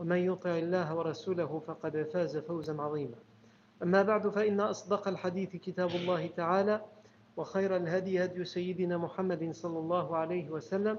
ومن 0.00 0.16
يطع 0.16 0.50
الله 0.50 0.94
ورسوله 0.94 1.62
فقد 1.66 2.02
فاز 2.12 2.36
فوزا 2.36 2.82
عظيما. 2.82 3.16
أما 3.82 4.02
بعد 4.02 4.28
فإن 4.28 4.60
أصدق 4.60 5.08
الحديث 5.08 5.56
كتاب 5.56 5.90
الله 5.90 6.26
تعالى 6.26 6.80
وخير 7.36 7.76
الهدي 7.76 8.24
هدي 8.24 8.44
سيدنا 8.44 8.96
محمد 8.96 9.52
صلى 9.52 9.78
الله 9.78 10.16
عليه 10.16 10.50
وسلم 10.50 10.98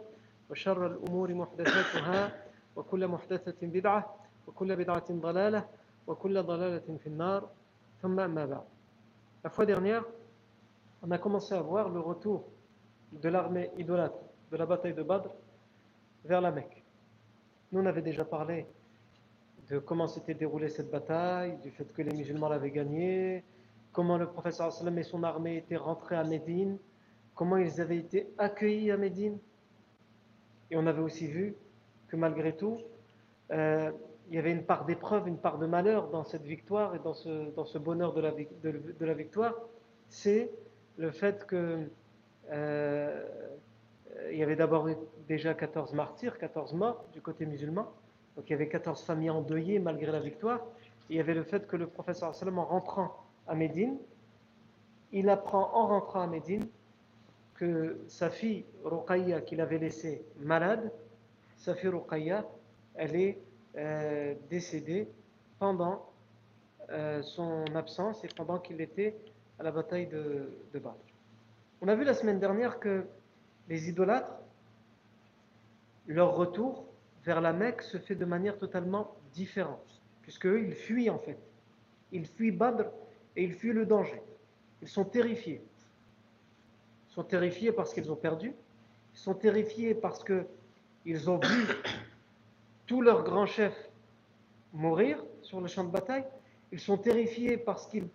وشر 0.49 0.87
الأمور 0.87 1.33
محدثاتها 1.33 2.43
وكل 2.75 3.07
محدثة 3.07 3.67
بدعة 3.67 4.15
وكل 4.47 4.75
بدعة 4.75 5.05
ضلالة 5.11 5.65
وكل 6.07 6.43
ضلالة 6.43 6.97
في 6.97 7.07
النار. 7.07 7.49
ثم 8.01 8.19
أما 8.19 8.45
بعد. 8.45 8.65
La 9.43 9.49
fois 9.49 9.65
dernière, 9.65 10.05
on 11.01 11.09
a 11.09 11.17
commencé 11.17 11.55
à 11.55 11.61
voir 11.61 11.89
le 11.89 11.99
retour 11.99 12.45
de 13.11 13.29
l'armée 13.29 13.71
idolâtre 13.77 14.19
de 14.51 14.57
la 14.57 14.67
bataille 14.67 14.93
de 14.93 15.01
Badr 15.01 15.29
vers 16.23 16.41
la 16.41 16.51
Mecque. 16.51 16.83
Nous, 17.71 17.81
on 17.81 17.85
avait 17.87 18.03
déjà 18.03 18.23
parlé 18.23 18.67
comment 19.79 20.07
s'était 20.07 20.33
déroulée 20.33 20.69
cette 20.69 20.91
bataille, 20.91 21.57
du 21.63 21.71
fait 21.71 21.91
que 21.93 22.01
les 22.01 22.11
musulmans 22.11 22.49
l'avaient 22.49 22.71
gagnée, 22.71 23.43
comment 23.91 24.17
le 24.17 24.27
professeur 24.27 24.71
sallam 24.71 24.97
et 24.97 25.03
son 25.03 25.23
armée 25.23 25.57
étaient 25.57 25.77
rentrés 25.77 26.15
à 26.15 26.23
Médine, 26.23 26.77
comment 27.35 27.57
ils 27.57 27.81
avaient 27.81 27.97
été 27.97 28.27
accueillis 28.37 28.91
à 28.91 28.97
Médine. 28.97 29.37
Et 30.69 30.77
on 30.77 30.85
avait 30.87 31.01
aussi 31.01 31.27
vu 31.27 31.55
que 32.07 32.15
malgré 32.15 32.55
tout, 32.55 32.79
euh, 33.51 33.91
il 34.29 34.35
y 34.35 34.39
avait 34.39 34.51
une 34.51 34.63
part 34.63 34.85
d'épreuve, 34.85 35.27
une 35.27 35.37
part 35.37 35.57
de 35.57 35.65
malheur 35.65 36.09
dans 36.09 36.23
cette 36.23 36.43
victoire 36.43 36.95
et 36.95 36.99
dans 36.99 37.13
ce, 37.13 37.53
dans 37.53 37.65
ce 37.65 37.77
bonheur 37.77 38.13
de 38.13 38.21
la, 38.21 38.31
de 38.31 39.05
la 39.05 39.13
victoire. 39.13 39.55
C'est 40.07 40.51
le 40.97 41.11
fait 41.11 41.45
que 41.45 41.89
euh, 42.51 43.25
il 44.31 44.37
y 44.37 44.43
avait 44.43 44.55
d'abord 44.55 44.87
déjà 45.27 45.53
14 45.53 45.93
martyrs, 45.93 46.37
14 46.37 46.73
morts 46.73 47.05
du 47.13 47.21
côté 47.21 47.45
musulman. 47.45 47.91
Donc 48.35 48.49
il 48.49 48.51
y 48.51 48.53
avait 48.53 48.69
14 48.69 49.03
familles 49.03 49.29
endeuillées 49.29 49.79
malgré 49.79 50.11
la 50.11 50.19
victoire. 50.19 50.61
Il 51.09 51.17
y 51.17 51.19
avait 51.19 51.33
le 51.33 51.43
fait 51.43 51.67
que 51.67 51.75
le 51.75 51.87
professeur 51.87 52.33
sallam 52.33 52.59
en 52.59 52.65
rentrant 52.65 53.15
à 53.47 53.55
Médine, 53.55 53.97
il 55.11 55.29
apprend 55.29 55.71
en 55.73 55.87
rentrant 55.87 56.21
à 56.21 56.27
Médine 56.27 56.67
que 57.55 57.99
sa 58.07 58.29
fille 58.29 58.65
Ruqayya 58.83 59.41
qu'il 59.41 59.61
avait 59.61 59.77
laissée 59.77 60.23
malade, 60.39 60.91
sa 61.57 61.75
fille 61.75 61.89
Ruqayya, 61.89 62.45
elle 62.95 63.15
est 63.15 63.37
euh, 63.77 64.33
décédée 64.49 65.07
pendant 65.59 66.09
euh, 66.89 67.21
son 67.21 67.65
absence 67.75 68.23
et 68.23 68.27
pendant 68.35 68.59
qu'il 68.59 68.81
était 68.81 69.15
à 69.59 69.63
la 69.63 69.71
bataille 69.71 70.07
de, 70.07 70.49
de 70.73 70.79
Badr. 70.79 70.95
On 71.81 71.87
a 71.87 71.95
vu 71.95 72.03
la 72.03 72.13
semaine 72.13 72.39
dernière 72.39 72.79
que 72.79 73.05
les 73.69 73.89
idolâtres, 73.89 74.39
leur 76.07 76.35
retour 76.35 76.85
vers 77.23 77.41
la 77.41 77.53
Mecque 77.53 77.81
se 77.81 77.97
fait 77.97 78.15
de 78.15 78.25
manière 78.25 78.57
totalement 78.57 79.15
différente, 79.33 80.01
puisque 80.21 80.47
eux, 80.47 80.61
ils 80.61 80.73
fuient 80.73 81.09
en 81.09 81.19
fait. 81.19 81.37
Ils 82.11 82.25
fuient 82.25 82.51
Badr 82.51 82.85
et 83.35 83.43
ils 83.43 83.53
fuient 83.53 83.73
le 83.73 83.85
danger. 83.85 84.21
Ils 84.81 84.87
sont 84.87 85.05
terrifiés. 85.05 85.63
Ils 87.09 87.13
sont 87.13 87.23
terrifiés 87.23 87.71
parce 87.71 87.93
qu'ils 87.93 88.11
ont 88.11 88.15
perdu. 88.15 88.53
Ils 89.13 89.19
sont 89.19 89.35
terrifiés 89.35 89.93
parce 89.93 90.23
qu'ils 90.23 91.29
ont 91.29 91.37
vu 91.37 91.67
tous 92.87 93.01
leurs 93.01 93.23
grands 93.23 93.45
chefs 93.45 93.89
mourir 94.73 95.23
sur 95.41 95.61
le 95.61 95.67
champ 95.67 95.83
de 95.83 95.91
bataille. 95.91 96.25
Ils 96.71 96.79
sont 96.79 96.97
terrifiés 96.97 97.57
parce 97.57 97.87
qu'il 97.87 98.07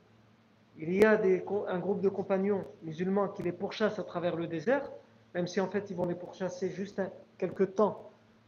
il 0.78 0.92
y 0.92 1.04
a 1.04 1.18
un 1.68 1.78
groupe 1.78 2.02
de 2.02 2.10
compagnons 2.10 2.64
musulmans 2.82 3.28
qui 3.28 3.42
les 3.42 3.52
pourchassent 3.52 3.98
à 3.98 4.04
travers 4.04 4.36
le 4.36 4.46
désert, 4.46 4.90
même 5.34 5.46
si 5.46 5.58
en 5.58 5.68
fait 5.68 5.88
ils 5.88 5.96
vont 5.96 6.04
les 6.04 6.14
pourchasser 6.14 6.68
juste 6.70 7.00
quelques 7.38 7.74
temps, 7.74 8.05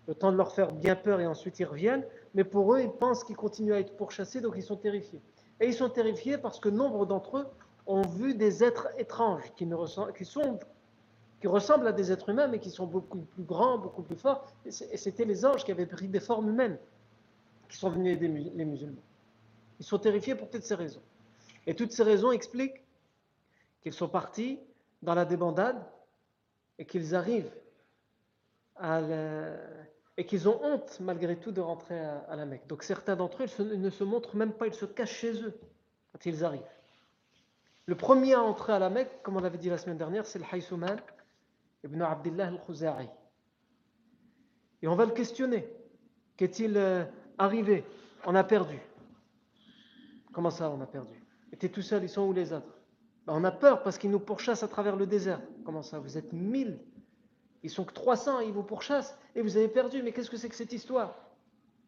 le 0.09 0.15
temps 0.15 0.33
de 0.33 0.37
leur 0.37 0.53
faire 0.53 0.73
bien 0.73 0.97
peur 0.97 1.21
et 1.21 1.27
ensuite 1.27 1.61
ils 1.61 1.67
reviennent. 1.67 2.05
Mais 2.35 2.43
pour 2.43 2.75
eux, 2.75 2.81
ils 2.81 2.91
pensent 2.91 3.23
qu'ils 3.23 3.37
continuent 3.37 3.75
à 3.75 3.81
être 3.81 3.95
pourchassés, 3.97 4.41
donc 4.41 4.55
ils 4.57 4.63
sont 4.63 4.77
terrifiés. 4.77 5.21
Et 5.61 5.67
ils 5.67 5.75
sont 5.75 5.91
terrifiés 5.91 6.39
parce 6.39 6.59
que 6.59 6.71
nombre 6.71 7.05
d'entre 7.07 7.39
eux 7.39 7.47
ont 7.87 8.03
vu 8.03 8.35
des 8.35 8.65
êtres 8.65 8.89
étranges 8.97 9.53
qui, 9.55 9.67
ne 9.67 9.75
ressemblent, 9.75 10.15
qui, 10.15 10.25
sont, 10.25 10.59
qui 11.41 11.47
ressemblent 11.47 11.87
à 11.87 11.93
des 11.93 12.11
êtres 12.11 12.31
humains, 12.31 12.49
mais 12.49 12.59
qui 12.59 12.71
sont 12.71 12.87
beaucoup 12.87 13.19
plus 13.19 13.43
grands, 13.43 13.79
beaucoup 13.79 14.03
plus 14.03 14.17
forts. 14.17 14.47
Et 14.65 14.97
c'était 14.97 15.27
les 15.27 15.45
anges 15.45 15.65
qui 15.65 15.73
avaient 15.73 15.87
pris 15.87 16.09
des 16.09 16.21
formes 16.21 16.49
humaines 16.49 16.79
qui 17.69 17.77
sont 17.77 17.91
venus 17.91 18.15
aider 18.15 18.29
les 18.29 18.65
musulmans. 18.65 19.03
Ils 19.79 19.85
sont 19.85 19.99
terrifiés 19.99 20.35
pour 20.35 20.49
toutes 20.49 20.65
ces 20.65 20.75
raisons. 20.75 21.03
Et 21.67 21.75
toutes 21.75 21.93
ces 21.93 22.03
raisons 22.03 22.33
expliquent 22.33 22.83
qu'ils 23.83 23.93
sont 23.93 24.09
partis 24.09 24.59
dans 25.03 25.15
la 25.15 25.27
débandade 25.27 25.85
et 26.79 26.87
qu'ils 26.87 27.15
arrivent 27.15 27.53
à 28.77 29.03
la... 29.03 29.53
et 30.19 30.27
qu'ils 30.27 30.49
ont 30.49 30.61
honte 30.62 30.99
malgré 31.01 31.37
tout 31.37 31.53
de 31.53 31.61
rentrer 31.61 31.99
à, 31.99 32.34
la 32.34 32.45
Mecque. 32.45 32.67
Donc 32.67 32.83
certains 32.83 33.15
d'entre 33.15 33.45
eux 33.45 33.47
ils, 33.61 33.81
ne 33.81 33.89
se 33.89 34.03
montrent 34.03 34.37
même 34.37 34.53
pas, 34.53 34.67
ils 34.67 34.75
se 34.75 34.84
cachent 34.84 35.15
chez 35.15 35.43
eux 35.45 35.59
quand 36.12 36.27
ils 36.27 36.45
arrivent. 36.45 36.61
Le 37.87 37.95
premier 37.95 38.34
à 38.34 38.43
entrer 38.43 38.73
à 38.73 38.81
la 38.81 38.91
Mecque, 38.91 39.23
comme 39.23 39.37
on 39.37 39.41
l'avait 39.41 39.59
dit 39.59 39.71
la 39.71 39.78
semaine 39.78 39.97
dernière, 39.97 40.27
c'est 40.27 40.41
le 40.41 40.45
Haythouman 40.53 40.97
ibn 41.84 42.03
Abdullah 42.03 42.49
al-Khuzai. 42.49 43.09
Et 44.83 44.89
on 44.89 44.97
va 44.97 45.07
le 45.07 45.12
questionner. 45.12 45.69
Qu'est-il 46.37 46.77
euh, 46.77 47.05
arrivé? 47.39 47.84
On 48.27 48.34
a 48.34 48.43
perdu. 48.43 48.81
Comment 50.33 50.51
ça, 50.51 50.69
on 50.71 50.81
a 50.81 50.87
perdu? 50.87 51.25
Était 51.53 51.69
tout 51.69 51.83
seul, 51.83 52.03
ils 52.03 52.09
sont 52.09 52.27
où 52.27 52.33
les 52.33 52.53
autres? 52.53 52.77
Ben, 53.25 53.34
On 53.37 53.45
a 53.45 53.53
peur 53.53 53.84
parce 53.84 53.99
qu'ils 53.99 54.11
nous 54.11 54.21
pourchassent 54.21 54.65
à 54.65 54.69
travers 54.69 54.97
le 54.97 55.07
désert. 55.07 55.41
Comment 55.65 55.83
ça 55.83 56.01
Vous 56.01 56.19
êtes 56.19 56.33
1000 56.33 56.81
Ils 57.63 57.71
sont 57.71 57.85
que 57.85 57.93
300, 57.93 58.41
ils 58.41 58.53
vous 58.53 58.63
pourchassent 58.63 59.19
et 59.35 59.43
vous 59.43 59.57
avez 59.57 59.69
perdu. 59.69 60.03
Mais 60.03 60.13
qu'est-ce 60.13 60.31
que 60.31 60.37
c'est 60.37 60.49
que 60.49 60.55
cette 60.55 60.73
histoire? 60.73 61.15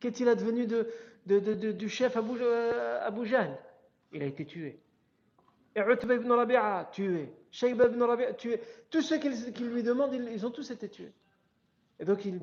Qu'est-il 0.01 0.29
advenu 0.29 0.67
de, 0.67 1.73
du 1.73 1.89
chef 1.89 2.17
Abu, 2.17 2.33
euh, 2.41 2.99
Il 4.13 4.23
a 4.23 4.27
été 4.27 4.45
tué. 4.47 4.81
Et 5.77 5.81
Utba 5.81 6.15
ibn 6.15 6.33
Rabi'a, 6.33 6.89
tué. 6.91 7.33
Shayba 7.51 7.87
ibn 7.87 8.03
Rabi'a, 8.03 8.33
tué. 8.33 8.61
Tous 8.91 9.03
ceux 9.03 9.19
qui, 9.19 9.53
qui 9.53 9.65
lui 9.65 9.83
demandent, 9.83 10.13
ils, 10.15 10.29
ils, 10.33 10.45
ont 10.45 10.51
tous 10.51 10.71
été 10.71 10.89
tués. 10.89 11.13
Et 12.01 12.05
donc, 12.05 12.25
ils 12.25 12.41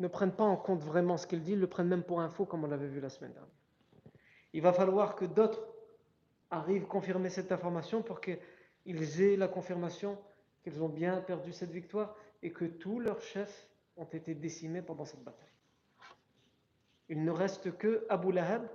ne 0.00 0.08
prennent 0.08 0.34
pas 0.34 0.44
en 0.44 0.56
compte 0.56 0.82
vraiment 0.82 1.16
ce 1.16 1.26
qu'il 1.26 1.42
dit, 1.42 1.52
ils 1.52 1.60
le 1.60 1.68
prennent 1.68 1.88
même 1.88 2.02
pour 2.02 2.20
un 2.20 2.28
faux, 2.28 2.46
comme 2.46 2.64
on 2.64 2.66
l'avait 2.66 2.88
vu 2.88 3.00
la 3.00 3.10
semaine 3.10 3.32
dernière. 3.32 3.52
Il 4.52 4.62
va 4.62 4.72
falloir 4.72 5.14
que 5.14 5.24
d'autres 5.24 5.66
arrivent 6.50 6.86
confirmer 6.86 7.30
cette 7.30 7.52
information 7.52 8.02
pour 8.02 8.20
qu'ils 8.20 9.20
aient 9.20 9.36
la 9.36 9.48
confirmation 9.48 10.18
qu'ils 10.64 10.82
ont 10.82 10.88
bien 10.88 11.20
perdu 11.20 11.52
cette 11.52 11.70
victoire 11.70 12.16
et 12.42 12.50
que 12.50 12.64
tous 12.64 12.98
leurs 12.98 13.20
chefs 13.20 13.68
ont 13.96 14.06
été 14.06 14.34
décimés 14.34 14.82
pendant 14.82 15.04
cette 15.04 15.22
bataille. 15.22 15.48
Il 17.08 17.22
ne 17.22 17.30
reste 17.30 17.76
que 17.76 18.06
Abu 18.08 18.32
Lahab, 18.32 18.66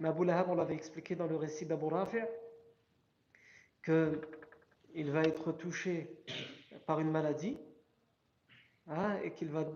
mais 0.00 0.08
Abu 0.08 0.24
Lahab, 0.24 0.48
on 0.48 0.54
l'avait 0.54 0.74
expliqué 0.74 1.14
dans 1.14 1.26
le 1.26 1.36
récit 1.36 1.66
d'Abu 1.66 1.86
Rafi', 1.86 2.24
qu'il 3.84 5.10
va 5.10 5.22
être 5.22 5.52
touché 5.52 6.10
par 6.86 6.98
une 6.98 7.10
maladie 7.10 7.58
hein, 8.88 9.18
et 9.22 9.32
qu'il 9.32 9.50
va 9.50 9.66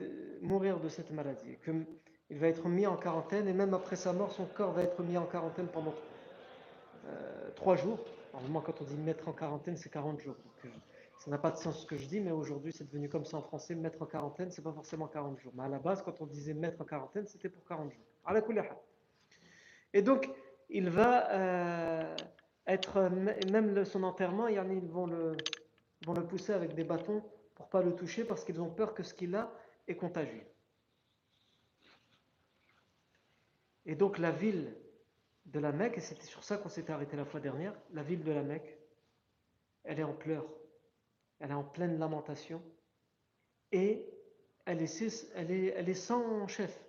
mourir 0.41 0.81
de 0.81 0.89
cette 0.89 1.11
maladie, 1.11 1.59
qu'il 1.65 2.39
va 2.39 2.49
être 2.49 2.67
mis 2.69 2.87
en 2.87 2.97
quarantaine 2.97 3.47
et 3.47 3.53
même 3.53 3.75
après 3.75 3.97
sa 3.97 4.15
mort, 4.15 4.33
son 4.33 4.47
corps 4.47 4.73
va 4.73 4.83
être 4.83 5.03
mis 5.03 5.19
en 5.19 5.27
quarantaine 5.27 5.69
pendant 5.69 5.95
euh, 7.07 7.51
trois 7.55 7.77
jours. 7.77 8.03
Normalement, 8.33 8.63
quand 8.63 8.81
on 8.81 8.85
dit 8.85 8.97
mettre 8.97 9.29
en 9.29 9.33
quarantaine, 9.33 9.77
c'est 9.77 9.91
40 9.91 10.21
jours. 10.21 10.37
Euh, 10.65 10.69
ça 11.23 11.31
n'a 11.31 11.39
pas 11.39 11.53
de 11.53 11.57
sens 11.57 11.83
ce 11.83 11.87
que 11.87 11.97
je 11.97 12.07
dis, 12.07 12.19
mais 12.19 12.33
aujourd'hui, 12.33 12.73
c'est 12.73 12.83
devenu 12.83 13.09
comme 13.09 13.25
ça 13.25 13.37
en 13.37 13.43
français. 13.43 13.77
Mettre 13.77 14.03
en 14.03 14.07
quarantaine, 14.07 14.51
c'est 14.51 14.61
pas 14.61 14.73
forcément 14.73 15.07
40 15.07 15.39
jours. 15.39 15.53
Mais 15.55 15.63
à 15.63 15.69
la 15.69 15.79
base, 15.79 16.03
quand 16.03 16.21
on 16.21 16.27
disait 16.27 16.53
mettre 16.53 16.81
en 16.81 16.85
quarantaine, 16.85 17.29
c'était 17.29 17.49
pour 17.49 17.65
40 17.65 17.93
jours. 17.93 18.05
Et 19.95 20.03
donc, 20.03 20.29
il 20.69 20.91
va, 20.91 21.31
euh, 21.31 22.17
être, 22.67 23.09
même 23.53 23.85
son 23.85 24.03
enterrement, 24.03 24.49
ils 24.49 24.59
vont 24.89 25.07
le, 25.07 25.37
vont 26.05 26.13
le 26.13 26.27
pousser 26.27 26.55
avec 26.55 26.75
des 26.75 26.83
bâtons 26.83 27.23
pour 27.55 27.69
pas 27.69 27.83
le 27.83 27.95
toucher 27.95 28.25
parce 28.25 28.43
qu'ils 28.43 28.61
ont 28.61 28.71
peur 28.71 28.93
que 28.93 29.05
ce 29.05 29.15
qu'il 29.15 29.37
a 29.37 29.53
est 29.87 29.95
contagieux. 29.95 30.45
Et 33.87 33.95
donc 33.95 34.19
la 34.19 34.33
ville 34.33 34.77
de 35.47 35.61
la 35.61 35.71
Mecque, 35.71 35.99
et 35.99 36.01
c'était 36.01 36.27
sur 36.27 36.43
ça 36.43 36.57
qu'on 36.57 36.69
s'était 36.69 36.93
arrêté 36.93 37.17
la 37.17 37.25
fois 37.25 37.39
dernière, 37.39 37.75
la 37.93 38.03
ville 38.03 38.25
de 38.25 38.33
la 38.33 38.43
Mecque, 38.43 38.77
elle 39.85 40.01
est 40.01 40.05
en 40.05 40.15
pleurs, 40.15 40.47
elle 41.43 41.51
est 41.51 41.55
en 41.55 41.65
pleine 41.65 41.99
lamentation, 41.99 42.63
et 43.73 44.09
elle 44.65 44.81
est, 44.81 45.95
sans 45.95 46.47
chef. 46.47 46.81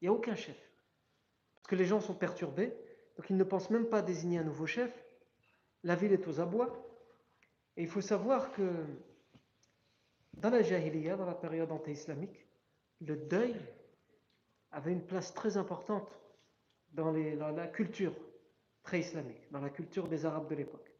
Il 0.00 0.04
n'y 0.04 0.08
a 0.08 0.12
aucun 0.12 0.34
chef. 0.34 0.56
Parce 1.54 1.68
que 1.68 1.76
les 1.76 1.86
gens 1.86 2.00
sont 2.00 2.14
perturbés, 2.14 2.76
donc 3.16 3.30
ils 3.30 3.36
ne 3.36 3.44
pensent 3.44 3.70
même 3.70 3.86
pas 3.86 4.02
désigner 4.02 4.38
un 4.38 4.44
nouveau 4.44 4.66
chef. 4.66 4.92
La 5.82 5.96
ville 5.96 6.12
est 6.12 6.28
aux 6.28 6.40
abois. 6.40 6.86
Et 7.78 7.82
il 7.82 7.88
faut 7.88 8.02
savoir 8.02 8.52
que 8.52 8.70
dans 10.34 10.50
la 10.50 10.62
Jahiliya, 10.62 11.16
dans 11.16 11.24
la 11.24 11.34
période 11.34 11.72
anté-islamique, 11.72 12.46
le 13.00 13.16
deuil 13.16 13.56
avait 14.72 14.92
une 14.92 15.06
place 15.06 15.32
très 15.32 15.56
importante 15.56 16.20
dans, 16.92 17.12
la 17.12 17.66
culture 17.66 18.14
pré-islamique, 18.82 19.50
dans 19.52 19.60
la 19.60 19.70
culture 19.70 20.06
des 20.06 20.26
Arabes 20.26 20.50
de 20.50 20.54
l'époque. 20.54 20.92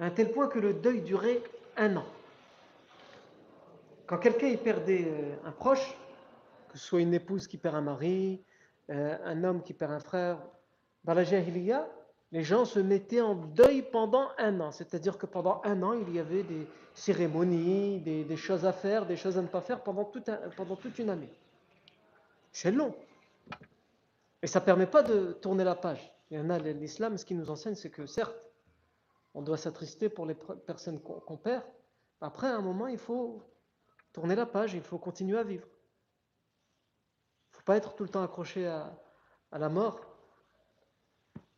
À 0.00 0.06
un 0.06 0.10
tel 0.10 0.32
point 0.32 0.48
que 0.48 0.58
le 0.58 0.74
deuil 0.74 1.02
durait 1.02 1.42
un 1.76 1.96
an. 1.96 2.04
Quand 4.06 4.18
quelqu'un 4.18 4.56
perdait 4.56 5.04
euh, 5.06 5.36
un 5.44 5.52
proche, 5.52 5.96
que 6.68 6.78
ce 6.78 6.84
soit 6.84 7.00
une 7.00 7.14
épouse 7.14 7.46
qui 7.46 7.58
perd 7.58 7.76
un 7.76 7.80
mari, 7.80 8.42
euh, 8.90 9.16
un 9.24 9.44
homme 9.44 9.62
qui 9.62 9.72
perd 9.72 9.92
un 9.92 10.00
frère, 10.00 10.38
dans 11.04 11.14
la 11.14 11.24
Jahiliya, 11.24 11.88
les 12.32 12.42
gens 12.42 12.64
se 12.64 12.78
mettaient 12.78 13.20
en 13.20 13.34
deuil 13.34 13.82
pendant 13.82 14.28
un 14.38 14.60
an. 14.60 14.70
C'est-à-dire 14.70 15.18
que 15.18 15.26
pendant 15.26 15.60
un 15.64 15.82
an, 15.82 15.92
il 15.94 16.14
y 16.14 16.18
avait 16.18 16.42
des 16.42 16.66
cérémonies, 16.94 18.00
des, 18.00 18.36
choses 18.36 18.64
à 18.64 18.72
faire, 18.72 19.06
des 19.06 19.16
choses 19.16 19.38
à 19.38 19.42
ne 19.42 19.48
pas 19.48 19.60
faire 19.60 19.82
pendant, 19.82 20.10
pendant 20.56 20.76
toute 20.76 20.98
une 20.98 21.10
année. 21.10 21.30
C'est 22.52 22.70
long. 22.70 22.94
Et 24.42 24.46
ça 24.46 24.60
ne 24.60 24.64
permet 24.64 24.86
pas 24.86 25.02
de 25.02 25.32
tourner 25.32 25.64
la 25.64 25.74
page. 25.74 26.12
Il 26.30 26.38
y 26.38 26.40
en 26.40 26.50
a 26.50 26.58
l'islam, 26.58 27.18
ce 27.18 27.24
qui 27.24 27.34
nous 27.34 27.50
enseigne, 27.50 27.74
c'est 27.74 27.90
que 27.90 28.06
certes, 28.06 28.34
on 29.34 29.42
doit 29.42 29.56
s'attrister 29.56 30.08
pour 30.08 30.26
les 30.26 30.34
personnes 30.34 31.00
qu'on 31.00 31.36
perd. 31.36 31.64
Après, 32.20 32.48
à 32.48 32.56
un 32.56 32.60
moment, 32.60 32.86
il 32.86 32.98
faut 32.98 33.42
tourner 34.12 34.34
la 34.34 34.46
page, 34.46 34.74
il 34.74 34.82
faut 34.82 34.98
continuer 34.98 35.38
à 35.38 35.44
vivre. 35.44 35.66
Il 35.66 37.52
ne 37.52 37.56
faut 37.58 37.64
pas 37.64 37.76
être 37.76 37.94
tout 37.94 38.02
le 38.02 38.08
temps 38.08 38.22
accroché 38.22 38.66
à, 38.66 38.96
la 39.52 39.68
mort, 39.68 40.00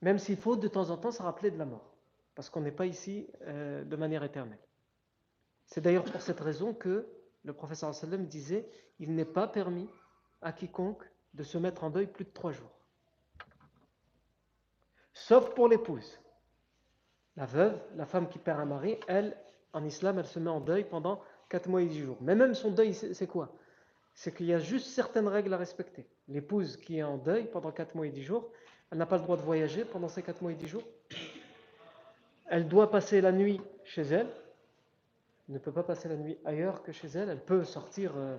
même 0.00 0.18
s'il 0.18 0.36
faut 0.36 0.56
de 0.56 0.68
temps 0.68 0.90
en 0.90 0.96
temps 0.96 1.10
se 1.10 1.22
rappeler 1.22 1.50
de 1.50 1.58
la 1.58 1.66
mort, 1.66 1.94
parce 2.34 2.48
qu'on 2.48 2.62
n'est 2.62 2.72
pas 2.72 2.86
ici 2.86 3.28
euh, 3.42 3.84
de 3.84 3.96
manière 3.96 4.24
éternelle. 4.24 4.58
C'est 5.66 5.82
d'ailleurs 5.82 6.04
pour 6.04 6.22
cette 6.22 6.40
raison 6.40 6.74
que 6.74 7.06
le 7.44 7.52
professeur 7.52 7.94
sallam 7.94 8.26
disait 8.26 8.68
il 8.98 9.14
n'est 9.14 9.26
pas 9.26 9.46
permis 9.46 9.88
à 10.40 10.52
quiconque 10.52 11.04
de 11.34 11.42
se 11.42 11.58
mettre 11.58 11.84
en 11.84 11.90
deuil 11.90 12.06
plus 12.06 12.24
de 12.24 12.30
trois 12.30 12.52
jours. 12.52 12.72
Sauf 15.12 15.54
pour 15.54 15.68
l'épouse. 15.68 16.21
La 17.36 17.46
veuve, 17.46 17.78
la 17.96 18.04
femme 18.04 18.28
qui 18.28 18.38
perd 18.38 18.60
un 18.60 18.66
mari, 18.66 18.98
elle, 19.08 19.36
en 19.72 19.84
islam, 19.84 20.18
elle 20.18 20.26
se 20.26 20.38
met 20.38 20.50
en 20.50 20.60
deuil 20.60 20.84
pendant 20.84 21.20
quatre 21.48 21.68
mois 21.68 21.82
et 21.82 21.86
dix 21.86 22.00
jours. 22.00 22.18
Mais 22.20 22.34
même 22.34 22.54
son 22.54 22.70
deuil, 22.70 22.94
c'est 22.94 23.26
quoi? 23.26 23.52
C'est 24.14 24.34
qu'il 24.34 24.46
y 24.46 24.52
a 24.52 24.58
juste 24.58 24.88
certaines 24.88 25.28
règles 25.28 25.54
à 25.54 25.56
respecter. 25.56 26.06
L'épouse 26.28 26.76
qui 26.76 26.98
est 26.98 27.02
en 27.02 27.16
deuil 27.16 27.44
pendant 27.50 27.72
quatre 27.72 27.94
mois 27.94 28.06
et 28.06 28.10
dix 28.10 28.22
jours, 28.22 28.50
elle 28.90 28.98
n'a 28.98 29.06
pas 29.06 29.16
le 29.16 29.22
droit 29.22 29.38
de 29.38 29.42
voyager 29.42 29.86
pendant 29.86 30.08
ces 30.08 30.22
quatre 30.22 30.42
mois 30.42 30.52
et 30.52 30.54
dix 30.54 30.68
jours. 30.68 30.82
Elle 32.46 32.68
doit 32.68 32.90
passer 32.90 33.22
la 33.22 33.32
nuit 33.32 33.60
chez 33.84 34.02
elle. 34.02 34.28
Elle 35.48 35.54
ne 35.54 35.58
peut 35.58 35.72
pas 35.72 35.82
passer 35.82 36.08
la 36.08 36.16
nuit 36.16 36.38
ailleurs 36.44 36.82
que 36.82 36.92
chez 36.92 37.08
elle. 37.08 37.30
Elle 37.30 37.42
peut 37.42 37.64
sortir 37.64 38.12
euh, 38.16 38.36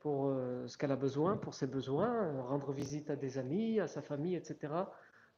pour 0.00 0.26
euh, 0.26 0.66
ce 0.66 0.76
qu'elle 0.76 0.90
a 0.90 0.96
besoin, 0.96 1.36
pour 1.36 1.54
ses 1.54 1.68
besoins, 1.68 2.32
rendre 2.42 2.72
visite 2.72 3.10
à 3.10 3.16
des 3.16 3.38
amis, 3.38 3.78
à 3.78 3.86
sa 3.86 4.02
famille, 4.02 4.34
etc. 4.34 4.72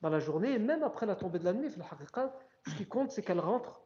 dans 0.01 0.09
la 0.09 0.19
journée. 0.19 0.55
Et 0.55 0.59
même 0.59 0.83
après 0.83 1.05
la 1.05 1.17
tombée 1.17 1.39
de 1.39 1.45
la 1.45 1.53
nuit, 1.53 1.69
ce 2.67 2.75
qui 2.75 2.87
compte, 2.87 3.11
c'est 3.11 3.23
qu'elle 3.23 3.41
rentre 3.41 3.83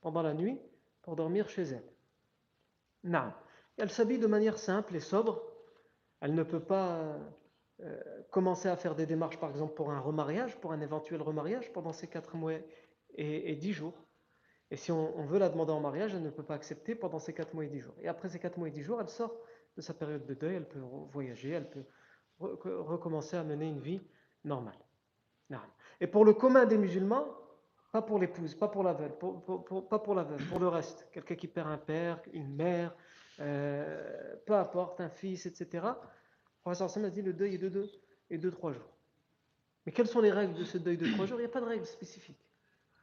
pendant 0.00 0.22
la 0.22 0.34
nuit 0.34 0.60
pour 1.02 1.16
dormir 1.16 1.48
chez 1.48 1.62
elle. 1.62 1.92
Non. 3.04 3.32
Elle 3.76 3.90
s'habille 3.90 4.18
de 4.18 4.26
manière 4.26 4.58
simple 4.58 4.96
et 4.96 5.00
sobre. 5.00 5.42
Elle 6.20 6.34
ne 6.34 6.42
peut 6.42 6.60
pas 6.60 7.18
euh, 7.80 8.24
commencer 8.30 8.68
à 8.68 8.76
faire 8.76 8.94
des 8.94 9.06
démarches, 9.06 9.38
par 9.38 9.50
exemple, 9.50 9.74
pour 9.74 9.90
un 9.90 10.00
remariage, 10.00 10.58
pour 10.60 10.72
un 10.72 10.80
éventuel 10.80 11.20
remariage 11.20 11.72
pendant 11.72 11.92
ces 11.92 12.06
quatre 12.06 12.36
mois 12.36 12.54
et, 13.14 13.54
dix 13.56 13.72
jours. 13.72 13.94
Et 14.70 14.76
si 14.76 14.90
on, 14.90 15.24
veut 15.26 15.38
la 15.38 15.48
demander 15.48 15.72
en 15.72 15.80
mariage, 15.80 16.14
elle 16.14 16.22
ne 16.22 16.30
peut 16.30 16.42
pas 16.42 16.54
accepter 16.54 16.94
pendant 16.94 17.18
ces 17.18 17.32
quatre 17.32 17.54
mois 17.54 17.64
et 17.64 17.68
dix 17.68 17.80
jours. 17.80 17.94
Et 18.00 18.08
après 18.08 18.28
ces 18.28 18.38
quatre 18.38 18.58
mois 18.58 18.68
et 18.68 18.72
dix 18.72 18.82
jours, 18.82 19.00
elle 19.00 19.08
sort 19.08 19.38
de 19.76 19.80
sa 19.82 19.94
période 19.94 20.26
de 20.26 20.34
deuil, 20.34 20.56
elle 20.56 20.68
peut 20.68 20.80
voyager, 21.10 21.50
elle 21.50 21.70
peut 21.70 21.84
recommencer 22.38 23.36
à 23.36 23.44
mener 23.44 23.68
une 23.68 23.80
vie 23.80 24.00
normale. 24.44 24.78
Et 26.00 26.06
pour 26.06 26.24
le 26.24 26.34
commun 26.34 26.66
des 26.66 26.78
musulmans, 26.78 27.26
pas 27.92 28.02
pour 28.02 28.18
l'épouse, 28.18 28.54
pas 28.54 28.68
pour 28.68 28.82
la 28.82 28.92
veuve, 28.92 29.12
pas 29.88 29.98
pour 29.98 30.14
la 30.14 30.22
veuve, 30.22 30.44
pour 30.48 30.58
le 30.58 30.68
reste, 30.68 31.08
quelqu'un 31.12 31.34
qui 31.34 31.48
perd 31.48 31.68
un 31.68 31.78
père, 31.78 32.20
une 32.32 32.54
mère, 32.54 32.94
euh, 33.40 34.36
peu 34.44 34.54
importe, 34.54 35.00
un 35.00 35.08
fils, 35.08 35.46
etc. 35.46 35.86
Professeur 36.62 36.90
Sam 36.90 37.04
a 37.04 37.10
dit 37.10 37.22
le 37.22 37.32
deuil 37.32 37.54
est 37.54 37.58
de 37.58 37.68
deux 37.68 37.90
et 38.30 38.38
de 38.38 38.50
trois 38.50 38.72
jours. 38.72 38.96
Mais 39.84 39.92
quelles 39.92 40.08
sont 40.08 40.20
les 40.20 40.32
règles 40.32 40.54
de 40.54 40.64
ce 40.64 40.78
deuil 40.78 40.96
de 40.96 41.10
trois 41.12 41.26
jours? 41.26 41.38
Il 41.38 41.42
n'y 41.42 41.48
a 41.48 41.52
pas 41.52 41.60
de 41.60 41.66
règles 41.66 41.86
spécifiques. 41.86 42.44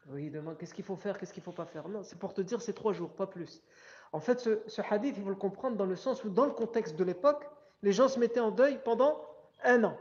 Oui, 0.10 0.30
demande 0.30 0.58
qu'est-ce 0.58 0.74
qu'il 0.74 0.84
faut 0.84 0.98
faire, 0.98 1.18
qu'est-ce 1.18 1.34
qu'il 1.34 1.42
ne 1.42 1.46
faut 1.46 1.54
pas 1.54 1.66
faire? 1.66 1.88
Non, 1.88 2.04
c'est 2.04 2.20
pour 2.20 2.34
te 2.34 2.42
dire 2.42 2.62
c'est 2.62 2.74
trois 2.74 2.92
jours, 2.92 3.10
pas 3.12 3.28
plus. 3.28 3.64
En 4.12 4.20
fait, 4.20 4.40
ce, 4.40 4.82
hadith, 4.90 5.16
il 5.18 5.24
faut 5.24 5.30
le 5.30 5.36
comprendre 5.36 5.78
dans 5.78 5.86
le 5.86 5.96
sens 5.96 6.24
où, 6.24 6.30
dans 6.30 6.46
le 6.46 6.52
contexte 6.52 6.96
de 6.98 7.04
l'époque, 7.04 7.50
les 7.82 7.94
gens 7.94 8.10
se 8.10 8.20
mettaient 8.20 8.42
en 8.42 8.52
deuil 8.52 8.80
pendant 8.84 9.26
un 9.64 9.84
an. 9.86 9.98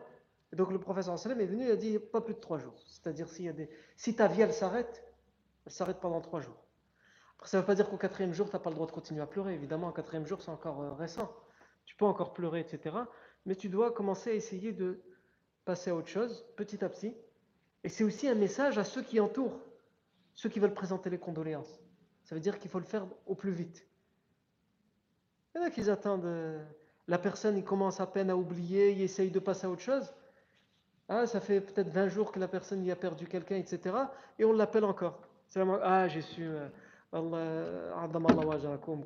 Et 0.52 0.56
donc 0.56 0.70
le 0.70 0.78
professeur 0.78 1.18
sallam 1.18 1.40
est 1.40 1.46
venu 1.46 1.66
et 1.66 1.70
a 1.70 1.76
dit 1.76 1.98
pas 1.98 2.20
plus 2.20 2.34
de 2.34 2.40
trois 2.40 2.58
jours. 2.58 2.74
C'est-à-dire 2.86 3.26
des, 3.54 3.70
si 3.96 4.14
ta 4.14 4.28
vie 4.28 4.42
elle 4.42 4.52
s'arrête, 4.52 5.02
elle 5.64 5.72
s'arrête 5.72 5.98
pendant 5.98 6.20
trois 6.20 6.40
jours. 6.40 6.62
Ça 7.44 7.56
ne 7.56 7.62
veut 7.62 7.66
pas 7.66 7.74
dire 7.74 7.88
qu'au 7.88 7.96
quatrième 7.96 8.32
jour, 8.32 8.48
tu 8.48 8.54
n'as 8.54 8.60
pas 8.60 8.70
le 8.70 8.76
droit 8.76 8.86
de 8.86 8.92
continuer 8.92 9.20
à 9.20 9.26
pleurer. 9.26 9.54
Évidemment, 9.54 9.88
au 9.88 9.92
quatrième 9.92 10.26
jour, 10.26 10.40
c'est 10.42 10.50
encore 10.50 10.80
euh, 10.80 10.92
récent. 10.92 11.34
Tu 11.84 11.96
peux 11.96 12.04
encore 12.04 12.34
pleurer, 12.34 12.60
etc. 12.60 12.96
Mais 13.46 13.56
tu 13.56 13.68
dois 13.68 13.90
commencer 13.90 14.30
à 14.30 14.34
essayer 14.34 14.72
de 14.72 15.02
passer 15.64 15.90
à 15.90 15.96
autre 15.96 16.08
chose, 16.08 16.46
petit 16.56 16.84
à 16.84 16.88
petit. 16.88 17.16
Et 17.82 17.88
c'est 17.88 18.04
aussi 18.04 18.28
un 18.28 18.36
message 18.36 18.78
à 18.78 18.84
ceux 18.84 19.02
qui 19.02 19.18
entourent, 19.18 19.58
ceux 20.34 20.48
qui 20.48 20.60
veulent 20.60 20.74
présenter 20.74 21.10
les 21.10 21.18
condoléances. 21.18 21.80
Ça 22.22 22.36
veut 22.36 22.40
dire 22.40 22.60
qu'il 22.60 22.70
faut 22.70 22.78
le 22.78 22.84
faire 22.84 23.08
au 23.26 23.34
plus 23.34 23.50
vite. 23.50 23.88
Il 25.54 25.58
y 25.58 25.64
en 25.64 25.66
a 25.66 25.70
qui 25.70 25.88
attendent. 25.90 26.26
Euh, 26.26 26.64
la 27.08 27.18
personne, 27.18 27.56
il 27.56 27.64
commence 27.64 28.00
à 28.00 28.06
peine 28.06 28.30
à 28.30 28.36
oublier, 28.36 28.92
il 28.92 29.00
essaye 29.00 29.32
de 29.32 29.40
passer 29.40 29.66
à 29.66 29.70
autre 29.70 29.82
chose. 29.82 30.14
Ah, 31.08 31.26
ça 31.26 31.40
fait 31.40 31.60
peut-être 31.60 31.88
20 31.88 32.08
jours 32.08 32.32
que 32.32 32.38
la 32.38 32.48
personne 32.48 32.84
y 32.84 32.90
a 32.90 32.96
perdu 32.96 33.26
quelqu'un, 33.26 33.56
etc. 33.56 33.94
Et 34.38 34.44
on 34.44 34.52
l'appelle 34.52 34.84
encore. 34.84 35.20
ah, 35.82 36.08
j'ai 36.08 36.22
su. 36.22 36.46
Euh, 36.46 36.68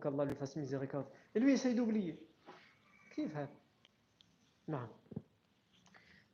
qu'Allah 0.01 0.25
lui 0.25 0.35
fasse 0.35 0.57
miséricorde. 0.57 1.07
Et 1.35 1.41
lui, 1.41 1.53
essaye 1.53 1.75
d'oublier. 1.75 2.19
Qui 3.15 3.29
fait 3.29 3.49
Non. 4.69 4.79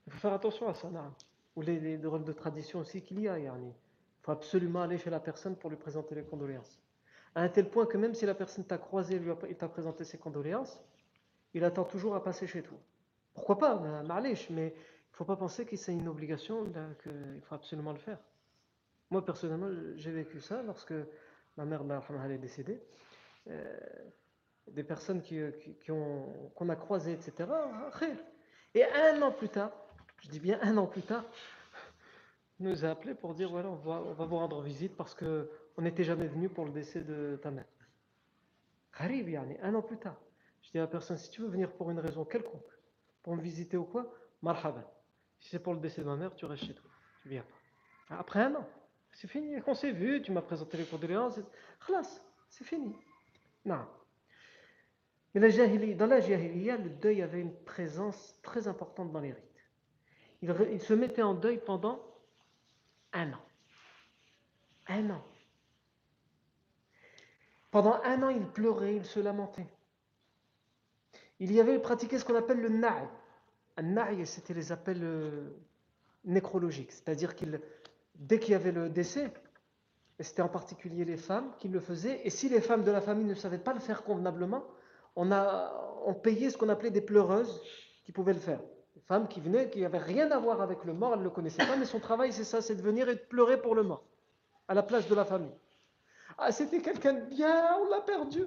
Il 0.07 0.13
faut 0.13 0.19
faire 0.19 0.33
attention 0.35 0.69
à 0.69 0.75
ça. 0.75 0.89
Ou 1.57 1.63
les, 1.63 1.79
les 1.81 1.97
de 1.97 2.33
tradition 2.33 2.81
aussi 2.81 3.03
qu'il 3.03 3.21
y 3.21 3.29
a. 3.29 3.39
Il 3.39 3.73
faut 4.21 4.33
absolument 4.33 4.83
aller 4.83 4.99
chez 4.99 5.11
la 5.11 5.21
personne 5.21 5.57
pour 5.57 5.71
lui 5.71 5.77
présenter 5.77 6.15
les 6.15 6.25
condoléances 6.25 6.83
à 7.35 7.43
un 7.43 7.49
tel 7.49 7.69
point 7.69 7.87
que 7.87 7.97
même 7.97 8.15
si 8.15 8.27
la 8.27 8.35
personne 8.35 8.65
t'a 8.65 8.79
croisé, 8.79 9.21
il 9.49 9.57
t'a 9.57 9.69
présenté 9.69 10.05
ses 10.05 10.19
condoléances, 10.19 10.81
il 11.55 11.65
attend 11.65 11.85
toujours 11.85 12.15
à 12.15 12.23
passer 12.23 12.47
chez 12.47 12.63
toi. 12.63 12.79
Pourquoi 13.35 13.59
pas, 13.59 13.81
mais 13.81 13.89
il 14.49 14.55
ne 14.55 14.71
faut 15.13 15.25
pas 15.25 15.37
penser 15.37 15.65
que 15.65 15.77
c'est 15.77 15.93
une 15.93 16.09
obligation, 16.09 16.65
qu'il 17.03 17.41
faut 17.43 17.55
absolument 17.55 17.93
le 17.93 17.99
faire. 17.99 18.19
Moi, 19.11 19.25
personnellement, 19.25 19.71
j'ai 19.97 20.11
vécu 20.11 20.41
ça 20.41 20.63
lorsque 20.63 20.95
ma 21.57 21.65
mère 21.65 21.83
est 22.31 22.39
décédée. 22.39 22.81
Euh, 23.49 23.79
des 24.69 24.85
personnes 24.85 25.23
qui, 25.23 25.41
qu'on 25.87 26.69
a 26.69 26.77
croisées, 26.77 27.13
etc. 27.13 27.51
Et 28.75 28.85
un 28.85 29.21
an 29.23 29.33
plus 29.33 29.49
tard, 29.49 29.73
je 30.21 30.29
dis 30.29 30.41
bien 30.41 30.59
un 30.63 30.77
an 30.77 30.87
plus 30.87 31.03
tard, 31.03 31.25
nous 32.61 32.85
a 32.85 32.91
appelé 32.91 33.15
pour 33.15 33.35
dire 33.35 33.51
voilà, 33.51 33.69
on 33.69 33.75
va, 33.75 34.03
on 34.03 34.13
va 34.13 34.25
vous 34.25 34.37
rendre 34.37 34.63
visite 34.63 34.97
parce 34.97 35.15
que 35.15 35.51
on 35.77 35.83
n'était 35.83 36.05
jamais 36.05 36.27
venu 36.27 36.49
pour 36.49 36.65
le 36.65 36.71
décès 36.71 37.01
de 37.01 37.39
ta 37.43 37.51
mère. 37.51 37.67
Arrive, 38.95 39.37
un 39.63 39.75
an 39.75 39.83
plus 39.83 39.99
tard. 39.99 40.17
Je 40.63 40.71
dis 40.71 40.79
à 40.79 40.83
la 40.83 40.87
personne, 40.87 41.17
si 41.17 41.29
tu 41.29 41.43
veux 41.43 41.49
venir 41.49 41.73
pour 41.73 41.91
une 41.91 41.99
raison 41.99 42.25
quelconque, 42.25 42.63
pour 43.23 43.35
me 43.35 43.43
visiter 43.43 43.77
ou 43.77 43.85
quoi, 43.85 44.15
marhaban. 44.43 44.85
Si 45.43 45.49
c'est 45.49 45.59
pour 45.59 45.75
le 45.75 45.81
décès 45.81 46.03
de 46.03 46.07
ma 46.07 46.17
mère, 46.17 46.35
tu 46.37 46.45
restes 46.45 46.65
chez 46.65 46.75
toi. 46.75 46.89
Tu 47.23 47.29
viens 47.29 47.43
pas. 47.43 48.17
Après 48.17 48.41
un 48.41 48.55
an, 48.55 48.69
c'est 49.11 49.27
fini. 49.27 49.57
On 49.67 49.75
s'est 49.75 49.91
vu, 49.91 50.23
tu 50.23 50.31
m'as 50.31 50.41
présenté 50.41 50.77
les 50.77 50.85
condoléances. 50.85 51.41
C'est 52.49 52.65
fini. 52.65 52.95
Non. 53.65 53.85
Mais 55.35 55.41
la 55.41 55.95
dans 55.95 56.07
la 56.07 56.21
jahiliya, 56.21 56.77
le 56.77 56.91
deuil 56.91 57.23
avait 57.23 57.41
une 57.41 57.55
présence 57.65 58.39
très 58.43 58.69
importante 58.69 59.11
dans 59.11 59.19
les 59.19 59.33
rites. 59.33 59.65
Il, 60.43 60.55
il 60.71 60.81
se 60.81 60.95
mettait 60.95 61.23
en 61.23 61.35
deuil 61.35 61.59
pendant 61.59 62.01
un 63.13 63.33
an. 63.33 63.45
Un 64.87 65.11
an. 65.11 65.25
Pendant 67.73 68.01
un 68.05 68.23
an, 68.23 68.29
il 68.29 68.47
pleurait, 68.47 68.95
il 68.95 69.05
se 69.05 69.19
lamentait. 69.19 69.67
Il 71.41 71.51
y 71.51 71.61
avait 71.61 71.81
pratiqué 71.81 72.19
ce 72.19 72.25
qu'on 72.25 72.37
appelle 72.37 72.61
le 72.61 72.69
na'i. 72.69 73.09
Un 73.77 74.25
c'était 74.25 74.55
les 74.55 74.71
appels 74.71 75.03
euh, 75.03 75.51
nécrologiques. 76.25 76.93
C'est-à-dire 76.93 77.35
qu'il, 77.35 77.61
dès 78.15 78.39
qu'il 78.39 78.53
y 78.53 78.55
avait 78.55 78.73
le 78.73 78.89
décès, 78.89 79.33
et 80.19 80.23
c'était 80.23 80.43
en 80.43 80.49
particulier 80.49 81.05
les 81.05 81.17
femmes 81.17 81.51
qui 81.59 81.69
le 81.69 81.81
faisaient, 81.81 82.21
et 82.25 82.31
si 82.31 82.49
les 82.49 82.61
femmes 82.61 82.85
de 82.85 82.91
la 82.91 83.01
famille 83.01 83.25
ne 83.25 83.35
savaient 83.35 83.59
pas 83.59 83.73
le 83.73 83.81
faire 83.81 84.03
convenablement, 84.05 84.65
on, 85.17 85.33
a, 85.33 85.73
on 86.05 86.15
payait 86.15 86.51
ce 86.51 86.59
qu'on 86.59 86.69
appelait 86.69 86.91
des 86.91 87.01
pleureuses 87.01 87.63
qui 88.05 88.13
pouvaient 88.13 88.35
le 88.35 88.41
faire. 88.41 88.61
Des 88.95 89.01
femmes 89.01 89.27
qui 89.27 89.41
venaient, 89.41 89.71
qui 89.71 89.81
n'avaient 89.81 89.99
rien 89.99 90.31
à 90.31 90.39
voir 90.39 90.61
avec 90.61 90.85
le 90.85 90.93
mort, 90.93 91.15
elles 91.15 91.21
ne 91.21 91.25
le 91.25 91.31
connaissaient 91.31 91.67
pas, 91.67 91.77
mais 91.77 91.87
son 91.87 91.99
travail 92.01 92.33
c'est 92.33 92.45
ça, 92.45 92.61
c'est 92.61 92.75
de 92.75 92.83
venir 92.83 93.09
et 93.09 93.15
de 93.15 93.21
pleurer 93.21 93.61
pour 93.61 93.75
le 93.75 93.83
mort, 93.83 94.05
à 94.69 94.75
la 94.75 94.83
place 94.83 95.09
de 95.09 95.15
la 95.15 95.25
famille. 95.25 95.55
Ah, 96.39 96.53
c'était 96.53 96.81
quelqu'un 96.81 97.15
de 97.15 97.27
bien, 97.27 97.77
on 97.81 97.91
l'a 97.91 98.01
perdu. 98.01 98.45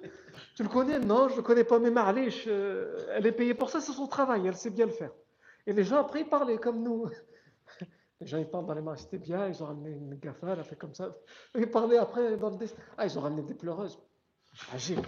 Tu 0.56 0.64
le 0.64 0.70
connais? 0.70 1.00
Non, 1.00 1.28
je 1.28 1.34
ne 1.34 1.38
le 1.38 1.44
connais 1.44 1.64
pas, 1.64 1.80
mais 1.80 1.92
Marlich, 1.92 2.46
euh, 2.48 3.08
elle 3.12 3.26
est 3.26 3.32
payée 3.32 3.54
pour 3.54 3.70
ça, 3.70 3.82
c'est 3.82 3.92
son 3.92 4.08
travail, 4.08 4.48
elle 4.48 4.56
sait 4.56 4.70
bien 4.70 4.86
le 4.86 4.92
faire. 4.92 5.12
Et 5.68 5.74
les 5.74 5.84
gens 5.84 5.98
après, 5.98 6.22
ils 6.22 6.30
parlaient 6.30 6.58
comme 6.58 6.84
nous. 6.84 7.10
Les 8.22 8.28
gens, 8.28 8.38
ils 8.38 8.50
parlent 8.50 8.66
dans 8.66 8.74
les 8.74 8.82
mains, 8.82 8.96
c'était 8.96 9.18
bien, 9.18 9.50
ils 9.50 9.62
ont 9.62 9.66
ramené 9.66 9.90
une 9.90 10.16
gaffa, 10.16 10.54
elle 10.54 10.60
a 10.62 10.64
fait 10.64 10.78
comme 10.78 10.94
ça. 10.94 11.14
Ils 11.54 11.70
parlaient 11.70 11.98
après 11.98 12.38
dans 12.38 12.50
le. 12.50 12.58
Ah, 12.98 13.06
ils 13.06 13.20
ont 13.20 13.22
ramené 13.22 13.42
des 13.42 13.54
pleureuses. 13.54 14.00
Agile. 14.74 15.02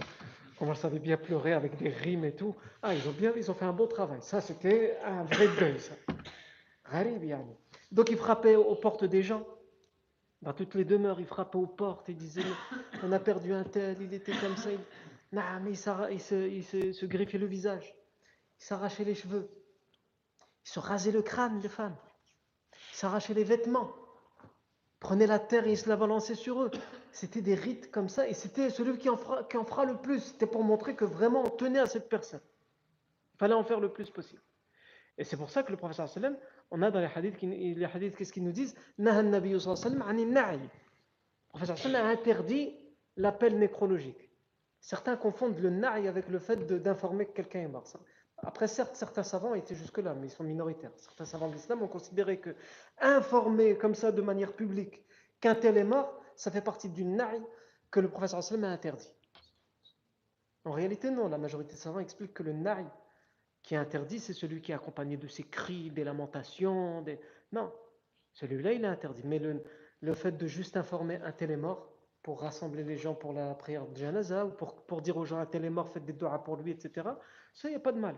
Comment 0.58 0.74
ça 0.74 0.82
savait 0.82 0.98
bien 0.98 1.16
pleurer 1.16 1.54
avec 1.54 1.76
des 1.78 1.88
rimes 1.88 2.26
et 2.26 2.34
tout. 2.34 2.54
Ah, 2.82 2.94
ils 2.94 3.08
ont 3.08 3.12
bien, 3.12 3.32
ils 3.34 3.50
ont 3.50 3.54
fait 3.54 3.64
un 3.64 3.72
beau 3.72 3.86
travail. 3.86 4.18
Ça, 4.20 4.42
c'était 4.42 4.98
un 5.04 5.24
vrai 5.24 5.48
deuil, 5.58 5.80
ça. 5.80 5.94
Donc, 7.92 8.10
ils 8.10 8.16
frappaient 8.16 8.56
aux 8.56 8.74
portes 8.74 9.04
des 9.04 9.22
gens. 9.22 9.46
Dans 10.42 10.52
toutes 10.52 10.74
les 10.74 10.84
demeures, 10.84 11.20
il 11.20 11.26
frappait 11.26 11.58
aux 11.58 11.66
portes 11.66 12.08
et 12.08 12.14
disait 12.14 12.44
On 13.02 13.12
a 13.12 13.18
perdu 13.18 13.52
un 13.52 13.64
tel, 13.64 14.00
il 14.00 14.14
était 14.14 14.36
comme 14.36 14.56
ça. 14.56 14.70
Il... 14.70 14.78
Mais 15.32 15.42
il, 15.70 15.76
se, 15.76 17.04
griffait 17.06 17.38
le 17.38 17.46
visage. 17.46 17.94
Il 18.60 18.64
s'arrachait 18.64 19.04
les 19.04 19.14
cheveux. 19.14 19.50
Il 20.64 20.70
se 20.70 20.78
rasait 20.78 21.12
le 21.12 21.22
crâne, 21.22 21.60
les 21.60 21.68
femmes. 21.68 21.96
Il 22.92 22.96
s'arrachait 22.96 23.34
les 23.34 23.44
vêtements. 23.44 23.92
Il 24.42 25.00
prenait 25.00 25.26
la 25.26 25.38
terre 25.38 25.66
et 25.66 25.72
il 25.72 25.78
se 25.78 25.88
la 25.88 25.96
balançait 25.96 26.34
sur 26.34 26.62
eux. 26.62 26.70
C'était 27.12 27.42
des 27.42 27.54
rites 27.54 27.90
comme 27.90 28.08
ça. 28.08 28.26
Et 28.26 28.34
c'était 28.34 28.70
celui 28.70 28.98
qui 28.98 29.08
en 29.08 29.16
fera 29.16 29.84
le 29.84 29.96
plus. 29.98 30.20
C'était 30.20 30.46
pour 30.46 30.64
montrer 30.64 30.96
que 30.96 31.04
vraiment 31.04 31.42
on 31.44 31.50
tenait 31.50 31.78
à 31.78 31.86
cette 31.86 32.08
personne. 32.08 32.40
Il 33.34 33.38
fallait 33.38 33.54
en 33.54 33.64
faire 33.64 33.80
le 33.80 33.92
plus 33.92 34.10
possible. 34.10 34.42
Et 35.18 35.24
c'est 35.24 35.36
pour 35.36 35.50
ça 35.50 35.62
que 35.62 35.70
le 35.70 35.76
professeur 35.76 36.08
sallam 36.08 36.36
on 36.70 36.80
a 36.82 36.90
dans 36.90 37.00
les 37.00 37.10
hadiths, 37.14 37.42
les 37.42 37.84
hadiths 37.84 38.16
qu'est-ce 38.16 38.32
qu'ils 38.32 38.44
nous 38.44 38.52
disent? 38.52 38.74
Le 38.98 40.68
professeur 41.48 41.94
a 41.96 42.08
interdit 42.08 42.76
l'appel 43.16 43.58
nécrologique. 43.58 44.30
Certains 44.80 45.16
confondent 45.16 45.58
le 45.58 45.70
na'i 45.70 46.06
avec 46.06 46.28
le 46.28 46.38
fait 46.38 46.64
d'informer 46.66 47.26
que 47.26 47.32
quelqu'un 47.32 47.60
est 47.60 47.68
mort. 47.68 47.84
Après, 48.38 48.68
certes, 48.68 48.94
certains 48.94 49.24
savants 49.24 49.54
étaient 49.54 49.74
jusque-là, 49.74 50.14
mais 50.14 50.28
ils 50.28 50.30
sont 50.30 50.44
minoritaires. 50.44 50.92
Certains 50.96 51.24
savants 51.24 51.48
de 51.48 51.54
l'islam 51.54 51.82
ont 51.82 51.88
considéré 51.88 52.38
que 52.38 52.54
informer 53.00 53.76
comme 53.76 53.96
ça 53.96 54.12
de 54.12 54.22
manière 54.22 54.52
publique 54.52 55.04
qu'un 55.40 55.56
tel 55.56 55.76
est 55.76 55.84
mort, 55.84 56.20
ça 56.36 56.52
fait 56.52 56.60
partie 56.60 56.88
d'une 56.88 57.16
na'i 57.16 57.42
que 57.90 57.98
le 57.98 58.08
professeur 58.08 58.40
a 58.40 58.66
interdit. 58.68 59.12
En 60.64 60.70
réalité, 60.70 61.10
non. 61.10 61.28
La 61.28 61.38
majorité 61.38 61.72
des 61.72 61.78
savants 61.78 61.98
expliquent 61.98 62.34
que 62.34 62.44
le 62.44 62.52
na'i, 62.52 62.86
qui 63.67 63.75
est 63.75 63.77
interdit, 63.77 64.19
c'est 64.19 64.33
celui 64.33 64.61
qui 64.61 64.71
est 64.71 64.75
accompagné 64.75 65.17
de 65.17 65.27
ses 65.27 65.43
cris, 65.43 65.89
des 65.89 66.03
lamentations. 66.03 67.01
Des... 67.01 67.19
Non, 67.51 67.73
celui-là, 68.33 68.73
il 68.73 68.83
est 68.83 68.87
interdit. 68.87 69.23
Mais 69.25 69.39
le, 69.39 70.13
fait 70.13 70.33
de 70.33 70.47
juste 70.47 70.75
informer 70.75 71.15
un 71.21 71.31
tel 71.31 71.51
est 71.51 71.57
mort 71.57 71.89
pour 72.21 72.41
rassembler 72.41 72.83
les 72.83 72.97
gens 72.97 73.15
pour 73.15 73.33
la 73.33 73.53
prière 73.55 73.85
de 73.87 73.95
janaza 73.95 74.45
ou 74.45 74.49
pour, 74.49 74.85
pour 74.85 75.01
dire 75.01 75.17
aux 75.17 75.25
gens 75.25 75.37
un 75.37 75.45
tel 75.45 75.65
est 75.65 75.69
mort, 75.69 75.89
faites 75.89 76.05
des 76.05 76.13
doigts 76.13 76.43
pour 76.43 76.57
lui, 76.57 76.71
etc. 76.71 77.09
Ça, 77.53 77.67
il 77.67 77.71
n'y 77.71 77.77
a 77.77 77.79
pas 77.79 77.91
de 77.91 77.99
mal, 77.99 78.17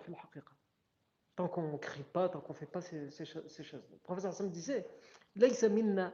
Tant 1.36 1.50
qu'on 1.50 1.74
ne 1.74 1.78
crie 1.78 2.04
pas, 2.04 2.30
tant 2.30 2.40
qu'on 2.40 2.54
ne 2.54 2.58
fait 2.58 2.66
pas 2.66 2.80
ces, 2.80 3.10
ces, 3.12 3.26
ces 3.26 3.64
choses. 3.64 3.86
Le 3.92 3.98
professeur 3.98 4.32
Hassan 4.32 4.50
disait 4.50 4.86
ليس 5.36 5.64
منا 5.64 6.14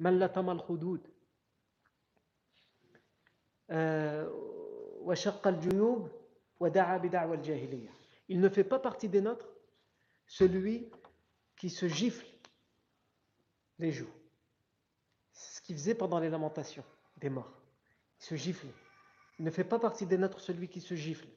من 0.00 0.18
لطم 0.18 0.50
الخدود 0.50 1.08
وشق 5.00 5.46
الجنوب 5.46 6.08
ودعا 6.60 6.96
بدعوى 6.98 7.36
الجاهليه 7.36 7.95
il 8.27 8.39
ne 8.39 8.49
fait 8.49 8.63
pas 8.63 8.79
partie 8.79 9.09
des 9.09 9.21
nôtres 9.21 9.47
celui 10.27 10.91
qui 11.55 11.69
se 11.69 11.87
gifle 11.87 12.25
les 13.79 13.91
joues. 13.91 14.09
C'est 15.31 15.57
ce 15.57 15.61
qu'il 15.61 15.75
faisait 15.75 15.95
pendant 15.95 16.19
les 16.19 16.29
lamentations 16.29 16.83
des 17.17 17.29
morts. 17.29 17.53
Il 18.19 18.25
se 18.25 18.35
gifle. 18.35 18.67
Il 19.39 19.45
ne 19.45 19.51
fait 19.51 19.63
pas 19.63 19.79
partie 19.79 20.05
des 20.05 20.17
nôtres 20.17 20.39
celui 20.39 20.67
qui 20.67 20.81
se 20.81 20.95
gifle. 20.95 21.27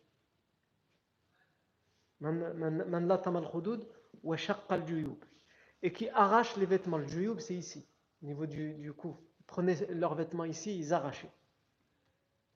Et 5.83 5.93
qui 5.93 6.09
arrache 6.11 6.57
les 6.57 6.67
vêtements. 6.67 6.99
Le 6.99 7.07
juyub, 7.07 7.39
c'est 7.41 7.55
ici, 7.55 7.87
au 8.23 8.27
niveau 8.27 8.47
du, 8.47 8.93
cou. 8.97 9.17
Prenaient 9.47 9.87
leurs 9.91 10.15
vêtements 10.15 10.45
ici, 10.45 10.79
ils 10.79 10.93
arrachaient 10.93 11.31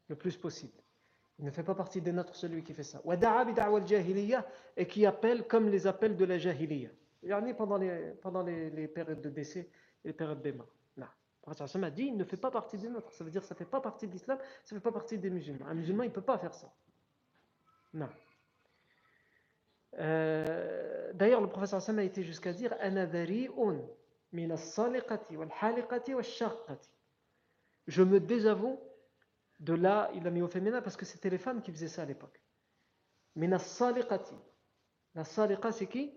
le 0.09 0.17
plus 0.17 0.37
possible. 0.37 0.84
Il 1.39 1.45
ne 1.45 1.51
fait 1.51 1.65
pas 1.65 1.75
partie 1.75 2.01
des 2.01 2.13
nôtres 2.13 2.37
celui 2.37 2.63
qui 2.63 2.75
fait 2.75 2.85
ça. 2.85 3.03
Et 4.77 4.87
qui 4.87 5.07
appelle 5.07 5.47
comme 5.47 5.69
les 5.69 5.87
appels 5.87 6.17
de 6.17 6.25
la 6.25 6.39
jahiliya. 6.39 6.91
Pendant 7.57 7.77
les, 7.77 8.13
pendant 8.23 8.43
les, 8.43 8.89
périodes 8.89 9.21
de 9.21 9.31
décès 9.31 9.69
et 10.05 10.09
les 10.09 10.13
périodes 10.13 10.43
des 10.43 10.53
morts. 10.53 10.69
M'a 11.77 11.91
dit 11.91 12.05
il 12.05 12.17
ne 12.17 12.25
fait 12.25 12.39
pas 12.39 12.51
partie 12.51 12.79
des 12.79 12.89
nôtres. 12.89 13.13
Ça 13.13 13.25
veut 13.25 13.31
dire 13.31 13.45
ça 13.45 13.55
ne 13.55 13.59
fait 13.59 13.65
pas 13.67 13.81
partie 13.81 14.07
de 14.07 14.13
l'islam, 14.13 14.39
ça 14.65 14.75
ne 14.75 14.81
fait 14.81 14.85
pas 14.85 14.93
partie 14.93 15.19
des 15.19 15.29
musulmans. 15.29 15.67
Un 15.67 15.75
musulman, 15.75 16.05
il 16.05 16.09
ne 16.09 16.15
peut 16.15 16.23
pas 16.23 16.39
faire 16.39 16.55
ça. 16.55 16.73
Non. 17.93 18.09
Euh, 19.99 21.13
D'ailleurs, 21.15 21.41
le 21.41 21.49
professeur 21.49 21.81
Sam 21.81 21.99
a 21.99 22.03
été 22.03 22.23
jusqu'à 22.23 22.53
dire 22.53 22.75
Je 27.87 28.03
me 28.03 28.21
désavoue 28.21 28.81
de 29.61 29.75
là, 29.75 30.11
il 30.15 30.23
l'a 30.23 30.31
mis 30.31 30.43
au 30.43 30.49
féminin 30.49 30.83
parce 30.83 30.97
que 30.97 31.05
c'était 31.05 31.31
les 31.31 31.39
femmes 31.39 31.63
qui 31.63 31.73
faisaient 31.73 31.89
ça 31.89 32.03
à 32.03 32.05
l'époque. 32.05 32.41
Mais 33.37 33.47
la 33.47 33.59
saliqati. 33.59 34.35
La 35.15 35.25
saliqa, 35.25 35.73
c'est 35.73 35.87
qui? 35.87 36.13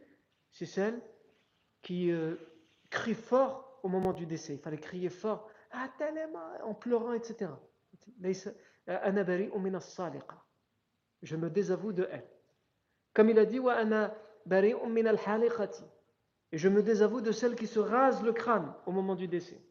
C'est 0.51 0.65
celle 0.65 1.01
qui 1.81 2.11
euh, 2.11 2.35
crie 2.89 3.13
fort 3.13 3.79
au 3.83 3.89
moment 3.89 4.13
du 4.13 4.25
décès. 4.25 4.55
Il 4.55 4.59
fallait 4.59 4.79
crier 4.79 5.09
fort, 5.09 5.49
ah, 5.71 5.89
en 6.63 6.73
pleurant, 6.73 7.13
etc. 7.13 7.51
Je 11.21 11.35
me 11.35 11.49
désavoue 11.49 11.93
de 11.93 12.07
elle. 12.11 12.29
Comme 13.13 13.29
il 13.29 13.39
a 13.39 13.45
dit, 13.45 13.59
et 16.51 16.57
je 16.57 16.69
me 16.69 16.81
désavoue 16.81 17.21
de 17.21 17.31
celle 17.31 17.55
qui 17.55 17.67
se 17.67 17.79
rase 17.79 18.23
le 18.23 18.31
crâne 18.31 18.73
au 18.85 18.91
moment 18.91 19.15
du 19.15 19.27
décès. 19.27 19.61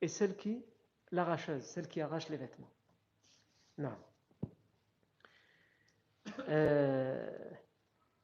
Et 0.00 0.08
celle 0.08 0.36
qui 0.36 0.64
l'arracheuse, 1.12 1.62
celle 1.62 1.86
qui 1.86 2.00
arrache 2.00 2.28
les 2.28 2.36
vêtements. 2.36 2.70
Non. 3.78 3.92
Euh, 6.48 7.30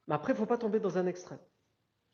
mais 0.06 0.14
après, 0.14 0.32
il 0.32 0.36
ne 0.36 0.40
faut 0.40 0.46
pas 0.46 0.58
tomber 0.58 0.80
dans 0.80 0.98
un 0.98 1.06
extrême. 1.06 1.38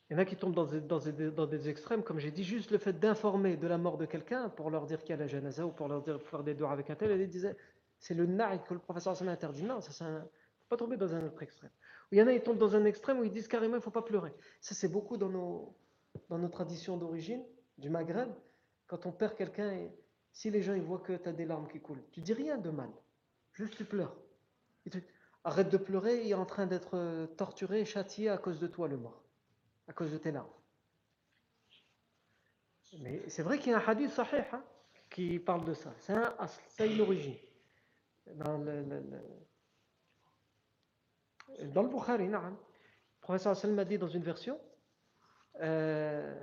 Il 0.09 0.13
y 0.13 0.15
en 0.15 0.19
a 0.19 0.25
qui 0.25 0.35
tombent 0.35 0.53
dans 0.53 1.45
des, 1.47 1.69
extrêmes, 1.69 2.03
comme 2.03 2.19
j'ai 2.19 2.29
dit, 2.29 2.43
juste 2.43 2.69
le 2.69 2.77
fait 2.77 2.93
d'informer 2.93 3.57
de 3.57 3.65
la 3.65 3.79
mort 3.79 3.97
de 3.97 4.05
quelqu'un 4.05 4.49
pour 4.49 4.69
leur 4.69 4.85
dire 4.85 5.01
qu'il 5.01 5.11
y 5.11 5.13
a 5.13 5.17
la 5.17 5.25
janaza 5.25 5.65
ou 5.65 5.71
pour 5.71 5.87
leur 5.87 6.03
dire 6.03 6.21
faire 6.21 6.43
des 6.43 6.53
doigts 6.53 6.71
avec 6.71 6.89
un 6.91 6.95
tel, 6.95 7.09
et 7.09 7.23
ils 7.23 7.29
disaient 7.29 7.57
c'est 7.97 8.13
le 8.13 8.27
naï 8.27 8.61
que 8.63 8.73
le 8.73 8.79
professeur 8.79 9.17
s'en 9.17 9.27
interdit. 9.27 9.63
Non, 9.63 9.81
ça, 9.81 10.07
ne 10.07 10.19
faut 10.19 10.27
pas 10.69 10.77
tomber 10.77 10.97
dans 10.97 11.15
un 11.15 11.25
autre 11.25 11.41
extrême. 11.41 11.71
Il 12.11 12.19
y 12.19 12.21
en 12.21 12.27
a, 12.27 12.33
ils 12.33 12.43
tombent 12.43 12.59
dans 12.59 12.75
un 12.75 12.85
extrême 12.85 13.19
où 13.19 13.23
ils 13.23 13.31
disent 13.31 13.47
carrément 13.47 13.75
il 13.75 13.77
ne 13.77 13.83
faut 13.83 13.89
pas 13.89 14.03
pleurer. 14.03 14.33
Ça, 14.61 14.75
c'est 14.75 14.89
beaucoup 14.89 15.17
dans 15.17 15.29
nos, 15.29 15.75
dans 16.29 16.37
nos 16.37 16.49
traditions 16.49 16.97
d'origine, 16.97 17.43
du 17.79 17.89
Maghreb. 17.89 18.29
Quand 18.85 19.07
on 19.07 19.11
perd 19.11 19.33
quelqu'un, 19.33 19.87
si 20.35 20.51
les 20.51 20.61
gens 20.61 20.73
ils 20.73 20.83
voient 20.83 20.99
que 20.99 21.13
tu 21.13 21.29
as 21.29 21.31
des 21.31 21.45
larmes 21.45 21.67
qui 21.69 21.79
coulent, 21.79 22.03
tu 22.11 22.19
dis 22.19 22.33
rien 22.33 22.57
de 22.57 22.69
mal, 22.69 22.89
juste 23.53 23.75
tu 23.77 23.85
pleures. 23.85 24.15
Arrête 25.45 25.69
de 25.69 25.77
pleurer, 25.77 26.25
il 26.25 26.31
est 26.31 26.33
en 26.33 26.45
train 26.45 26.67
d'être 26.67 26.97
euh, 26.97 27.25
torturé, 27.25 27.85
châtié 27.85 28.29
à 28.29 28.37
cause 28.37 28.59
de 28.59 28.67
toi 28.67 28.87
le 28.89 28.97
mort, 28.97 29.23
à 29.87 29.93
cause 29.93 30.11
de 30.11 30.17
tes 30.17 30.31
larmes. 30.31 30.51
Mais 32.99 33.27
c'est 33.29 33.43
vrai 33.43 33.59
qu'il 33.59 33.71
y 33.71 33.75
a 33.75 33.77
un 33.77 33.87
hadith 33.87 34.11
sahih 34.11 34.43
hein, 34.51 34.63
qui 35.09 35.39
parle 35.39 35.63
de 35.65 35.73
ça. 35.73 35.93
C'est 35.99 36.13
un 36.13 36.85
une 36.85 37.01
origine. 37.01 37.37
Dans 38.33 38.57
le, 38.57 38.83
dans 41.63 41.83
le 41.83 41.89
Bukhari, 41.89 42.27
le 42.27 42.39
professeur 43.21 43.55
Sallam 43.55 43.79
a 43.79 43.85
dit 43.85 43.97
dans 43.97 44.09
une 44.09 44.23
version 44.23 44.59
euh, 45.61 46.35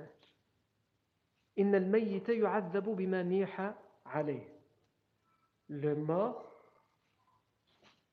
le 5.68 5.94
mort 5.94 6.44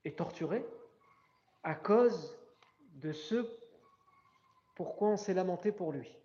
est 0.03 0.17
torturé 0.17 0.65
à 1.63 1.75
cause 1.75 2.37
de 2.95 3.11
ce 3.11 3.45
pourquoi 4.75 5.09
on 5.09 5.17
s'est 5.17 5.33
lamenté 5.33 5.71
pour 5.71 5.91
lui. 5.91 6.15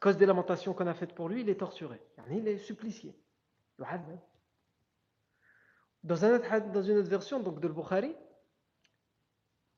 cause 0.00 0.16
des 0.16 0.26
lamentations 0.26 0.74
qu'on 0.74 0.86
a 0.86 0.94
faites 0.94 1.14
pour 1.14 1.28
lui, 1.28 1.40
il 1.40 1.48
est 1.48 1.58
torturé. 1.58 2.00
Il 2.30 2.46
est 2.46 2.58
supplicié. 2.58 3.16
Dans, 6.04 6.24
un 6.24 6.34
autre, 6.36 6.58
dans 6.72 6.82
une 6.82 6.98
autre 6.98 7.08
version 7.08 7.40
donc, 7.40 7.60
de 7.60 7.68
Bukhari, 7.68 8.08
le 8.08 8.16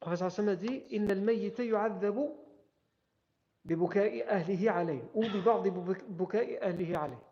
professeur 0.00 0.26
Hassan 0.28 0.48
a 0.48 0.56
dit 0.56 0.82
إن 0.92 1.10
الميت 1.10 1.60
يعذب 1.60 2.36
ببكاء 3.64 4.28
أهله 4.28 4.70
عليه 4.70 5.10
ou 5.14 5.20
ببعض 5.20 5.68
بكاء 6.08 6.68
أهله 6.68 6.98
عليه. 6.98 7.22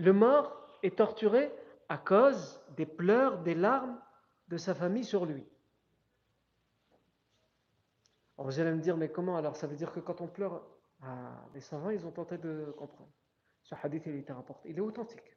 le 0.00 0.14
mort 0.14 0.56
est 0.82 0.96
torturé 0.96 1.52
à 1.90 1.98
cause 1.98 2.58
des 2.74 2.86
pleurs, 2.86 3.42
des 3.42 3.54
larmes 3.54 4.00
de 4.48 4.56
sa 4.56 4.74
famille 4.74 5.04
sur 5.04 5.26
lui. 5.26 5.46
Alors 8.38 8.46
vous 8.46 8.58
allez 8.58 8.72
me 8.72 8.80
dire, 8.80 8.96
mais 8.96 9.10
comment 9.10 9.36
alors? 9.36 9.56
Ça 9.56 9.66
veut 9.66 9.76
dire 9.76 9.92
que 9.92 10.00
quand 10.00 10.22
on 10.22 10.26
pleure, 10.26 10.66
ah, 11.02 11.44
les 11.52 11.60
savants, 11.60 11.90
ils 11.90 12.06
ont 12.06 12.12
tenté 12.12 12.38
de 12.38 12.74
comprendre. 12.78 13.10
Ce 13.62 13.74
hadith, 13.74 14.04
il 14.06 14.16
était 14.16 14.32
rapporté. 14.32 14.70
Il 14.70 14.78
est 14.78 14.80
authentique. 14.80 15.36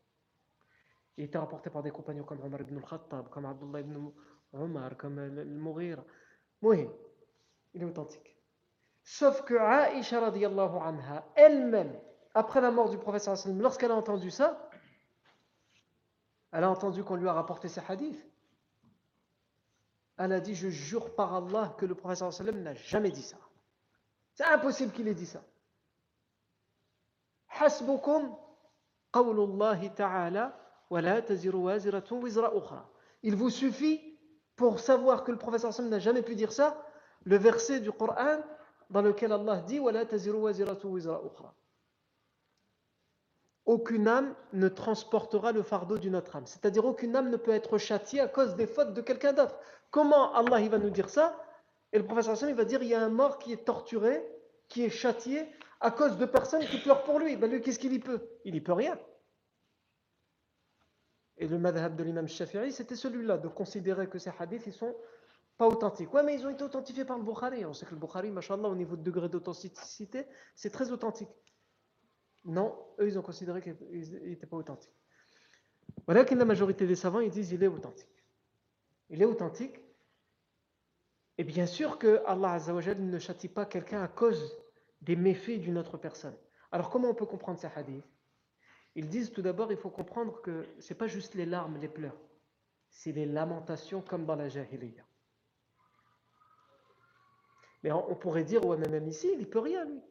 Il 1.17 1.25
était 1.25 1.37
rapporté 1.37 1.69
par 1.69 1.83
des 1.83 1.91
compagnons 1.91 2.23
comme 2.23 2.39
Omar 2.39 2.61
ibn 2.61 2.77
al-Khattab, 2.77 3.27
comme 3.27 3.43
Abdullah 3.43 3.81
ibn 3.81 4.11
Omar, 4.53 4.95
comme 4.95 5.19
al-Mughira. 5.19 6.05
Oui, 6.61 6.87
il 7.73 7.81
est 7.81 7.85
authentique. 7.85 8.33
Sauf 9.03 9.41
que 9.41 9.55
Aisha 9.55 10.25
anha, 10.25 11.27
elle-même, 11.35 11.99
après 12.33 12.61
la 12.61 12.71
mort 12.71 12.89
du 12.89 12.97
professeur 12.97 13.35
lorsqu'elle 13.47 13.91
a 13.91 13.95
entendu 13.95 14.31
ça, 14.31 14.69
elle 16.51 16.63
a 16.63 16.69
entendu 16.69 17.03
qu'on 17.03 17.15
lui 17.15 17.27
a 17.27 17.33
rapporté 17.33 17.67
ces 17.67 17.81
hadiths. 17.87 18.25
Elle 20.17 20.31
a 20.31 20.39
dit, 20.39 20.53
je 20.53 20.69
jure 20.69 21.15
par 21.15 21.33
Allah 21.33 21.75
que 21.77 21.85
le 21.85 21.95
professeur 21.95 22.31
n'a 22.53 22.73
jamais 22.75 23.11
dit 23.11 23.23
ça. 23.23 23.37
C'est 24.35 24.45
impossible 24.45 24.91
qu'il 24.91 25.07
ait 25.07 25.15
dit 25.15 25.25
ça. 25.25 25.43
Il 33.23 33.35
vous 33.35 33.49
suffit 33.49 34.19
pour 34.55 34.79
savoir 34.79 35.23
que 35.23 35.31
le 35.31 35.37
professeur 35.37 35.81
n'a 35.81 35.99
jamais 35.99 36.21
pu 36.21 36.35
dire 36.35 36.51
ça, 36.51 36.85
le 37.23 37.37
verset 37.37 37.79
du 37.79 37.91
Coran 37.91 38.39
dans 38.89 39.01
lequel 39.01 39.31
Allah 39.31 39.61
dit 39.61 39.79
aucune 43.73 44.07
âme 44.07 44.35
ne 44.53 44.67
transportera 44.67 45.51
le 45.51 45.63
fardeau 45.63 45.97
d'une 45.97 46.15
autre 46.15 46.35
âme. 46.35 46.45
C'est-à-dire 46.45 46.85
aucune 46.85 47.15
âme 47.15 47.29
ne 47.29 47.37
peut 47.37 47.51
être 47.51 47.77
châtiée 47.77 48.19
à 48.19 48.27
cause 48.27 48.55
des 48.55 48.67
fautes 48.67 48.93
de 48.93 49.01
quelqu'un 49.01 49.33
d'autre. 49.33 49.55
Comment 49.89 50.33
Allah 50.33 50.67
va 50.69 50.77
nous 50.77 50.91
dire 50.91 51.09
ça? 51.09 51.35
Et 51.91 51.97
le 51.97 52.05
professeur 52.05 52.33
Hassan 52.33 52.53
va 52.53 52.65
dire 52.65 52.81
il 52.83 52.89
y 52.89 52.93
a 52.93 53.01
un 53.01 53.09
mort 53.09 53.39
qui 53.39 53.51
est 53.51 53.65
torturé, 53.65 54.23
qui 54.69 54.83
est 54.83 54.89
châtié 54.89 55.47
à 55.79 55.91
cause 55.91 56.17
de 56.17 56.25
personnes 56.25 56.65
qui 56.65 56.79
pleurent 56.79 57.03
pour 57.03 57.19
lui. 57.19 57.35
Ben 57.35 57.49
lui, 57.49 57.61
qu'est-ce 57.61 57.79
qu'il 57.79 57.93
y 57.93 57.99
peut? 57.99 58.21
Il 58.45 58.53
n'y 58.53 58.61
peut 58.61 58.73
rien. 58.73 58.97
Et 61.37 61.47
le 61.47 61.57
madhab 61.57 61.95
de 61.95 62.03
l'imam 62.03 62.27
Shafi'i, 62.27 62.71
c'était 62.71 62.95
celui-là, 62.95 63.37
de 63.37 63.47
considérer 63.47 64.07
que 64.07 64.19
ces 64.19 64.31
hadiths, 64.39 64.67
ils 64.67 64.73
sont 64.73 64.95
pas 65.57 65.67
authentiques. 65.67 66.13
Ouais, 66.13 66.23
mais 66.23 66.35
ils 66.35 66.45
ont 66.45 66.49
été 66.49 66.63
authentifiés 66.63 67.05
par 67.05 67.17
le 67.17 67.23
Bukhari. 67.23 67.65
On 67.65 67.73
sait 67.73 67.85
que 67.85 67.91
le 67.91 67.99
Bukhari, 67.99 68.29
machallah, 68.29 68.69
au 68.69 68.75
niveau 68.75 68.95
de 68.95 69.03
degré 69.03 69.29
d'authenticité, 69.29 70.27
c'est 70.55 70.69
très 70.69 70.91
authentique. 70.91 71.29
Non, 72.45 72.77
eux, 72.99 73.07
ils 73.07 73.17
ont 73.17 73.21
considéré 73.21 73.61
qu'il 73.61 73.75
n'était 74.25 74.45
pas 74.45 74.57
authentique. 74.57 74.93
Voilà 76.05 76.25
que 76.25 76.35
la 76.35 76.45
majorité 76.45 76.85
des 76.85 76.95
savants, 76.95 77.21
ils 77.21 77.29
disent 77.29 77.51
il 77.51 77.63
est 77.63 77.67
authentique. 77.67 78.23
Il 79.09 79.21
est 79.21 79.25
authentique. 79.25 79.79
Et 81.37 81.43
bien 81.43 81.65
sûr 81.65 81.97
que 81.97 82.21
Allah 82.25 82.59
ne 82.99 83.19
châtie 83.19 83.47
pas 83.47 83.65
quelqu'un 83.65 84.01
à 84.03 84.07
cause 84.07 84.55
des 85.01 85.15
méfaits 85.15 85.59
d'une 85.59 85.77
autre 85.77 85.97
personne. 85.97 86.35
Alors 86.71 86.89
comment 86.89 87.09
on 87.09 87.15
peut 87.15 87.25
comprendre 87.25 87.59
ces 87.59 87.67
hadiths? 87.67 88.03
Ils 88.95 89.09
disent 89.09 89.31
tout 89.31 89.41
d'abord, 89.41 89.71
il 89.71 89.77
faut 89.77 89.89
comprendre 89.89 90.41
que 90.41 90.65
ce 90.79 90.93
n'est 90.93 90.97
pas 90.97 91.07
juste 91.07 91.33
les 91.33 91.45
larmes, 91.45 91.77
les 91.79 91.87
pleurs. 91.87 92.17
C'est 92.89 93.11
les 93.11 93.25
lamentations 93.25 94.01
comme 94.01 94.25
dans 94.25 94.35
la 94.35 94.49
jahiliya. 94.49 95.03
Mais 97.81 97.91
on 97.91 98.15
pourrait 98.15 98.43
dire, 98.43 98.65
ouais, 98.65 98.77
mais 98.77 98.87
même 98.87 99.07
ici, 99.07 99.29
il 99.33 99.39
ne 99.39 99.45
peut 99.45 99.59
rien, 99.59 99.83
lui. 99.85 100.01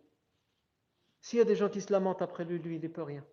S'il 1.23 1.39
y 1.39 1.43
a 1.43 1.45
des 1.45 1.55
gens 1.55 1.69
qui 1.69 1.81
se 1.81 1.93
lamentent 1.93 2.21
après 2.21 2.45
lui, 2.45 2.59
lui, 2.59 2.77
il 2.77 2.83
ne 2.83 2.89
peut 2.89 3.03
rien. 3.03 3.25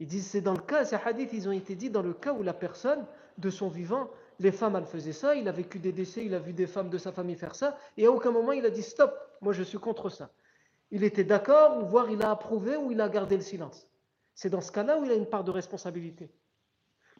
Ils 0.00 0.06
disent, 0.06 0.26
c'est 0.26 0.40
dans 0.40 0.52
le 0.52 0.60
cas, 0.60 0.84
ces 0.84 0.96
hadiths, 0.96 1.32
ils 1.32 1.48
ont 1.48 1.52
été 1.52 1.76
dit 1.76 1.88
dans 1.88 2.02
le 2.02 2.12
cas 2.12 2.32
où 2.32 2.42
la 2.42 2.52
personne, 2.52 3.06
de 3.38 3.50
son 3.50 3.68
vivant, 3.68 4.10
les 4.40 4.50
femmes, 4.50 4.74
elles 4.76 4.86
faisaient 4.86 5.12
ça, 5.12 5.34
il 5.36 5.46
a 5.46 5.52
vécu 5.52 5.78
des 5.78 5.92
décès, 5.92 6.24
il 6.24 6.34
a 6.34 6.38
vu 6.38 6.52
des 6.52 6.66
femmes 6.66 6.90
de 6.90 6.98
sa 6.98 7.12
famille 7.12 7.36
faire 7.36 7.54
ça, 7.54 7.78
et 7.96 8.06
à 8.06 8.10
aucun 8.10 8.32
moment 8.32 8.52
il 8.52 8.66
a 8.66 8.70
dit, 8.70 8.82
stop, 8.82 9.16
moi 9.40 9.52
je 9.52 9.62
suis 9.62 9.78
contre 9.78 10.08
ça. 10.08 10.30
Il 10.90 11.04
était 11.04 11.22
d'accord, 11.22 11.78
ou 11.78 11.86
voire 11.86 12.10
il 12.10 12.20
a 12.22 12.30
approuvé, 12.30 12.76
ou 12.76 12.90
il 12.90 13.00
a 13.00 13.08
gardé 13.08 13.36
le 13.36 13.42
silence. 13.42 13.86
C'est 14.34 14.50
dans 14.50 14.60
ce 14.60 14.72
cas-là 14.72 14.98
où 14.98 15.04
il 15.04 15.12
a 15.12 15.14
une 15.14 15.26
part 15.26 15.44
de 15.44 15.52
responsabilité. 15.52 16.32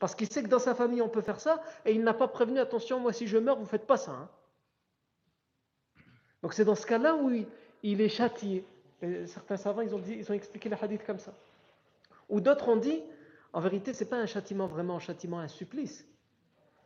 Parce 0.01 0.15
qu'il 0.15 0.33
sait 0.33 0.43
que 0.43 0.49
dans 0.49 0.59
sa 0.59 0.75
famille, 0.75 1.03
on 1.03 1.09
peut 1.09 1.21
faire 1.21 1.39
ça, 1.39 1.63
et 1.85 1.93
il 1.93 2.03
n'a 2.03 2.15
pas 2.15 2.27
prévenu, 2.27 2.59
attention, 2.59 2.99
moi 2.99 3.13
si 3.13 3.29
je 3.29 3.39
meurs, 3.39 3.57
vous 3.57 3.65
ne 3.65 3.69
faites 3.69 3.87
pas 3.87 3.99
ça. 3.99 4.13
Hein. 4.13 4.29
Donc 6.43 6.55
c'est 6.55 6.65
dans 6.65 6.75
ce 6.75 6.87
cas-là 6.87 7.15
où 7.15 7.31
il 7.83 8.01
est 8.01 8.09
châtié 8.09 8.65
certains 9.27 9.57
savants, 9.57 9.83
ils 9.83 9.95
ont, 9.95 10.35
expliqué 10.35 10.69
le 10.69 10.77
hadith 10.81 11.05
comme 11.05 11.19
ça. 11.19 11.35
Ou 12.29 12.41
d'autres 12.41 12.69
ont 12.69 12.77
dit, 12.77 13.03
en 13.53 13.61
vérité, 13.61 13.93
ce 13.93 14.05
n'est 14.05 14.11
pas 14.11 14.19
un 14.19 14.27
châtiment 14.27 14.67
vraiment, 14.67 14.97
un 14.97 15.01
châtiment, 15.01 15.39
un 15.41 15.49
supplice. 15.49 16.07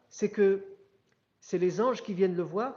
C'est 0.08 0.30
que 0.30 0.64
c'est 1.40 1.58
les 1.58 1.80
anges 1.80 2.02
qui 2.02 2.14
viennent 2.14 2.36
le 2.36 2.42
voir 2.42 2.74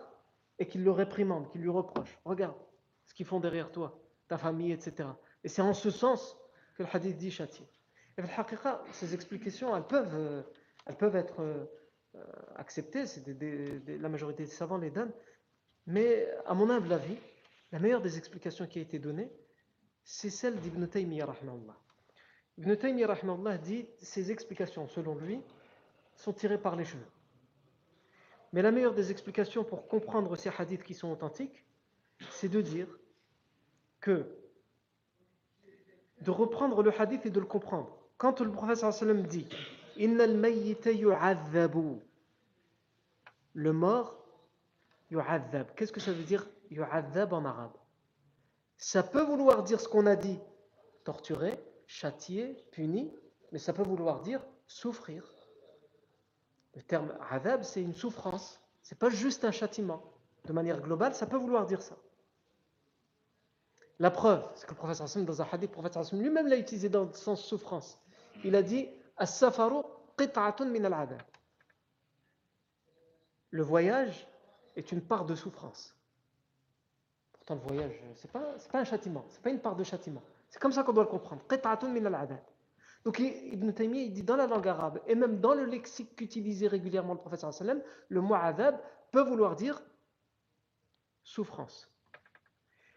et 0.60 0.67
qui 0.67 0.78
le 0.78 0.91
réprimandent, 0.91 1.50
qui 1.52 1.60
lui 1.60 1.69
reprochent. 1.69 2.17
Regarde 2.26 2.58
ce 3.06 3.13
qu'ils 3.13 3.26
font 3.26 3.39
derrière 3.39 3.71
toi, 3.71 4.00
ta 4.28 4.38
famille, 4.38 4.71
etc. 4.71 5.10
Et 5.43 5.50
c'est 5.50 5.62
en 5.62 5.73
ce 5.73 5.91
sens 5.91 6.38
que 6.76 6.84
le 6.84 6.89
hadith 6.91 7.17
dit 7.17 7.32
châtier. 7.32 7.65
Et 8.17 8.23
ces 8.91 9.13
explications, 9.13 9.76
elles 9.76 9.86
peuvent, 9.86 10.15
euh, 10.15 10.41
elles 10.88 10.97
peuvent 10.97 11.15
être 11.15 11.41
euh, 11.41 11.65
acceptées, 12.56 13.04
la 13.88 14.10
majorité 14.10 14.43
des 14.43 14.50
savants 14.50 14.78
les 14.78 14.89
donnent, 14.89 15.13
mais 15.86 16.28
à 16.45 16.54
mon 16.54 16.69
humble 16.69 16.91
avis, 16.91 17.17
la 17.71 17.80
meilleure 17.80 18.01
des 18.01 18.17
explications 18.17 18.67
qui 18.67 18.80
a 18.80 18.82
été 18.82 18.99
donnée, 18.99 19.32
c'est 20.03 20.30
celle 20.30 20.60
d'Ibn 20.60 20.88
Taymiyyah. 20.88 21.27
Ibn 22.58 22.75
Taymiyyah 22.75 23.58
dit 23.58 23.88
ces 23.99 24.32
explications, 24.32 24.88
selon 24.88 25.15
lui, 25.15 25.41
sont 26.15 26.34
tirées 26.34 26.58
par 26.58 26.75
les 26.75 26.86
cheveux. 26.86 27.06
Mais 28.53 28.62
la 28.62 28.71
meilleure 28.71 28.93
des 28.93 29.12
explications 29.12 29.63
pour 29.63 29.88
comprendre 29.88 30.36
ces 30.36 30.49
hadiths 30.49 30.84
qui 30.84 30.93
sont 30.93 31.10
authentiques, 31.12 31.65
c'est 32.32 32.49
de 32.49 32.62
dire 32.62 32.88
que 33.99 34.25
de 36.21 36.32
reprendre 36.32 36.82
le 36.82 36.91
hadith 36.99 37.25
et 37.25 37.30
de 37.30 37.39
le 37.39 37.45
comprendre. 37.45 37.95
Quand 38.17 38.39
le 38.39 38.51
sallam 38.75 39.23
dit 39.23 39.47
le 43.53 43.73
mort 43.73 44.23
qu'est-ce 45.75 45.91
que 45.91 45.99
ça 45.99 46.12
veut 46.12 46.23
dire 46.23 46.47
yu'adhab 46.69 47.34
en 47.34 47.45
arabe. 47.45 47.77
Ça 48.77 49.03
peut 49.03 49.23
vouloir 49.23 49.63
dire 49.63 49.80
ce 49.80 49.88
qu'on 49.88 50.06
a 50.06 50.15
dit, 50.15 50.39
torturer, 51.03 51.60
châtier, 51.88 52.65
puni, 52.71 53.13
mais 53.51 53.60
ça 53.60 53.73
peut 53.73 53.84
vouloir 53.84 54.21
dire 54.21 54.45
souffrir. 54.67 55.34
Le 56.75 56.82
terme 56.84 57.17
adhab, 57.32 57.63
c'est 57.63 57.82
une 57.82 57.95
souffrance. 57.95 58.62
C'est 58.84 58.99
pas 58.99 59.10
juste 59.10 59.43
un 59.45 59.51
châtiment. 59.51 60.03
De 60.45 60.53
manière 60.53 60.80
globale, 60.80 61.15
ça 61.15 61.25
peut 61.25 61.38
vouloir 61.38 61.65
dire 61.65 61.82
ça. 61.82 61.97
La 63.99 64.12
preuve, 64.12 64.47
c'est 64.56 64.67
que 64.67 64.71
le 64.71 64.77
professeur 64.77 65.06
Hassan, 65.06 65.25
dans 65.25 65.41
un 65.41 65.47
hadith, 65.51 65.71
le 65.75 65.82
professeur 65.82 66.19
lui-même 66.19 66.47
l'a 66.47 66.58
utilisé 66.58 66.88
dans 66.88 67.06
le 67.06 67.13
sens 67.13 67.43
souffrance. 67.43 67.99
Il 68.43 68.56
a 68.56 68.62
dit 68.62 68.89
Le 73.49 73.63
voyage 73.63 74.27
est 74.75 74.91
une 74.91 75.01
part 75.01 75.25
de 75.25 75.34
souffrance 75.34 75.97
le 77.56 77.62
voyage, 77.62 78.04
ce 78.16 78.28
n'est 78.28 78.32
pas, 78.32 78.80
un 78.80 78.84
châtiment, 78.84 79.26
ce 79.30 79.36
n'est 79.36 79.42
pas 79.42 79.50
une 79.50 79.60
part 79.60 79.76
de 79.76 79.84
châtiment. 79.84 80.22
C'est 80.50 80.60
comme 80.60 80.72
ça 80.72 80.84
qu'on 80.84 80.94
doit 80.94 81.04
le 81.04 81.10
comprendre. 81.10 81.42
Donc 83.06 83.20
Ibn 83.20 83.72
Taymiyyah 83.72 84.04
il 84.06 84.14
dit 84.14 84.24
dans 84.24 84.36
la 84.36 84.48
langue 84.48 84.68
arabe, 84.68 85.00
et 85.08 85.16
même 85.16 85.40
dans 85.40 85.54
le 85.54 85.64
lexique 85.64 86.16
qu'utilisait 86.16 86.68
régulièrement 86.68 87.14
le 87.14 87.20
professeur 87.20 87.52
le 88.10 88.22
mot 88.22 88.34
adab 88.36 88.78
peut 89.12 89.22
vouloir 89.22 89.56
dire 89.56 89.82
souffrance. 91.24 91.90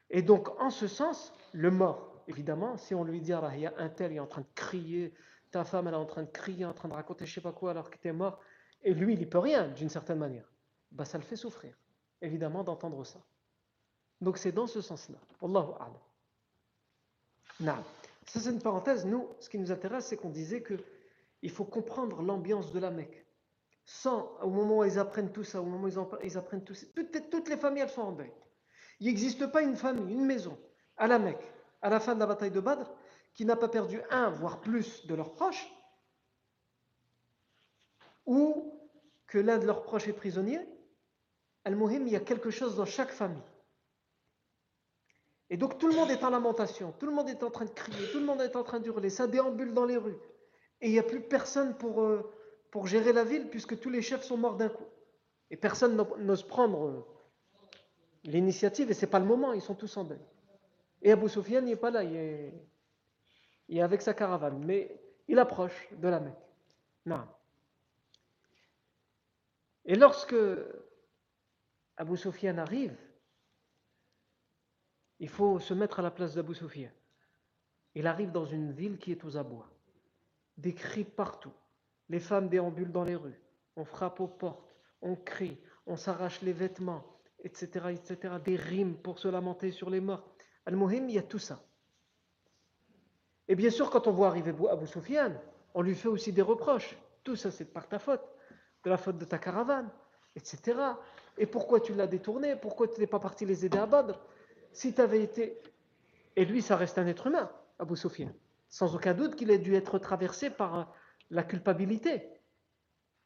Et 0.09 0.23
donc 0.23 0.49
en 0.61 0.71
ce 0.71 0.89
sens, 0.89 1.33
le 1.53 1.71
mort, 1.71 2.25
évidemment, 2.27 2.77
si 2.77 2.95
on 2.95 3.05
lui 3.05 3.21
dit, 3.21 3.33
ah, 3.33 3.53
il 3.55 3.61
y 3.61 3.67
a 3.67 3.75
un 3.79 3.89
tel, 3.89 4.13
il 4.13 4.17
est 4.17 4.21
en 4.21 4.27
train 4.27 4.41
de 4.41 4.49
crier, 4.55 5.15
ta 5.53 5.65
femme 5.65 5.87
elle 5.87 5.95
est 5.95 5.97
en 5.97 6.07
train 6.07 6.23
de 6.23 6.31
crier, 6.31 6.65
en 6.65 6.75
train 6.75 6.89
de 6.89 6.95
raconter 6.95 7.27
je 7.27 7.35
sais 7.35 7.41
pas 7.41 7.53
quoi 7.53 7.71
alors 7.71 7.91
que 7.91 7.99
tu 7.99 8.09
es 8.09 8.13
mort, 8.13 8.41
et 8.83 8.95
lui 8.95 9.15
il 9.15 9.19
n'y 9.21 9.27
peut 9.27 9.39
rien 9.39 9.69
d'une 9.69 9.89
certaine 9.89 10.19
manière, 10.19 10.51
bah, 10.91 11.05
ça 11.05 11.19
le 11.19 11.25
fait 11.25 11.37
souffrir, 11.37 11.77
évidemment, 12.21 12.65
d'entendre 12.65 13.05
ça. 13.05 13.21
Donc 14.20 14.38
c'est 14.38 14.52
dans 14.52 14.66
ce 14.66 14.80
sens-là. 14.80 15.18
Allahu 15.42 15.72
a'lam. 17.61 17.83
Ça 18.26 18.40
c'est 18.40 18.50
une 18.50 18.62
parenthèse. 18.62 19.04
Nous, 19.06 19.28
ce 19.40 19.48
qui 19.48 19.59
nous 19.59 19.72
intéresse, 19.72 20.06
c'est 20.06 20.16
qu'on 20.16 20.30
disait 20.30 20.62
que 20.62 20.78
il 21.42 21.50
faut 21.50 21.64
comprendre 21.64 22.22
l'ambiance 22.22 22.72
de 22.72 22.78
la 22.78 22.90
Mecque. 22.90 23.26
Sans, 23.85 24.30
au 24.42 24.50
moment 24.50 24.78
où 24.78 24.85
ils 24.85 24.98
apprennent 24.98 25.33
tout 25.33 25.42
ça, 25.42 25.61
au 25.61 25.64
moment 25.64 25.85
où 25.85 25.88
ils, 26.22 26.37
apprennent 26.38 26.62
tout 26.62 26.74
ça, 26.74 26.87
toutes, 26.94 27.48
les 27.48 27.56
familles, 27.56 27.88
sont 27.88 28.02
en 28.02 28.12
deuil. 28.12 28.33
Il 29.00 29.06
n'existe 29.06 29.46
pas 29.46 29.62
une 29.62 29.74
famille, 29.74 30.12
une 30.14 30.26
maison, 30.26 30.56
à 30.96 31.06
la 31.06 31.18
Mecque, 31.18 31.42
à 31.83 31.88
la 31.88 31.98
fin 31.98 32.14
de 32.14 32.20
la 32.20 32.26
bataille 32.26 32.50
de 32.50 32.61
Badr, 32.61 32.88
qui 33.35 33.44
n'a 33.44 33.56
pas 33.56 33.68
perdu 33.68 34.00
un, 34.11 34.28
voire 34.30 34.61
plus 34.61 35.06
de 35.06 35.14
leurs 35.14 35.33
proches, 35.33 35.72
ou 38.26 38.78
que 39.26 39.38
l'un 39.38 39.59
de 39.59 39.66
leurs 39.66 39.83
proches 39.83 40.06
est 40.09 40.12
prisonnier, 40.12 40.61
Al-Muhim, 41.64 42.06
il 42.06 42.12
y 42.12 42.16
a 42.16 42.20
quelque 42.20 42.50
chose 42.50 42.76
dans 42.76 42.87
chaque 42.87 43.11
famille. 43.11 43.42
Et 45.51 45.57
donc 45.57 45.79
tout 45.79 45.89
le 45.89 45.95
monde 45.95 46.11
est 46.11 46.23
en 46.23 46.31
lamentation, 46.31 46.95
tout 46.99 47.07
le 47.07 47.13
monde 47.13 47.29
est 47.29 47.43
en 47.43 47.51
train 47.51 47.65
de 47.65 47.71
crier, 47.71 48.09
tout 48.13 48.21
le 48.21 48.25
monde 48.25 48.41
est 48.41 48.55
en 48.55 48.63
train 48.63 48.79
d'hurler, 48.79 49.11
ça 49.11 49.27
déambule 49.27 49.75
dans 49.75 49.85
les 49.85 49.97
rues. 49.97 50.17
Et 50.81 50.87
il 50.87 50.93
n'y 50.93 50.99
a 51.01 51.03
plus 51.03 51.21
personne 51.21 51.77
pour, 51.77 52.03
euh, 52.03 52.23
gérer 52.85 53.13
la 53.13 53.25
ville 53.25 53.49
puisque 53.49 53.79
tous 53.81 53.91
les 53.91 54.01
chefs 54.01 54.23
sont 54.23 54.37
morts 54.37 54.57
d'un 54.57 54.69
coup. 54.69 54.87
Et 55.51 55.57
personne 55.57 55.97
n'ose 56.19 56.45
prendre 56.45 56.87
euh, 56.87 57.05
l'initiative 58.23 58.93
et 58.93 58.95
ce 58.95 59.05
n'est 59.05 59.11
pas 59.11 59.19
le 59.19 59.25
moment, 59.25 59.53
ils 59.53 59.61
sont 59.61 59.75
tous 59.75 59.97
en 59.97 60.05
deuil. 60.05 60.21
Et 61.03 61.11
Abu 61.11 61.29
Sufyan 61.29 61.63
n'est 61.63 61.75
pas 61.75 61.91
là, 61.91 62.05
il 62.05 62.15
est, 62.15 62.55
il 63.69 63.79
est 63.79 63.83
avec 63.83 64.03
sa 64.03 64.15
caravane, 64.15 64.63
mais 64.65 65.01
il 65.27 65.39
approche 65.41 65.89
de 65.93 66.09
la 66.09 66.21
Mecque. 66.21 66.35
Non. 67.07 67.27
Et 69.85 69.97
lorsque 69.97 70.37
Abu 71.97 72.17
Sufyan 72.17 72.59
arrive, 72.59 72.97
il 75.20 75.28
faut 75.28 75.59
se 75.59 75.74
mettre 75.74 76.00
à 76.00 76.02
la 76.02 76.11
place 76.11 76.35
d'Abu 76.35 76.54
Sufyan. 76.54 76.90
Il 77.94 78.06
arrive 78.06 78.33
dans 78.33 78.46
une 78.46 78.72
ville 78.72 78.98
qui 78.98 79.12
est 79.12 79.24
aux 79.24 79.37
abois. 79.37 79.68
Des 80.56 80.74
cris 80.74 81.04
partout. 81.04 81.52
Les 82.09 82.20
femmes 82.20 82.48
déambulent 82.48 82.92
dans 82.92 83.04
les 83.04 83.16
rues. 83.16 83.40
On 83.76 83.85
frappe 83.85 84.20
aux 84.20 84.28
portes. 84.28 84.74
On 85.02 85.16
crie. 85.16 85.59
On 85.87 85.96
s'arrache 85.96 86.40
les 86.42 86.52
vêtements, 86.52 87.04
etc., 87.44 87.87
etc. 87.90 88.35
Des 88.44 88.56
rimes 88.56 88.96
pour 88.96 89.18
se 89.18 89.28
lamenter 89.28 89.72
sur 89.72 89.90
les 89.90 90.00
morts. 90.00 90.26
Al-Muhim, 90.66 91.09
il 91.09 91.14
y 91.14 91.18
a 91.18 91.22
tout 91.22 91.38
ça. 91.38 91.62
Et 93.48 93.54
bien 93.54 93.70
sûr, 93.70 93.90
quand 93.90 94.06
on 94.06 94.12
voit 94.12 94.28
arriver 94.28 94.54
Abu 94.70 94.87
Sufyan, 94.87 95.33
on 95.74 95.83
lui 95.83 95.94
fait 95.94 96.09
aussi 96.09 96.33
des 96.33 96.42
reproches. 96.42 96.96
Tout 97.24 97.37
ça, 97.37 97.50
c'est 97.50 97.64
par 97.64 97.88
ta 97.88 97.98
faute 97.98 98.22
de 98.85 98.90
la 98.90 98.96
faute 98.96 99.18
de 99.18 99.24
ta 99.24 99.38
caravane, 99.38 99.90
etc. 100.37 100.78
Et 101.37 101.46
pourquoi 101.46 101.80
tu 101.80 101.94
l'as 101.94 102.06
détourné? 102.06 102.56
Pourquoi 102.56 102.88
tu 102.88 103.00
n'es 103.00 103.06
pas 103.06 103.18
parti 103.18 103.44
les 103.44 103.66
aider 103.66 103.78
à 103.78 103.87
Badr? 103.87 104.18
Si 104.72 104.94
tu 104.94 105.00
avais 105.00 105.22
été... 105.22 105.61
Et 106.37 106.44
lui, 106.44 106.62
ça 106.62 106.76
reste 106.76 106.98
un 106.98 107.06
être 107.06 107.26
humain, 107.26 107.50
Abu 107.78 107.96
Sufyan. 107.96 108.33
Sans 108.68 108.94
aucun 108.94 109.14
doute 109.14 109.35
qu'il 109.35 109.50
ait 109.50 109.59
dû 109.59 109.74
être 109.74 109.98
traversé 109.98 110.50
par 110.50 110.94
la 111.30 111.42
culpabilité 111.42 112.28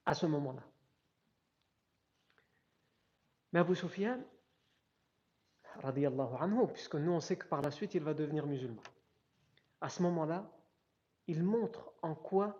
à 0.07 0.14
ce 0.14 0.26
moment-là. 0.26 0.62
Mais 3.52 3.61
Abu 3.61 3.74
Sufyan, 3.74 4.20
anhu, 5.83 6.66
puisque 6.72 6.96
nous 6.96 7.12
on 7.12 7.20
sait 7.20 7.37
que 7.37 7.46
par 7.46 7.62
la 7.62 7.70
suite 7.70 7.94
il 7.94 8.02
va 8.02 8.14
devenir 8.14 8.46
musulman. 8.46 8.83
À 9.80 9.88
ce 9.88 10.02
moment-là, 10.02 10.50
il 11.26 11.42
montre 11.42 11.92
en 12.02 12.14
quoi 12.14 12.59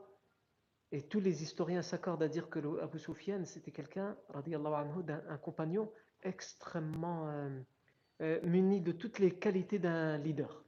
et 0.93 1.03
tous 1.03 1.19
les 1.19 1.43
historiens 1.43 1.83
s'accordent 1.83 2.23
à 2.23 2.29
dire 2.29 2.49
que 2.49 2.81
Abu 2.81 3.01
Sufyan, 3.01 3.45
c'était 3.45 3.73
quelqu'un, 3.73 4.17
un 4.33 5.39
compagnon 5.39 5.91
extrêmement 6.23 7.29
euh, 7.29 7.61
euh, 8.25 8.41
muni 8.43 8.81
de 8.81 8.93
toutes 8.93 9.21
les 9.21 9.31
qualités 9.31 9.79
d'un 9.79 10.19
leader. 10.19 10.65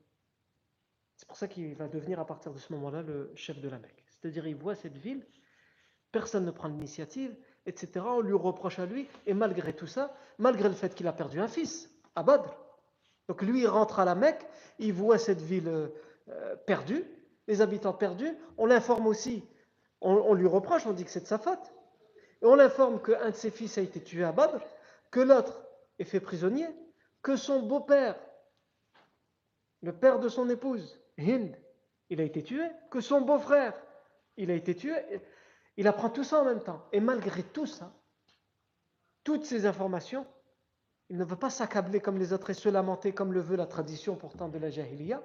C'est 1.17 1.27
pour 1.27 1.37
ça 1.37 1.49
qu'il 1.49 1.75
va 1.75 1.89
devenir 1.89 2.21
à 2.21 2.27
partir 2.27 2.53
de 2.53 2.59
ce 2.59 2.73
moment-là 2.75 3.03
le 3.03 3.33
chef 3.35 3.61
de 3.61 3.69
la 3.69 3.79
Mecque. 3.79 4.05
C'est-à-dire, 4.09 4.47
il 4.47 4.55
voit 4.55 4.75
cette 4.75 4.97
ville, 4.97 5.27
personne 6.13 6.45
ne 6.45 6.51
prend 6.51 6.69
l'initiative, 6.69 7.35
etc. 7.65 8.05
On 8.07 8.21
lui 8.21 8.35
reproche 8.35 8.79
à 8.79 8.87
lui, 8.87 9.09
et 9.27 9.35
malgré 9.35 9.73
tout 9.73 9.87
ça, 9.87 10.15
malgré 10.39 10.69
le 10.69 10.75
fait 10.75 10.95
qu'il 10.95 11.09
a 11.09 11.13
perdu 11.13 11.41
un 11.41 11.49
fils, 11.49 11.91
à 12.15 12.23
Badr. 12.23 12.57
Donc 13.29 13.43
lui, 13.43 13.63
il 13.63 13.67
rentre 13.67 13.99
à 13.99 14.05
la 14.05 14.15
Mecque, 14.15 14.47
il 14.79 14.93
voit 14.93 15.19
cette 15.19 15.41
ville 15.41 15.91
euh, 16.29 16.57
perdue, 16.67 17.05
les 17.49 17.61
habitants 17.61 17.93
perdus. 17.93 18.33
On 18.57 18.67
l'informe 18.67 19.07
aussi 19.07 19.45
on, 20.01 20.35
lui 20.35 20.47
reproche, 20.47 20.87
on 20.87 20.93
dit 20.93 21.05
que 21.05 21.11
c'est 21.11 21.23
de 21.23 21.27
sa 21.27 21.39
faute. 21.39 21.73
Et 22.43 22.47
on 22.47 22.55
l'informe 22.55 23.01
qu'un 23.01 23.31
de 23.31 23.35
ses 23.35 23.51
fils 23.51 23.79
a 23.79 23.81
été 23.81 24.01
tué 24.01 24.25
à 24.25 24.33
Badr, 24.33 24.61
que 25.11 25.21
l'autre 25.21 25.63
est 25.99 26.05
fait 26.05 26.21
prisonnier, 26.21 26.67
que 27.27 27.35
son 27.35 27.61
beau-père, 27.63 28.15
le 29.83 29.93
père 29.93 30.21
de 30.21 30.29
son 30.29 30.49
épouse, 30.49 30.97
Hind, 31.19 31.57
il 32.09 32.21
a 32.21 32.23
été 32.23 32.45
tué, 32.45 32.71
que 32.89 33.01
son 33.01 33.23
beau-frère, 33.23 33.75
il 34.37 34.49
a 34.53 34.55
été 34.55 34.77
tué. 34.77 34.95
Il 35.77 35.89
apprend 35.89 36.09
tout 36.09 36.23
ça 36.23 36.41
en 36.41 36.45
même 36.45 36.63
temps. 36.63 36.87
Et 36.93 37.01
malgré 37.01 37.43
tout 37.43 37.67
ça, 37.67 37.93
toutes 39.25 39.45
ces 39.45 39.67
informations, 39.67 40.25
il 41.09 41.17
ne 41.17 41.25
veut 41.25 41.35
pas 41.35 41.51
s'accabler 41.51 41.99
comme 41.99 42.17
les 42.17 42.33
autres 42.33 42.51
et 42.51 42.55
se 42.55 42.69
lamenter 42.69 43.13
comme 43.13 43.33
le 43.33 43.41
veut 43.41 43.57
la 43.57 43.67
tradition 43.67 44.15
pourtant 44.15 44.49
de 44.49 44.59
la 44.59 44.71
Jahiliya. 44.71 45.21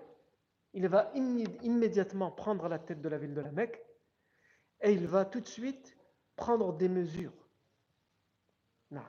Il 0.74 0.88
va 0.88 1.12
immédiatement 1.14 2.32
prendre 2.32 2.68
la 2.68 2.80
tête 2.80 3.02
de 3.02 3.10
la 3.10 3.20
ville 3.20 3.36
de 3.36 3.42
la 3.42 3.52
Mecque 3.52 3.80
et 4.82 4.92
il 4.92 5.06
va 5.06 5.24
tout 5.24 5.40
de 5.40 5.48
suite 5.48 5.96
prendre 6.36 6.74
des 6.74 6.90
mesures. 6.90 7.46
Non. 8.90 9.04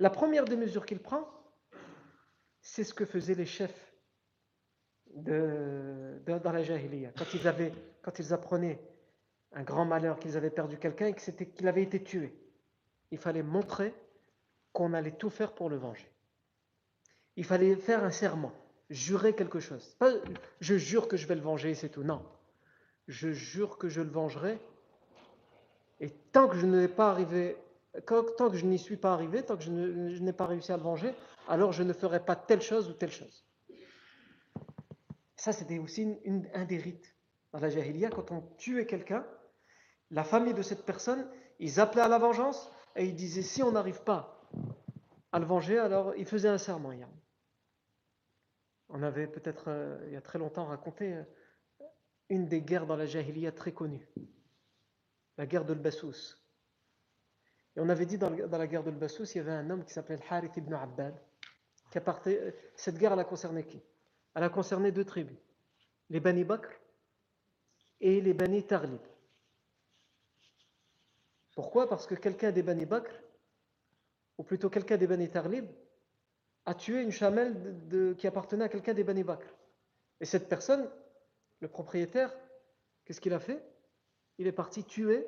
La 0.00 0.10
première 0.10 0.44
des 0.44 0.56
mesures 0.56 0.86
qu'il 0.86 1.00
prend, 1.00 1.28
c'est 2.60 2.84
ce 2.84 2.94
que 2.94 3.04
faisaient 3.04 3.34
les 3.34 3.46
chefs 3.46 3.94
de, 5.14 6.20
dans 6.26 6.52
la 6.52 6.62
Jahiliya. 6.62 7.12
Quand 7.16 7.32
ils, 7.34 7.72
quand 8.02 8.18
ils 8.18 8.32
apprenaient 8.32 8.80
un 9.52 9.62
grand 9.62 9.84
malheur, 9.84 10.18
qu'ils 10.18 10.36
avaient 10.36 10.50
perdu 10.50 10.78
quelqu'un 10.78 11.06
et 11.06 11.14
qu'il 11.14 11.68
avait 11.68 11.82
été 11.82 12.02
tué, 12.02 12.34
il 13.10 13.18
fallait 13.18 13.42
montrer 13.42 13.94
qu'on 14.72 14.92
allait 14.92 15.12
tout 15.12 15.30
faire 15.30 15.52
pour 15.52 15.70
le 15.70 15.76
venger. 15.76 16.10
Il 17.36 17.44
fallait 17.44 17.76
faire 17.76 18.02
un 18.02 18.10
serment, 18.10 18.52
jurer 18.90 19.34
quelque 19.34 19.60
chose. 19.60 19.94
Pas 19.98 20.10
je 20.60 20.76
jure 20.76 21.06
que 21.06 21.16
je 21.16 21.26
vais 21.26 21.36
le 21.36 21.40
venger, 21.40 21.74
c'est 21.74 21.90
tout. 21.90 22.02
Non 22.02 22.24
je 23.08 23.32
jure 23.32 23.78
que 23.78 23.88
je 23.88 24.00
le 24.00 24.08
vengerai. 24.08 24.58
Et 26.00 26.10
tant 26.32 26.48
que 26.48 26.56
je 26.56 26.66
n'ai 26.66 26.88
pas 26.88 27.10
tant 28.06 28.50
que 28.50 28.56
je 28.56 28.66
n'y 28.66 28.78
suis 28.78 28.96
pas 28.96 29.12
arrivé, 29.12 29.42
tant 29.42 29.56
que 29.56 29.62
je 29.62 29.70
n'ai 29.70 30.32
pas 30.32 30.46
réussi 30.46 30.72
à 30.72 30.76
le 30.76 30.82
venger, 30.82 31.14
alors 31.48 31.72
je 31.72 31.82
ne 31.82 31.92
ferai 31.92 32.24
pas 32.24 32.36
telle 32.36 32.62
chose 32.62 32.88
ou 32.88 32.92
telle 32.92 33.12
chose. 33.12 33.44
Ça, 35.36 35.52
c'était 35.52 35.78
aussi 35.78 36.16
un 36.54 36.64
des 36.64 36.78
rites. 36.78 37.14
Dans 37.52 37.60
la 37.60 37.68
Jahiliya, 37.68 38.10
quand 38.10 38.30
on 38.30 38.40
tuait 38.56 38.86
quelqu'un, 38.86 39.26
la 40.10 40.24
famille 40.24 40.54
de 40.54 40.62
cette 40.62 40.84
personne, 40.84 41.28
ils 41.58 41.80
appelaient 41.80 42.02
à 42.02 42.08
la 42.08 42.18
vengeance 42.18 42.70
et 42.96 43.04
ils 43.04 43.14
disaient 43.14 43.42
si 43.42 43.62
on 43.62 43.72
n'arrive 43.72 44.02
pas 44.02 44.40
à 45.32 45.38
le 45.38 45.46
venger, 45.46 45.78
alors 45.78 46.14
ils 46.16 46.26
faisaient 46.26 46.48
un 46.48 46.58
serment. 46.58 46.92
On 48.88 49.02
avait 49.02 49.26
peut-être, 49.26 49.64
euh, 49.68 49.98
il 50.06 50.12
y 50.12 50.16
a 50.16 50.20
très 50.20 50.38
longtemps, 50.38 50.66
raconté 50.66 51.14
euh, 51.14 51.22
une 52.28 52.46
des 52.46 52.62
guerres 52.62 52.86
dans 52.86 52.96
la 52.96 53.06
Jahiliya 53.06 53.52
très 53.52 53.72
connue, 53.72 54.08
la 55.36 55.46
guerre 55.46 55.64
de 55.64 55.74
l'Bassous. 55.74 56.36
Et 57.76 57.80
on 57.80 57.88
avait 57.88 58.06
dit 58.06 58.18
dans, 58.18 58.30
la 58.30 58.66
guerre 58.66 58.84
de 58.84 58.90
l'Bassous, 58.90 59.24
il 59.34 59.38
y 59.38 59.40
avait 59.40 59.52
un 59.52 59.68
homme 59.70 59.84
qui 59.84 59.92
s'appelait 59.92 60.20
Harith 60.30 60.56
ibn 60.56 60.74
Abbad. 60.74 61.14
Cette 62.76 62.98
guerre, 62.98 63.12
elle 63.12 63.20
a 63.20 63.24
concerné 63.24 63.64
qui? 63.64 63.80
Elle 64.34 64.42
a 64.42 64.48
concerné 64.48 64.92
deux 64.92 65.04
tribus, 65.04 65.36
les 66.10 66.20
Bani 66.20 66.44
Bakr 66.44 66.68
et 68.00 68.20
les 68.20 68.34
Bani 68.34 68.64
Tarlib. 68.64 69.00
Pourquoi? 71.54 71.88
Parce 71.88 72.06
que 72.06 72.16
quelqu'un 72.16 72.50
des 72.50 72.62
Bani 72.62 72.84
Bakr, 72.84 73.12
ou 74.38 74.42
plutôt 74.42 74.70
quelqu'un 74.70 74.96
des 74.96 75.06
Bani 75.06 75.30
Tarlib, 75.30 75.66
a 76.66 76.74
tué 76.74 77.02
une 77.02 77.12
chamelle 77.12 78.14
qui 78.18 78.26
appartenait 78.26 78.64
à 78.64 78.68
quelqu'un 78.68 78.94
des 78.94 79.04
Bani 79.04 79.22
Bakr. 79.22 79.46
Et 80.20 80.24
cette 80.24 80.48
personne, 80.48 80.90
le 81.60 81.68
propriétaire, 81.68 82.34
qu'est-ce 83.04 83.20
qu'il 83.20 83.34
a 83.34 83.40
fait? 83.40 83.62
Il 84.38 84.46
est 84.46 84.52
parti 84.52 84.84
tuer 84.84 85.26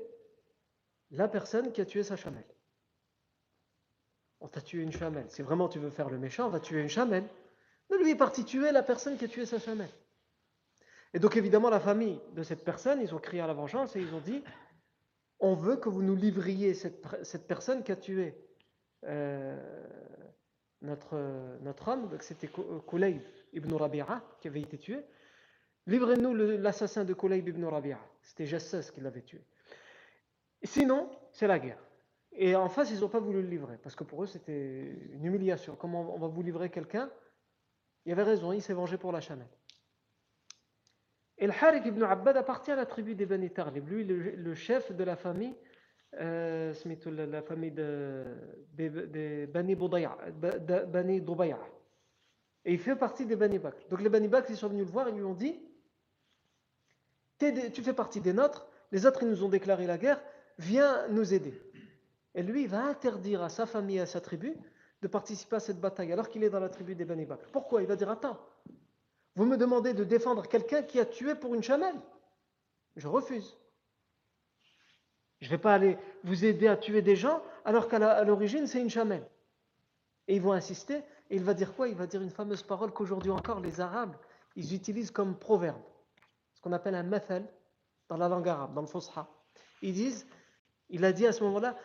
la 1.11 1.29
personne 1.29 1.73
qui 1.73 1.81
a 1.81 1.87
tué 1.87 2.03
sa 2.03 2.17
chamelle. 2.17 2.45
On 4.41 4.49
t'a 4.49 4.61
tué 4.61 4.83
une 4.83 4.93
chamelle. 4.93 5.31
Si 5.31 5.43
vraiment 5.43 5.69
tu 5.69 5.79
veux 5.79 5.91
faire 5.91 6.11
le 6.11 6.19
méchant, 6.19 6.47
on 6.47 6.51
va 6.51 6.61
tuer 6.61 6.81
une 6.81 6.89
chamelle. 6.89 7.25
Mais 7.91 7.99
lui 7.99 8.11
est 8.11 8.17
parti 8.17 8.45
tuer 8.45 8.73
la 8.73 8.83
personne 8.83 9.17
qui 9.17 9.25
a 9.25 9.29
tué 9.29 9.47
sa 9.47 9.59
chamelle. 9.59 9.91
Et 11.15 11.19
donc 11.19 11.37
évidemment, 11.37 11.71
la 11.71 11.81
famille 11.81 12.21
de 12.35 12.43
cette 12.43 12.65
personne, 12.65 13.01
ils 13.01 13.15
ont 13.15 13.19
crié 13.19 13.43
à 13.43 13.47
la 13.47 13.55
vengeance 13.55 13.97
et 13.97 14.01
ils 14.01 14.13
ont 14.15 14.21
dit, 14.21 14.43
on 15.41 15.55
veut 15.55 15.77
que 15.77 15.89
vous 15.89 16.03
nous 16.03 16.17
livriez 16.17 16.75
cette, 16.75 17.47
personne 17.47 17.83
qui 17.83 17.93
a 17.93 17.97
tué 17.97 18.35
euh, 19.05 19.57
notre, 20.83 21.17
notre 21.63 21.89
homme, 21.89 22.11
c'était 22.21 22.51
Kulayb 22.87 23.23
ibn 23.53 23.73
Rabi'a, 23.75 24.23
qui 24.41 24.49
avait 24.49 24.61
été 24.61 24.79
tué. 24.79 24.99
Livrez-nous 25.87 26.35
l'assassin 26.35 27.05
de 27.05 27.15
Kulayb 27.15 27.49
ibn 27.49 27.65
Rabi'a. 27.65 28.01
C'était 28.23 28.47
Jassas 28.47 28.91
qui 28.93 29.01
l'avait 29.01 29.23
tué. 29.23 29.43
Sinon, 30.63 31.11
c'est 31.33 31.47
la 31.47 31.59
guerre. 31.59 31.83
Et 32.33 32.55
en 32.55 32.69
face, 32.69 32.91
ils 32.91 33.01
n'ont 33.01 33.09
pas 33.09 33.21
voulu 33.21 33.41
le 33.41 33.49
livrer, 33.49 33.79
parce 33.83 33.97
que 33.97 34.05
pour 34.05 34.23
eux, 34.23 34.27
c'était 34.27 34.95
une 35.13 35.25
humiliation. 35.25 35.75
Comment 35.77 36.15
on 36.15 36.19
va 36.19 36.29
vous 36.29 36.43
livrer 36.43 36.71
quelqu'un? 36.71 37.11
Il 38.05 38.13
avait 38.13 38.23
raison, 38.23 38.53
il 38.53 38.63
s'est 38.63 38.75
vengé 38.75 38.99
pour 38.99 39.11
la 39.11 39.21
chamelle. 39.21 39.49
Et 41.39 41.47
le 41.47 41.53
Harith 41.53 41.85
ibn 41.85 42.03
Abbad 42.03 42.37
appartient 42.37 42.71
à 42.71 42.77
la 42.77 42.87
tribu 42.87 43.15
des 43.15 43.27
Bani 43.27 43.51
Tarlib. 43.51 43.89
Lui, 43.89 44.05
le, 44.05 44.55
chef 44.55 44.93
de 44.93 45.05
la 45.05 45.17
famille, 45.17 45.55
euh, 46.21 46.73
la 47.05 47.43
famille 47.43 47.73
des 47.73 48.91
de 48.91 49.47
Bani 49.47 49.75
Bani 49.75 51.23
Et 52.65 52.73
il 52.73 52.79
fait 52.79 52.97
partie 52.97 53.27
des 53.27 53.37
Bani 53.37 53.59
Bakr. 53.59 53.87
Donc 53.89 54.01
les 54.01 54.09
Bani 54.09 54.29
Bakr, 54.29 54.51
ils 54.51 54.57
sont 54.57 54.69
venus 54.69 54.87
le 54.87 54.93
voir 54.93 55.09
et 55.09 55.13
lui 55.13 55.25
ont 55.25 55.35
dit 55.35 55.61
Tu 57.39 57.83
fais 57.83 57.93
partie 57.93 58.21
des 58.21 58.33
nôtres, 58.33 58.67
les 58.93 59.05
autres, 59.05 59.23
ils 59.23 59.29
nous 59.29 59.45
ont 59.45 59.49
déclaré 59.49 59.87
la 59.87 59.99
guerre, 59.99 60.23
viens 60.59 61.09
nous 61.09 61.35
aider. 61.35 61.61
Et 62.35 62.43
lui, 62.43 62.63
il 62.63 62.69
va 62.69 62.85
interdire 62.85 63.43
à 63.43 63.49
sa 63.49 63.67
famille 63.67 64.01
à 64.01 64.07
sa 64.07 64.21
tribu 64.21 64.57
de 65.03 65.09
participer 65.09 65.57
à 65.57 65.61
cette 65.61 65.81
bataille, 65.81 66.13
alors 66.13 66.29
qu'il 66.29 66.43
est 66.45 66.51
dans 66.51 66.61
la 66.61 66.69
tribu 66.69 66.95
des 66.95 67.05
Bani. 67.05 67.27
Pourquoi? 67.53 67.83
Il 67.83 67.89
va 67.89 67.97
dire 67.97 68.11
Attends, 68.11 68.39
vous 69.35 69.45
me 69.45 69.57
demandez 69.57 69.95
de 69.95 70.05
défendre 70.05 70.49
quelqu'un 70.49 70.83
qui 70.83 70.99
a 70.99 71.05
tué 71.05 71.35
pour 71.35 71.55
une 71.55 71.63
chamelle 71.63 72.01
Je 72.97 73.07
refuse. 73.07 73.57
Je 75.41 75.47
ne 75.47 75.51
vais 75.51 75.59
pas 75.59 75.75
aller 75.75 75.99
vous 76.25 76.45
aider 76.45 76.67
à 76.67 76.77
tuer 76.77 77.03
des 77.03 77.17
gens 77.17 77.43
alors 77.65 77.89
qu'à 77.89 78.25
l'origine 78.25 78.67
c'est 78.67 78.81
une 78.81 78.91
chamelle. 78.91 79.29
Et 80.29 80.37
ils 80.37 80.43
vont 80.43 80.53
insister, 80.53 80.97
et 81.31 81.37
il 81.37 81.45
va 81.45 81.55
dire 81.55 81.75
quoi? 81.75 81.89
Il 81.89 81.95
va 81.95 82.07
dire 82.07 82.23
une 82.23 82.31
fameuse 82.31 82.63
parole 82.63 82.93
qu'aujourd'hui 82.93 83.31
encore 83.31 83.61
les 83.61 83.81
Arabes, 83.81 84.17
ils 84.57 84.75
utilisent 84.75 85.11
comme 85.11 85.39
proverbe, 85.39 85.83
ce 86.55 86.61
qu'on 86.63 86.73
appelle 86.73 86.95
un 86.95 87.03
mathal 87.03 87.47
dans 88.09 88.17
la 88.17 88.29
langue 88.29 88.49
arabe, 88.49 88.75
dans 88.75 88.81
le 88.81 88.87
fosha. 88.87 89.29
Ils 89.83 89.93
disent, 89.93 90.27
il 90.91 91.05
a 91.05 91.13
dit 91.13 91.27
à 91.27 91.33
ce 91.33 91.43
moment-là, 91.45 91.77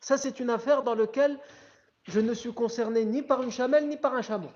ça 0.00 0.18
c'est 0.18 0.40
une 0.40 0.50
affaire 0.50 0.82
dans 0.82 0.94
laquelle 0.94 1.38
je 2.04 2.20
ne 2.20 2.34
suis 2.34 2.52
concerné 2.52 3.04
ni 3.04 3.22
par 3.22 3.42
une 3.42 3.50
chamelle 3.50 3.88
ni 3.88 3.96
par 3.96 4.14
un 4.14 4.22
chameau. 4.22 4.50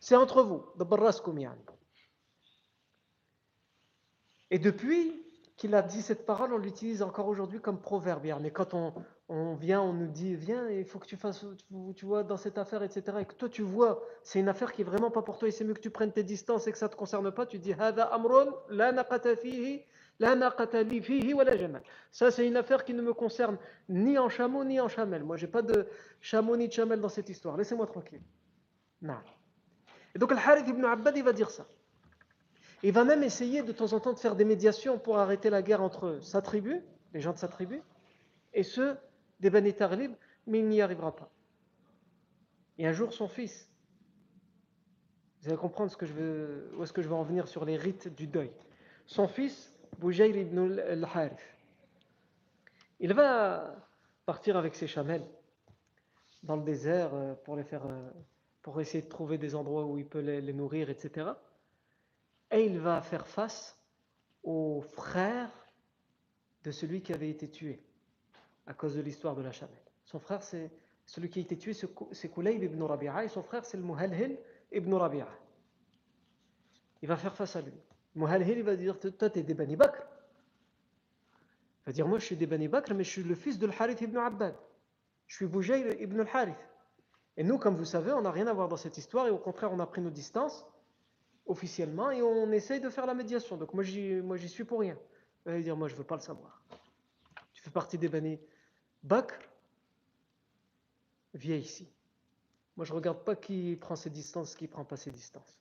C'est 0.00 0.16
entre 0.16 0.42
vous, 0.42 0.64
de 0.76 0.84
Et 4.50 4.58
depuis, 4.58 5.23
qu'il 5.56 5.74
a 5.74 5.82
dit 5.82 6.02
cette 6.02 6.26
parole, 6.26 6.52
on 6.52 6.58
l'utilise 6.58 7.02
encore 7.02 7.28
aujourd'hui 7.28 7.60
comme 7.60 7.78
proverbe. 7.80 8.24
Mais 8.40 8.50
quand 8.50 8.74
on, 8.74 9.54
vient, 9.54 9.80
on 9.80 9.92
nous 9.92 10.08
dit, 10.08 10.34
viens, 10.34 10.68
il 10.68 10.84
faut 10.84 10.98
que 10.98 11.06
tu 11.06 11.16
fasses, 11.16 11.44
tu, 11.96 12.06
vois, 12.06 12.24
dans 12.24 12.36
cette 12.36 12.58
affaire, 12.58 12.82
etc. 12.82 13.18
Et 13.20 13.24
que 13.24 13.34
toi, 13.34 13.48
tu 13.48 13.62
vois, 13.62 14.02
c'est 14.22 14.40
une 14.40 14.48
affaire 14.48 14.72
qui 14.72 14.82
est 14.82 14.84
vraiment 14.84 15.10
pas 15.10 15.22
pour 15.22 15.38
toi, 15.38 15.48
et 15.48 15.50
c'est 15.52 15.64
mieux 15.64 15.74
que 15.74 15.80
tu 15.80 15.90
prennes 15.90 16.12
tes 16.12 16.24
distances 16.24 16.66
et 16.66 16.72
que 16.72 16.78
ça 16.78 16.86
ne 16.86 16.92
te 16.92 16.96
concerne 16.96 17.30
pas, 17.30 17.46
tu 17.46 17.58
dis, 17.58 17.72
ça, 22.10 22.30
c'est 22.30 22.46
une 22.46 22.56
affaire 22.56 22.84
qui 22.84 22.94
ne 22.94 23.02
me 23.02 23.12
concerne 23.14 23.58
ni 23.88 24.18
en 24.18 24.28
chameau 24.28 24.64
ni 24.64 24.80
en 24.80 24.88
chamelle. 24.88 25.24
Moi, 25.24 25.36
j'ai 25.36 25.48
pas 25.48 25.62
de 25.62 25.86
chameau 26.20 26.56
ni 26.56 26.68
de 26.68 26.72
chamelle 26.72 27.00
dans 27.00 27.08
cette 27.08 27.28
histoire. 27.28 27.56
Laissez-moi 27.56 27.86
tranquille. 27.86 28.22
Non. 29.02 29.18
Et 30.14 30.18
donc, 30.18 30.32
Al-Harith 30.32 30.68
ibn 30.68 30.84
Abbad, 30.84 31.16
il 31.16 31.24
va 31.24 31.32
dire 31.32 31.50
ça. 31.50 31.66
Il 32.84 32.92
va 32.92 33.04
même 33.04 33.22
essayer 33.22 33.62
de 33.62 33.72
temps 33.72 33.94
en 33.94 33.98
temps 33.98 34.12
de 34.12 34.18
faire 34.18 34.36
des 34.36 34.44
médiations 34.44 34.98
pour 34.98 35.16
arrêter 35.16 35.48
la 35.48 35.62
guerre 35.62 35.80
entre 35.80 36.18
sa 36.20 36.42
tribu, 36.42 36.82
les 37.14 37.20
gens 37.22 37.32
de 37.32 37.38
sa 37.38 37.48
tribu, 37.48 37.80
et 38.52 38.62
ceux 38.62 38.98
des 39.40 39.48
Bani 39.48 39.72
Tarlib, 39.72 40.12
mais 40.46 40.58
il 40.58 40.68
n'y 40.68 40.82
arrivera 40.82 41.16
pas. 41.16 41.30
Et 42.76 42.86
un 42.86 42.92
jour, 42.92 43.14
son 43.14 43.26
fils, 43.26 43.70
vous 45.40 45.48
allez 45.48 45.56
comprendre 45.56 45.90
ce 45.90 45.96
que 45.96 46.04
je 46.04 46.12
veux, 46.12 46.72
où 46.76 46.82
est-ce 46.82 46.92
que 46.92 47.00
je 47.00 47.08
veux 47.08 47.14
en 47.14 47.22
venir 47.22 47.48
sur 47.48 47.64
les 47.64 47.78
rites 47.78 48.14
du 48.14 48.26
deuil. 48.26 48.52
Son 49.06 49.28
fils, 49.28 49.74
Boujayl 49.98 50.36
ibn 50.36 50.78
al-Harith, 50.78 51.40
il 53.00 53.14
va 53.14 53.76
partir 54.26 54.58
avec 54.58 54.74
ses 54.74 54.88
chamelles 54.88 55.24
dans 56.42 56.56
le 56.56 56.62
désert 56.62 57.14
euh, 57.14 57.32
euh, 57.48 58.10
pour 58.60 58.78
essayer 58.82 59.02
de 59.02 59.08
trouver 59.08 59.38
des 59.38 59.54
endroits 59.54 59.86
où 59.86 59.96
il 59.96 60.06
peut 60.06 60.20
les 60.20 60.52
nourrir, 60.52 60.90
etc 60.90 61.32
et 62.54 62.66
il 62.66 62.78
va 62.78 63.02
faire 63.02 63.26
face 63.26 63.76
au 64.44 64.80
frère 64.80 65.50
de 66.62 66.70
celui 66.70 67.02
qui 67.02 67.12
avait 67.12 67.28
été 67.28 67.50
tué 67.50 67.82
à 68.66 68.74
cause 68.74 68.94
de 68.94 69.02
l'histoire 69.02 69.34
de 69.34 69.42
la 69.42 69.50
chamelle. 69.50 69.74
Son 70.04 70.20
frère, 70.20 70.40
c'est 70.40 70.70
celui 71.04 71.28
qui 71.30 71.40
a 71.40 71.42
été 71.42 71.58
tué, 71.58 71.72
c'est 71.74 72.32
Kulayb 72.32 72.62
ibn 72.62 72.80
Rabi'a, 72.80 73.24
et 73.24 73.28
son 73.28 73.42
frère, 73.42 73.64
c'est 73.64 73.76
le 73.76 73.82
Muhalhil 73.82 74.38
ibn 74.70 74.94
Rabi'a. 74.94 75.28
Il 77.02 77.08
va 77.08 77.16
faire 77.16 77.34
face 77.34 77.56
à 77.56 77.60
lui. 77.60 77.74
Muhalhil, 78.14 78.58
il 78.58 78.62
va 78.62 78.76
dire 78.76 79.00
Toi, 79.00 79.30
tu 79.30 79.38
es 79.40 79.42
des 79.42 79.54
Bani 79.54 79.74
Bakr. 79.74 80.06
Il 81.82 81.86
va 81.86 81.92
dire 81.92 82.06
Moi, 82.06 82.20
je 82.20 82.26
suis 82.26 82.36
des 82.36 82.46
Bani 82.46 82.68
Bakr, 82.68 82.94
mais 82.94 83.02
je 83.02 83.10
suis 83.10 83.24
le 83.24 83.34
fils 83.34 83.58
de 83.58 83.68
Harith 83.68 84.00
ibn 84.00 84.16
Abbad. 84.16 84.54
Je 85.26 85.34
suis 85.34 85.46
Boujayl 85.46 86.00
ibn 86.00 86.20
al-Harith. 86.20 86.54
Et 87.36 87.42
nous, 87.42 87.58
comme 87.58 87.74
vous 87.74 87.84
savez, 87.84 88.12
on 88.12 88.22
n'a 88.22 88.30
rien 88.30 88.46
à 88.46 88.52
voir 88.52 88.68
dans 88.68 88.76
cette 88.76 88.96
histoire, 88.96 89.26
et 89.26 89.30
au 89.30 89.38
contraire, 89.38 89.72
on 89.72 89.80
a 89.80 89.86
pris 89.86 90.00
nos 90.00 90.10
distances 90.10 90.64
officiellement 91.46 92.10
et 92.10 92.22
on 92.22 92.50
essaye 92.52 92.80
de 92.80 92.88
faire 92.90 93.06
la 93.06 93.14
médiation. 93.14 93.56
Donc 93.56 93.74
moi 93.74 93.84
j'y, 93.84 94.14
moi 94.14 94.36
j'y 94.36 94.48
suis 94.48 94.64
pour 94.64 94.80
rien. 94.80 94.98
Il 95.46 95.52
va 95.52 95.60
dire 95.60 95.76
moi 95.76 95.88
je 95.88 95.94
veux 95.94 96.04
pas 96.04 96.16
le 96.16 96.22
savoir. 96.22 96.62
Tu 97.52 97.62
fais 97.62 97.70
partie 97.70 97.98
des 97.98 98.08
Bani 98.08 98.38
Bakr, 99.02 99.38
viens 101.34 101.56
ici. 101.56 101.88
Moi 102.76 102.86
je 102.86 102.92
regarde 102.92 103.22
pas 103.24 103.36
qui 103.36 103.76
prend 103.76 103.96
ses 103.96 104.10
distances, 104.10 104.54
qui 104.54 104.66
prend 104.66 104.84
pas 104.84 104.96
ses 104.96 105.10
distances. 105.10 105.58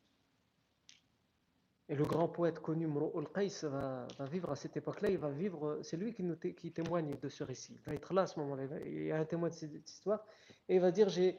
Et 1.89 1.95
le 1.95 2.05
grand 2.05 2.29
poète 2.29 2.59
connu 2.59 2.87
Mrou'ul 2.87 3.27
Qais 3.27 3.67
va, 3.67 4.07
va, 4.17 4.25
vivre 4.25 4.49
à 4.49 4.55
cette 4.55 4.77
époque-là, 4.77 5.09
il 5.09 5.17
va 5.17 5.29
vivre, 5.29 5.79
c'est 5.83 5.97
lui 5.97 6.13
qui, 6.13 6.23
nous 6.23 6.37
qui 6.37 6.71
témoigne 6.71 7.17
de 7.21 7.27
ce 7.27 7.43
récit. 7.43 7.75
Il 7.75 7.81
va 7.81 7.93
être 7.93 8.13
là 8.13 8.21
à 8.21 8.27
ce 8.27 8.39
moment-là, 8.39 8.63
il 8.85 9.03
y 9.03 9.11
a 9.11 9.17
un 9.17 9.25
témoin 9.25 9.49
de 9.49 9.53
cette 9.53 9.89
histoire, 9.89 10.25
et 10.69 10.75
il 10.75 10.81
va 10.81 10.91
dire 10.91 11.09
j'ai 11.09 11.37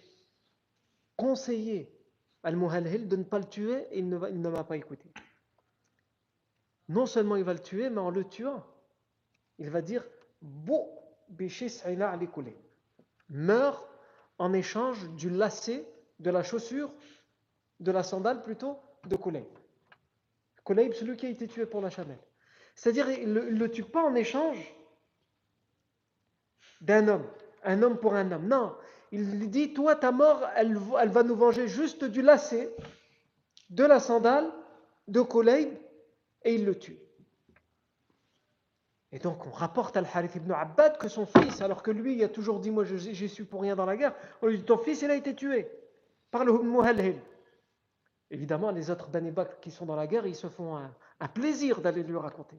conseillé 1.16 1.90
Al-Muhalhil 2.44 3.08
de 3.08 3.16
ne 3.16 3.24
pas 3.24 3.38
le 3.38 3.46
tuer 3.46 3.86
et 3.90 3.98
il 3.98 4.08
ne, 4.08 4.48
m'a 4.48 4.64
pas 4.64 4.76
écouté. 4.76 5.10
Non 6.88 7.06
seulement 7.06 7.36
il 7.36 7.44
va 7.44 7.54
le 7.54 7.60
tuer, 7.60 7.88
mais 7.88 8.00
en 8.00 8.10
le 8.10 8.24
tuant, 8.24 8.64
il 9.58 9.70
va 9.70 9.80
dire 9.80 10.06
Meurs 13.30 13.88
en 14.38 14.52
échange 14.52 15.08
du 15.12 15.30
lacet, 15.30 15.88
de 16.18 16.30
la 16.30 16.42
chaussure, 16.42 16.92
de 17.80 17.90
la 17.90 18.02
sandale 18.02 18.42
plutôt, 18.42 18.78
de 19.06 19.16
Kulayb. 19.16 19.46
Kulayb, 20.64 20.92
celui 20.92 21.16
qui 21.16 21.26
a 21.26 21.30
été 21.30 21.48
tué 21.48 21.66
pour 21.66 21.80
la 21.80 21.90
chamelle. 21.90 22.22
C'est-à-dire, 22.74 23.08
il 23.10 23.32
ne 23.32 23.40
le 23.40 23.70
tue 23.70 23.84
pas 23.84 24.02
en 24.02 24.14
échange 24.14 24.74
d'un 26.80 27.08
homme, 27.08 27.26
un 27.62 27.82
homme 27.82 27.98
pour 27.98 28.14
un 28.14 28.30
homme. 28.32 28.46
Non, 28.46 28.76
il 29.14 29.38
lui 29.38 29.48
dit, 29.48 29.72
toi, 29.72 29.94
ta 29.94 30.10
mort, 30.10 30.42
elle, 30.56 30.74
va 30.74 31.22
nous 31.22 31.36
venger 31.36 31.68
juste 31.68 32.04
du 32.04 32.20
lacet, 32.20 32.74
de 33.70 33.84
la 33.84 34.00
sandale, 34.00 34.50
de 35.06 35.20
Koleib, 35.20 35.72
et 36.42 36.54
il 36.56 36.64
le 36.64 36.76
tue. 36.76 36.98
Et 39.12 39.20
donc 39.20 39.46
on 39.46 39.50
rapporte 39.50 39.96
à 39.96 40.00
Al-Harith 40.00 40.34
ibn 40.34 40.50
Abbad 40.50 40.98
que 40.98 41.06
son 41.06 41.26
fils, 41.26 41.62
alors 41.62 41.84
que 41.84 41.92
lui, 41.92 42.16
il 42.16 42.24
a 42.24 42.28
toujours 42.28 42.58
dit, 42.58 42.72
moi 42.72 42.82
j'ai 42.84 43.28
su 43.28 43.44
pour 43.44 43.62
rien 43.62 43.76
dans 43.76 43.86
la 43.86 43.96
guerre, 43.96 44.14
on 44.42 44.48
lui 44.48 44.58
dit, 44.58 44.64
ton 44.64 44.78
fils, 44.78 45.02
il 45.02 45.10
a 45.12 45.14
été 45.14 45.32
tué 45.36 45.70
par 46.32 46.44
le 46.44 46.52
Muhalhil. 46.52 47.20
Évidemment, 48.32 48.72
les 48.72 48.90
autres 48.90 49.08
Bani 49.10 49.32
qui 49.60 49.70
sont 49.70 49.86
dans 49.86 49.94
la 49.94 50.08
guerre, 50.08 50.26
ils 50.26 50.34
se 50.34 50.48
font 50.48 50.76
un 50.76 51.28
plaisir 51.28 51.80
d'aller 51.80 52.02
lui 52.02 52.16
raconter. 52.16 52.56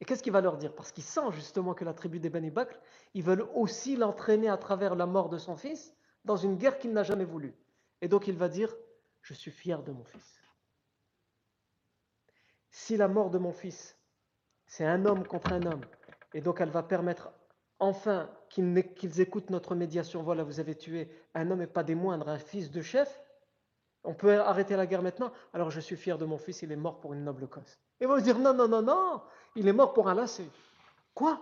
Et 0.00 0.04
qu'est-ce 0.04 0.22
qu'il 0.22 0.32
va 0.32 0.40
leur 0.40 0.56
dire? 0.56 0.74
Parce 0.74 0.92
qu'il 0.92 1.04
sent 1.04 1.30
justement 1.32 1.74
que 1.74 1.84
la 1.84 1.92
tribu 1.92 2.20
des 2.20 2.30
Bani 2.30 2.50
Bakr, 2.50 2.78
ils 3.14 3.22
veulent 3.22 3.46
aussi 3.54 3.96
l'entraîner 3.96 4.48
à 4.48 4.56
travers 4.56 4.94
la 4.94 5.06
mort 5.06 5.28
de 5.28 5.38
son 5.38 5.56
fils 5.56 5.94
dans 6.24 6.36
une 6.36 6.56
guerre 6.56 6.78
qu'il 6.78 6.92
n'a 6.92 7.02
jamais 7.02 7.24
voulu. 7.24 7.54
Et 8.00 8.08
donc 8.08 8.26
il 8.26 8.36
va 8.36 8.48
dire 8.48 8.74
Je 9.22 9.34
suis 9.34 9.50
fier 9.50 9.82
de 9.82 9.92
mon 9.92 10.04
fils. 10.04 10.40
Si 12.70 12.96
la 12.96 13.08
mort 13.08 13.30
de 13.30 13.38
mon 13.38 13.52
fils, 13.52 13.98
c'est 14.66 14.86
un 14.86 15.04
homme 15.04 15.26
contre 15.26 15.52
un 15.52 15.62
homme, 15.66 15.84
et 16.32 16.40
donc 16.40 16.60
elle 16.60 16.70
va 16.70 16.82
permettre 16.82 17.32
enfin 17.80 18.30
qu'ils 18.48 19.20
écoutent 19.20 19.50
notre 19.50 19.74
médiation 19.74 20.22
voilà, 20.22 20.44
vous 20.44 20.60
avez 20.60 20.76
tué 20.76 21.10
un 21.34 21.50
homme 21.50 21.62
et 21.62 21.66
pas 21.66 21.82
des 21.82 21.94
moindres, 21.96 22.28
un 22.28 22.38
fils 22.38 22.70
de 22.70 22.80
chef, 22.80 23.20
on 24.04 24.14
peut 24.14 24.38
arrêter 24.40 24.76
la 24.76 24.86
guerre 24.86 25.02
maintenant? 25.02 25.32
Alors 25.52 25.70
je 25.70 25.80
suis 25.80 25.96
fier 25.96 26.16
de 26.16 26.24
mon 26.24 26.38
fils, 26.38 26.62
il 26.62 26.72
est 26.72 26.76
mort 26.76 27.00
pour 27.00 27.12
une 27.12 27.24
noble 27.24 27.48
cause. 27.48 27.78
Et 28.00 28.06
vont 28.06 28.20
dire 28.20 28.38
non, 28.38 28.54
non, 28.54 28.68
non, 28.68 28.82
non, 28.82 29.22
il 29.56 29.68
est 29.68 29.72
mort 29.72 29.92
pour 29.92 30.08
un 30.08 30.14
lacet. 30.14 30.48
Quoi? 31.14 31.40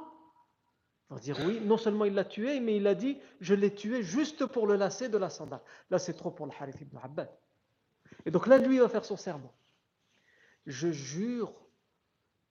Ils 1.11 1.15
vont 1.15 1.21
dire 1.21 1.39
oui, 1.47 1.61
non 1.61 1.77
seulement 1.77 2.05
il 2.05 2.15
l'a 2.15 2.25
tué, 2.25 2.61
mais 2.61 2.77
il 2.77 2.87
a 2.87 2.95
dit 2.95 3.19
je 3.41 3.55
l'ai 3.55 3.75
tué 3.75 4.03
juste 4.03 4.47
pour 4.47 4.67
le 4.67 4.77
lacet 4.77 5.09
de 5.09 5.19
la 5.19 5.31
sandale. 5.31 5.63
Là, 5.91 5.99
c'est 5.99 6.15
trop 6.15 6.31
pour 6.31 6.47
le 6.47 6.53
Harith 6.59 6.81
ibn 6.81 6.99
Abbad. 7.03 7.31
Et 8.27 8.31
donc 8.31 8.47
là, 8.47 8.59
lui, 8.59 8.77
il 8.77 8.81
va 8.81 8.89
faire 8.89 9.05
son 9.05 9.17
serment. 9.17 9.53
Je 10.67 10.91
jure 10.91 11.55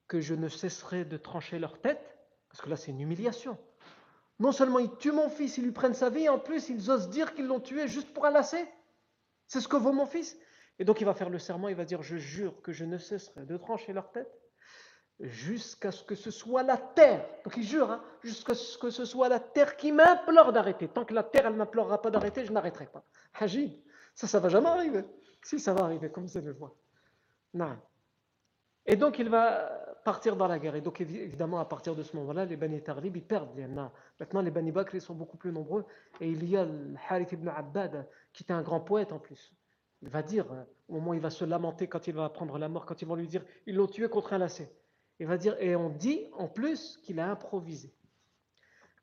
que 0.08 0.20
je 0.20 0.34
ne 0.34 0.48
cesserai 0.48 1.04
de 1.04 1.16
trancher 1.16 1.58
leur 1.58 1.80
tête, 1.80 2.18
parce 2.48 2.62
que 2.62 2.70
là, 2.70 2.76
c'est 2.76 2.90
une 2.90 3.00
humiliation. 3.00 3.58
Non 4.40 4.52
seulement 4.52 4.78
ils 4.78 4.94
tuent 4.96 5.12
mon 5.12 5.28
fils, 5.28 5.58
ils 5.58 5.64
lui 5.64 5.72
prennent 5.72 5.94
sa 5.94 6.10
vie, 6.10 6.28
en 6.28 6.38
plus, 6.38 6.68
ils 6.68 6.90
osent 6.90 7.10
dire 7.10 7.34
qu'ils 7.34 7.46
l'ont 7.46 7.60
tué 7.60 7.88
juste 7.88 8.12
pour 8.12 8.24
un 8.24 8.30
lacet. 8.30 8.72
C'est 9.46 9.60
ce 9.60 9.68
que 9.68 9.76
vaut 9.76 9.92
mon 9.92 10.06
fils. 10.06 10.36
Et 10.78 10.84
donc 10.84 11.00
il 11.00 11.04
va 11.04 11.14
faire 11.14 11.30
le 11.30 11.38
serment, 11.38 11.68
il 11.68 11.74
va 11.74 11.84
dire, 11.84 12.02
je 12.02 12.16
jure 12.16 12.60
que 12.62 12.72
je 12.72 12.84
ne 12.84 12.98
cesserai 12.98 13.44
de 13.44 13.56
trancher 13.56 13.92
leur 13.92 14.10
tête 14.12 14.37
jusqu'à 15.20 15.90
ce 15.90 16.04
que 16.04 16.14
ce 16.14 16.30
soit 16.30 16.62
la 16.62 16.76
terre. 16.76 17.26
Donc 17.44 17.56
il 17.56 17.62
jure, 17.62 17.90
hein, 17.90 18.02
jusqu'à 18.22 18.54
ce 18.54 18.78
que 18.78 18.90
ce 18.90 19.04
soit 19.04 19.28
la 19.28 19.40
terre 19.40 19.76
qui 19.76 19.92
m'implore 19.92 20.52
d'arrêter. 20.52 20.88
Tant 20.88 21.04
que 21.04 21.14
la 21.14 21.22
terre, 21.22 21.46
elle 21.46 21.52
ne 21.52 21.58
m'implorera 21.58 22.00
pas 22.00 22.10
d'arrêter, 22.10 22.44
je 22.44 22.52
n'arrêterai 22.52 22.86
pas. 22.86 23.04
Hajib, 23.38 23.72
ça, 24.14 24.26
ça 24.26 24.38
va 24.40 24.48
jamais 24.48 24.68
arriver. 24.68 25.04
Si, 25.42 25.58
ça 25.58 25.72
va 25.74 25.84
arriver, 25.84 26.10
comme 26.10 26.26
vous 26.26 26.40
le 26.40 26.52
voir. 26.52 26.72
Non. 27.54 27.76
Et 28.86 28.96
donc 28.96 29.18
il 29.18 29.28
va 29.28 29.68
partir 30.04 30.36
dans 30.36 30.48
la 30.48 30.58
guerre. 30.58 30.74
Et 30.74 30.80
donc 30.80 31.00
évidemment, 31.00 31.58
à 31.58 31.64
partir 31.64 31.94
de 31.94 32.02
ce 32.02 32.16
moment-là, 32.16 32.44
les 32.44 32.56
Bani 32.56 32.82
Taghlib, 32.82 33.16
ils 33.16 33.22
perdent. 33.22 33.54
Maintenant, 34.18 34.40
les 34.40 34.50
Bani 34.50 34.72
Bakr 34.72 35.00
sont 35.00 35.14
beaucoup 35.14 35.36
plus 35.36 35.52
nombreux. 35.52 35.84
Et 36.20 36.28
il 36.28 36.48
y 36.48 36.56
a 36.56 36.64
le 36.64 36.94
Harith 37.08 37.32
ibn 37.32 37.48
Abbad, 37.48 38.08
qui 38.32 38.44
était 38.44 38.52
un 38.52 38.62
grand 38.62 38.80
poète 38.80 39.12
en 39.12 39.18
plus. 39.18 39.52
Il 40.00 40.08
va 40.08 40.22
dire, 40.22 40.46
au 40.88 40.94
moment 40.94 41.10
où 41.10 41.14
il 41.14 41.20
va 41.20 41.30
se 41.30 41.44
lamenter 41.44 41.86
quand 41.88 42.06
il 42.06 42.14
va 42.14 42.24
apprendre 42.24 42.56
la 42.56 42.68
mort, 42.68 42.86
quand 42.86 43.02
ils 43.02 43.08
vont 43.08 43.16
lui 43.16 43.26
dire, 43.26 43.44
ils 43.66 43.74
l'ont 43.74 43.88
tué 43.88 44.08
contre 44.08 44.32
un 44.32 44.38
lacet. 44.38 44.72
Il 45.20 45.26
va 45.26 45.36
dire, 45.36 45.56
et 45.60 45.74
on 45.74 45.90
dit 45.90 46.26
en 46.32 46.48
plus 46.48 46.98
qu'il 47.02 47.18
a 47.20 47.30
improvisé. 47.30 47.92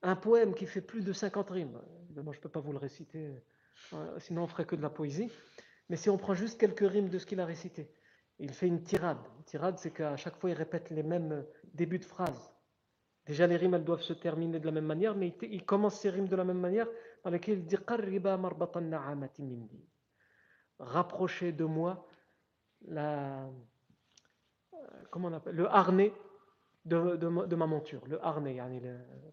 Un 0.01 0.15
poème 0.15 0.53
qui 0.53 0.65
fait 0.65 0.81
plus 0.81 1.03
de 1.03 1.13
50 1.13 1.49
rimes. 1.49 1.81
Moi, 2.15 2.33
je 2.33 2.37
ne 2.37 2.43
peux 2.43 2.49
pas 2.49 2.61
vous 2.61 2.71
le 2.71 2.77
réciter, 2.77 3.35
euh, 3.93 4.19
sinon 4.19 4.43
on 4.43 4.47
ferait 4.47 4.65
que 4.65 4.75
de 4.75 4.81
la 4.81 4.89
poésie. 4.89 5.29
Mais 5.89 5.97
si 5.97 6.09
on 6.09 6.17
prend 6.17 6.33
juste 6.33 6.59
quelques 6.59 6.89
rimes 6.89 7.09
de 7.09 7.19
ce 7.19 7.25
qu'il 7.25 7.39
a 7.39 7.45
récité, 7.45 7.91
il 8.39 8.51
fait 8.51 8.67
une 8.67 8.83
tirade. 8.83 9.19
Une 9.37 9.43
tirade, 9.43 9.77
c'est 9.77 9.91
qu'à 9.91 10.15
chaque 10.15 10.37
fois, 10.37 10.49
il 10.49 10.53
répète 10.53 10.89
les 10.89 11.03
mêmes 11.03 11.45
débuts 11.73 11.99
de 11.99 12.05
phrases. 12.05 12.53
Déjà, 13.25 13.47
les 13.47 13.57
rimes, 13.57 13.73
elles 13.73 13.83
doivent 13.83 14.01
se 14.01 14.13
terminer 14.13 14.59
de 14.59 14.65
la 14.65 14.71
même 14.71 14.85
manière, 14.85 15.15
mais 15.15 15.35
il, 15.41 15.65
commence 15.65 15.99
ses 15.99 16.09
rimes 16.09 16.27
de 16.27 16.35
la 16.35 16.43
même 16.43 16.59
manière, 16.59 16.87
dans 17.23 17.31
lesquelles 17.31 17.57
il 17.57 17.65
dit 17.65 17.75
Rapprochez 20.77 21.51
de 21.51 21.63
moi 21.63 22.07
la, 22.81 23.49
comment 25.10 25.28
on 25.28 25.32
appelle, 25.32 25.56
le 25.56 25.68
harnais 25.68 26.12
de, 26.84 27.16
de, 27.16 27.56
ma 27.56 27.66
monture. 27.66 28.02
Le 28.06 28.24
harnais, 28.24 28.58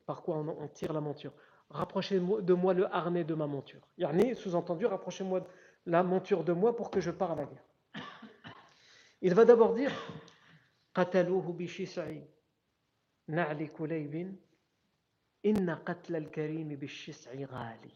par 0.06 0.22
quoi 0.22 0.38
on, 0.38 0.68
tire 0.68 0.94
la 0.94 1.02
monture. 1.02 1.34
Rapprochez 1.70 2.20
de 2.20 2.54
moi 2.54 2.74
le 2.74 2.94
harnais 2.94 3.24
de 3.24 3.34
ma 3.34 3.48
monture. 3.48 3.82
Sous-entendu, 4.36 4.86
rapprochez-moi 4.86 5.46
la 5.86 6.04
monture 6.04 6.44
de 6.44 6.54
moi 6.54 6.76
pour 6.76 6.92
que 6.92 7.00
je 7.00 7.12
pars 7.12 7.32
à 7.32 7.36
la 7.36 7.46
guerre. 7.46 7.64
Il 9.22 9.34
va 9.34 9.46
d'abord 9.46 9.74
dire 9.74 9.92
قتلوه 10.98 11.54
بشسع 11.54 12.16
نعل 13.28 13.68
كليب 13.68 14.36
إن 15.46 15.70
قتل 15.70 16.16
الكريم 16.16 16.68
بالشسع 16.68 17.34
غالي 17.34 17.96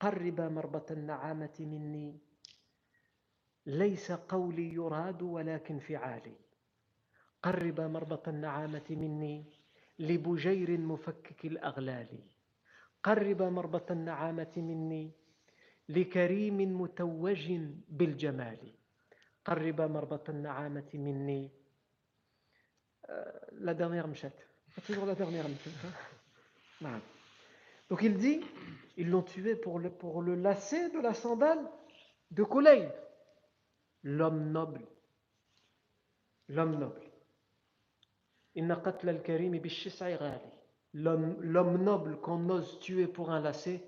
قرب 0.00 0.40
مربة 0.40 0.86
النعامة 0.90 1.56
مني 1.60 2.18
ليس 3.65 4.11
قولي 4.11 4.73
يراد 4.73 5.21
ولكن 5.21 5.79
فعالي. 5.79 6.35
قرب 7.43 7.81
مربط 7.81 8.27
النعامة 8.27 8.85
مني 8.89 9.45
لبجير 9.99 10.77
مفكك 10.77 11.45
الأغلال. 11.45 12.19
قرب 13.03 13.41
مربط 13.41 13.91
النعامة 13.91 14.53
مني 14.57 15.11
لكريم 15.89 16.81
متوج 16.81 17.51
بالجمال. 17.89 18.73
قرب 19.45 19.81
مربط 19.81 20.29
النعامة 20.29 20.89
مني 20.93 21.51
la 23.59 23.73
dernière 23.73 24.07
mchette. 24.07 24.47
Toujours 24.85 25.05
la 25.05 25.15
dernière 25.15 25.47
mchette. 25.49 25.73
Donc 27.89 28.01
il 28.03 28.17
dit, 28.17 28.41
ils 28.97 29.09
l'ont 29.09 29.21
tué 29.21 29.55
pour 29.55 29.79
le, 29.79 29.89
pour 29.89 30.21
le 30.21 30.35
lacet 30.35 30.89
de 30.89 30.99
la 30.99 31.13
sandale 31.13 31.59
de 32.31 32.43
l'homme 34.03 34.51
noble. 34.51 34.87
L'homme 36.47 36.77
noble. 36.77 37.01
L'homme 40.93 41.83
noble 41.83 42.19
qu'on 42.19 42.49
ose 42.49 42.79
tuer 42.79 43.07
pour 43.07 43.31
un 43.31 43.39
lacet 43.39 43.87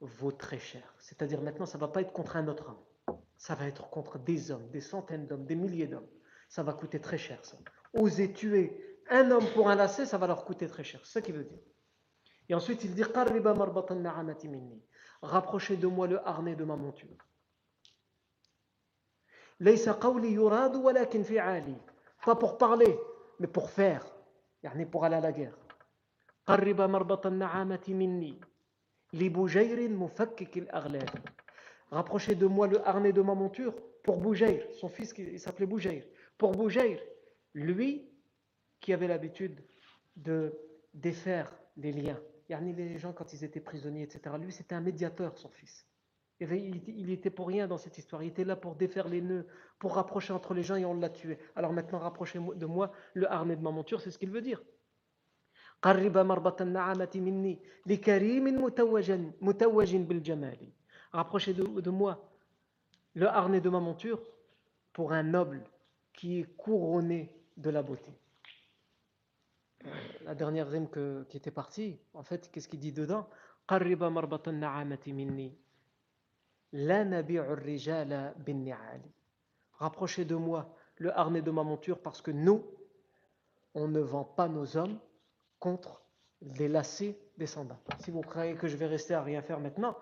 vaut 0.00 0.32
très 0.32 0.58
cher. 0.58 0.94
C'est-à-dire 0.98 1.42
maintenant, 1.42 1.66
ça 1.66 1.76
ne 1.78 1.82
va 1.82 1.88
pas 1.88 2.00
être 2.00 2.12
contre 2.12 2.36
un 2.36 2.48
autre 2.48 2.70
homme. 2.70 3.18
Ça 3.36 3.54
va 3.54 3.66
être 3.66 3.90
contre 3.90 4.18
des 4.18 4.50
hommes, 4.50 4.70
des 4.70 4.80
centaines 4.80 5.26
d'hommes, 5.26 5.44
des 5.44 5.56
milliers 5.56 5.86
d'hommes. 5.86 6.08
Ça 6.48 6.62
va 6.62 6.72
coûter 6.72 7.00
très 7.00 7.18
cher, 7.18 7.44
ça. 7.44 7.58
Oser 7.92 8.32
tuer 8.32 9.00
un 9.10 9.30
homme 9.30 9.46
pour 9.54 9.68
un 9.68 9.74
lacet, 9.74 10.06
ça 10.06 10.16
va 10.16 10.26
leur 10.26 10.44
coûter 10.44 10.66
très 10.68 10.84
cher. 10.84 11.00
C'est 11.04 11.12
ça 11.12 11.20
qu'il 11.20 11.34
veut 11.34 11.44
dire. 11.44 11.58
Et 12.48 12.54
ensuite, 12.54 12.84
il 12.84 12.94
dit 12.94 13.02
Rapprochez 15.22 15.76
de 15.76 15.86
moi 15.86 16.06
le 16.06 16.26
harnais 16.26 16.56
de 16.56 16.64
ma 16.64 16.76
monture. 16.76 17.31
Pas 22.24 22.36
pour 22.36 22.58
parler, 22.58 22.98
mais 23.38 23.46
pour 23.46 23.70
faire. 23.70 24.04
pour 24.90 25.04
aller 25.04 25.16
à 25.16 25.20
la 25.20 25.32
guerre. 25.32 25.56
Rapprochez 31.90 32.34
de 32.34 32.46
moi 32.46 32.66
le 32.66 32.86
harnais 32.88 33.12
de 33.12 33.20
ma 33.20 33.34
monture 33.34 33.74
pour 34.02 34.16
Boujair, 34.16 34.66
son 34.72 34.88
fils 34.88 35.12
qui 35.12 35.38
s'appelait 35.38 35.66
Boujair. 35.66 36.04
Pour 36.38 36.52
Boujair, 36.52 36.98
lui 37.54 38.08
qui 38.80 38.92
avait 38.92 39.06
l'habitude 39.06 39.62
de 40.16 40.52
défaire 40.94 41.52
les 41.76 41.92
liens. 41.92 42.20
Les 42.48 42.98
gens, 42.98 43.12
quand 43.12 43.32
ils 43.32 43.44
étaient 43.44 43.60
prisonniers, 43.60 44.02
etc., 44.02 44.34
lui 44.38 44.52
c'était 44.52 44.74
un 44.74 44.80
médiateur, 44.80 45.38
son 45.38 45.48
fils. 45.48 45.86
Il 46.50 47.10
était 47.10 47.30
pour 47.30 47.48
rien 47.48 47.66
dans 47.66 47.78
cette 47.78 47.98
histoire. 47.98 48.22
Il 48.22 48.28
était 48.28 48.44
là 48.44 48.56
pour 48.56 48.74
défaire 48.74 49.08
les 49.08 49.20
nœuds, 49.20 49.46
pour 49.78 49.94
rapprocher 49.94 50.32
entre 50.32 50.54
les 50.54 50.62
gens 50.62 50.76
et 50.76 50.84
on 50.84 50.94
l'a 50.94 51.10
tué. 51.10 51.38
Alors 51.56 51.72
maintenant, 51.72 51.98
rapprochez 51.98 52.38
de 52.38 52.66
moi 52.66 52.92
le 53.14 53.30
harnais 53.30 53.56
de 53.56 53.62
ma 53.62 53.70
monture, 53.70 54.00
c'est 54.00 54.10
ce 54.10 54.18
qu'il 54.18 54.30
veut 54.30 54.42
dire. 54.42 54.62
Rapprochez 61.12 61.54
de, 61.54 61.90
moi 61.90 62.28
le 63.14 63.26
harnais 63.26 63.60
de 63.60 63.68
ma 63.68 63.80
monture 63.80 64.22
pour 64.92 65.12
un 65.12 65.22
noble 65.22 65.64
qui 66.12 66.40
est 66.40 66.56
couronné 66.56 67.36
de 67.56 67.70
la 67.70 67.82
beauté. 67.82 68.12
La 70.24 70.34
dernière 70.36 70.70
rime 70.70 70.88
qui 71.28 71.36
était 71.36 71.50
partie, 71.50 71.98
en 72.14 72.22
fait, 72.22 72.48
qu'est-ce 72.52 72.68
qu'il 72.68 72.78
dit 72.78 72.92
dedans? 72.92 73.28
Rapprochez 79.74 80.24
de 80.24 80.34
moi 80.34 80.74
le 80.96 81.16
harnais 81.18 81.42
de 81.42 81.50
ma 81.50 81.62
monture 81.64 81.98
parce 81.98 82.22
que 82.22 82.30
nous, 82.30 82.64
on 83.74 83.88
ne 83.88 84.00
vend 84.00 84.24
pas 84.24 84.48
nos 84.48 84.76
hommes 84.76 84.98
contre 85.58 86.02
les 86.40 86.68
lacets 86.68 87.18
des 87.38 87.46
sandales. 87.46 87.78
Si 88.00 88.10
vous 88.10 88.20
croyez 88.20 88.54
que 88.54 88.68
je 88.68 88.76
vais 88.76 88.86
rester 88.86 89.14
à 89.14 89.22
rien 89.22 89.42
faire 89.42 89.60
maintenant, 89.60 89.96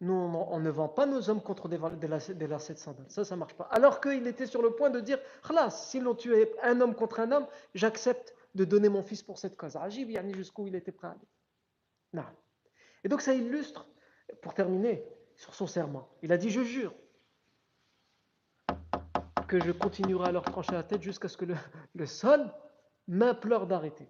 nous, 0.00 0.14
on, 0.14 0.60
ne 0.60 0.70
vend 0.70 0.88
pas 0.88 1.06
nos 1.06 1.28
hommes 1.28 1.42
contre 1.42 1.68
des, 1.68 1.78
lacets, 2.06 2.34
de 2.34 2.56
sandales. 2.56 3.10
Ça, 3.10 3.24
ça 3.24 3.34
ne 3.34 3.40
marche 3.40 3.54
pas. 3.54 3.64
Alors 3.64 4.00
qu'il 4.00 4.26
était 4.28 4.46
sur 4.46 4.62
le 4.62 4.70
point 4.70 4.90
de 4.90 5.00
dire, 5.00 5.18
s'ils 5.70 6.04
l'ont 6.04 6.14
tué 6.14 6.52
un 6.62 6.80
homme 6.80 6.94
contre 6.94 7.20
un 7.20 7.32
homme, 7.32 7.46
j'accepte 7.74 8.34
de 8.54 8.64
donner 8.64 8.88
mon 8.88 9.02
fils 9.02 9.22
pour 9.22 9.38
cette 9.38 9.56
cause. 9.56 9.76
Ajib, 9.76 10.10
jusqu'où 10.34 10.68
il 10.68 10.76
était 10.76 10.92
prêt 10.92 11.08
à 11.08 11.10
aller. 11.10 12.26
Et 13.04 13.08
donc 13.08 13.20
ça 13.20 13.34
illustre, 13.34 13.88
pour 14.40 14.54
terminer, 14.54 15.04
sur 15.38 15.54
son 15.54 15.66
serment. 15.66 16.08
Il 16.22 16.32
a 16.32 16.36
dit, 16.36 16.50
je 16.50 16.62
jure 16.62 16.92
que 19.46 19.58
je 19.64 19.72
continuerai 19.72 20.28
à 20.28 20.32
leur 20.32 20.42
trancher 20.42 20.72
la 20.72 20.82
tête 20.82 21.02
jusqu'à 21.02 21.28
ce 21.28 21.38
que 21.38 21.46
le, 21.94 22.06
sol 22.06 22.52
m'implore 23.06 23.66
d'arrêter. 23.66 24.06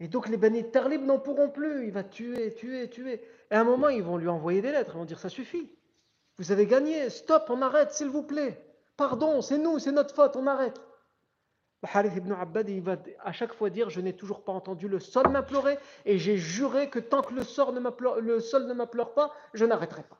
Et 0.00 0.08
donc 0.08 0.28
les 0.28 0.36
Bani 0.36 0.68
Tarlib 0.70 1.04
n'en 1.04 1.20
pourront 1.20 1.50
plus. 1.50 1.86
Il 1.86 1.92
va 1.92 2.02
tuer, 2.02 2.54
tuer, 2.54 2.88
tuer. 2.90 3.22
Et 3.50 3.54
à 3.54 3.60
un 3.60 3.64
moment, 3.64 3.88
ils 3.88 4.02
vont 4.02 4.16
lui 4.16 4.28
envoyer 4.28 4.60
des 4.60 4.72
lettres. 4.72 4.92
Ils 4.94 4.98
vont 4.98 5.04
dire 5.04 5.20
Ça 5.20 5.28
suffit. 5.28 5.70
Vous 6.38 6.50
avez 6.50 6.66
gagné. 6.66 7.10
Stop, 7.10 7.46
on 7.50 7.62
arrête, 7.62 7.92
s'il 7.92 8.08
vous 8.08 8.22
plaît. 8.22 8.64
Pardon, 8.96 9.40
c'est 9.42 9.58
nous, 9.58 9.78
c'est 9.78 9.92
notre 9.92 10.14
faute, 10.14 10.36
on 10.36 10.46
arrête. 10.46 10.80
Harith 11.82 12.16
ibn 12.16 12.32
Abbad, 12.32 12.68
il 12.68 12.80
va 12.80 12.96
à 13.20 13.32
chaque 13.32 13.54
fois 13.54 13.70
dire 13.70 13.88
Je 13.88 14.00
n'ai 14.00 14.14
toujours 14.14 14.42
pas 14.42 14.52
entendu 14.52 14.88
le 14.88 14.98
sol 14.98 15.28
m'implorer 15.28 15.78
et 16.04 16.18
j'ai 16.18 16.36
juré 16.36 16.90
que 16.90 16.98
tant 16.98 17.22
que 17.22 17.34
le, 17.34 17.44
sol 17.44 17.74
ne 17.74 18.74
m'implore 18.74 19.14
pas, 19.14 19.32
je 19.54 19.64
n'arrêterai 19.64 20.02
pas. 20.02 20.18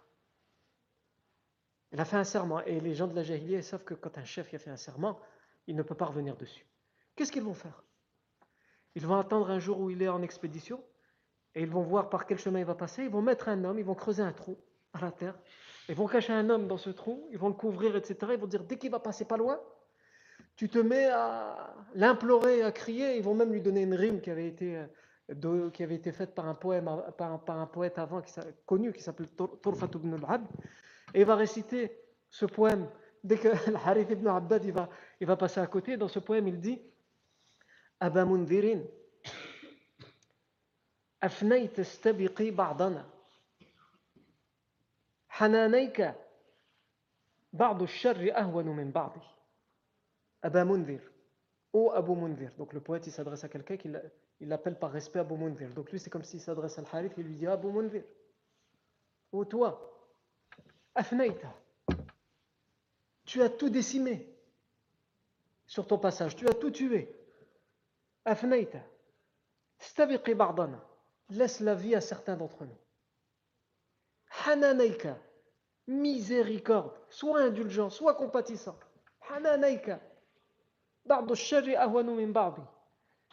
Il 1.92 2.00
a 2.00 2.04
fait 2.04 2.16
un 2.16 2.24
serment 2.24 2.60
et 2.64 2.80
les 2.80 2.94
gens 2.94 3.08
de 3.08 3.14
la 3.14 3.22
Jahiliya 3.22 3.62
savent 3.62 3.84
que 3.84 3.94
quand 3.94 4.18
un 4.18 4.24
chef 4.24 4.52
a 4.54 4.58
fait 4.58 4.70
un 4.70 4.76
serment, 4.76 5.18
il 5.66 5.74
ne 5.74 5.82
peut 5.82 5.94
pas 5.94 6.04
revenir 6.04 6.36
dessus. 6.36 6.66
Qu'est-ce 7.16 7.32
qu'ils 7.32 7.42
vont 7.42 7.54
faire? 7.54 7.82
Ils 8.94 9.06
vont 9.06 9.18
attendre 9.18 9.50
un 9.50 9.58
jour 9.58 9.80
où 9.80 9.90
il 9.90 10.02
est 10.02 10.08
en 10.08 10.22
expédition 10.22 10.82
et 11.54 11.62
ils 11.62 11.70
vont 11.70 11.82
voir 11.82 12.08
par 12.08 12.26
quel 12.26 12.38
chemin 12.38 12.60
il 12.60 12.64
va 12.64 12.74
passer. 12.74 13.02
Ils 13.02 13.10
vont 13.10 13.22
mettre 13.22 13.48
un 13.48 13.64
homme, 13.64 13.78
ils 13.78 13.84
vont 13.84 13.94
creuser 13.94 14.22
un 14.22 14.32
trou 14.32 14.58
à 14.92 15.00
la 15.00 15.10
terre, 15.10 15.36
ils 15.88 15.94
vont 15.94 16.06
cacher 16.06 16.32
un 16.32 16.48
homme 16.50 16.68
dans 16.68 16.76
ce 16.76 16.90
trou, 16.90 17.28
ils 17.32 17.38
vont 17.38 17.48
le 17.48 17.54
couvrir, 17.54 17.96
etc. 17.96 18.16
Ils 18.34 18.38
vont 18.38 18.46
dire 18.46 18.64
Dès 18.64 18.78
qu'il 18.78 18.90
va 18.90 19.00
passer 19.00 19.24
pas 19.24 19.36
loin, 19.36 19.60
tu 20.57 20.69
te 20.69 20.79
mets 20.79 21.05
à 21.05 21.73
l'implorer, 21.95 22.63
à 22.63 22.71
crier. 22.71 23.17
Ils 23.17 23.23
vont 23.23 23.35
même 23.35 23.51
lui 23.51 23.61
donner 23.61 23.81
une 23.81 23.95
rime 23.95 24.21
qui 24.21 24.29
avait 24.29 24.47
été, 24.47 24.83
euh, 25.29 25.69
qui 25.71 25.83
avait 25.83 25.95
été 25.95 26.11
faite 26.11 26.35
par 26.35 26.47
un, 26.47 26.55
poème, 26.55 26.89
par, 27.17 27.59
un 27.59 27.67
poète 27.67 27.97
avant 27.97 28.21
qui, 28.21 28.33
connu 28.65 28.93
qui 28.93 29.01
s'appelle 29.01 29.29
Turfat 29.61 29.89
ibn 29.95 30.13
al-Abd. 30.13 30.47
Et 31.13 31.21
il 31.21 31.25
va 31.25 31.35
réciter 31.35 31.91
ce 32.29 32.45
poème. 32.45 32.87
Dès 33.23 33.37
que 33.37 33.49
Harith 33.85 34.11
ibn 34.11 34.27
Abbad 34.27 34.65
il 34.65 34.73
va, 34.73 34.89
il 35.19 35.27
va 35.27 35.37
passer 35.37 35.59
à 35.59 35.67
côté, 35.67 35.97
dans 35.97 36.07
ce 36.07 36.19
poème, 36.19 36.47
il 36.47 36.59
dit 36.59 36.81
Aba 37.99 38.25
Mundhirin, 38.25 38.81
أفنيت 41.23 41.79
استبقي 41.79 42.51
بعضنا 42.51 43.09
حنانيك 45.29 46.13
بعض 47.53 47.81
الشر 47.81 48.31
أهون 48.37 48.65
من 48.65 48.91
بعضه 48.91 49.21
Aba 50.42 50.64
Mundir, 50.64 51.00
Ô 51.72 51.90
Abu 51.92 52.14
Mundir. 52.14 52.52
Donc 52.56 52.72
le 52.72 52.80
poète 52.80 53.06
il 53.06 53.12
s'adresse 53.12 53.44
à 53.44 53.48
quelqu'un 53.48 53.76
qu'il 53.76 54.02
il 54.40 54.48
l'appelle 54.48 54.78
par 54.78 54.90
respect 54.90 55.18
Abu 55.18 55.34
Mundir. 55.34 55.72
Donc 55.74 55.90
lui 55.90 55.98
c'est 55.98 56.10
comme 56.10 56.24
s'il 56.24 56.40
s'adresse 56.40 56.78
à 56.78 56.82
Al-Harith 56.82 57.18
et 57.18 57.22
lui 57.22 57.34
dit 57.34 57.46
Abu 57.46 57.68
Mundir. 57.68 58.04
Ô 59.32 59.44
toi, 59.44 60.08
Afnaïta. 60.94 61.54
Tu 63.24 63.42
as 63.42 63.50
tout 63.50 63.68
décimé 63.68 64.34
sur 65.66 65.86
ton 65.86 65.98
passage. 65.98 66.34
Tu 66.34 66.48
as 66.48 66.54
tout 66.54 66.70
tué. 66.70 67.14
Afnaïta. 68.24 68.78
Stabiqi 69.78 70.34
ba'dana. 70.34 70.82
Laisse 71.30 71.60
la 71.60 71.74
vie 71.74 71.94
à 71.94 72.00
certains 72.00 72.36
d'entre 72.36 72.64
nous. 72.64 72.78
Hananaika. 74.46 75.18
Miséricorde. 75.86 76.92
Sois 77.10 77.40
indulgent, 77.40 77.90
sois 77.90 78.14
compatissant. 78.14 78.78
Hananaika. 79.30 80.00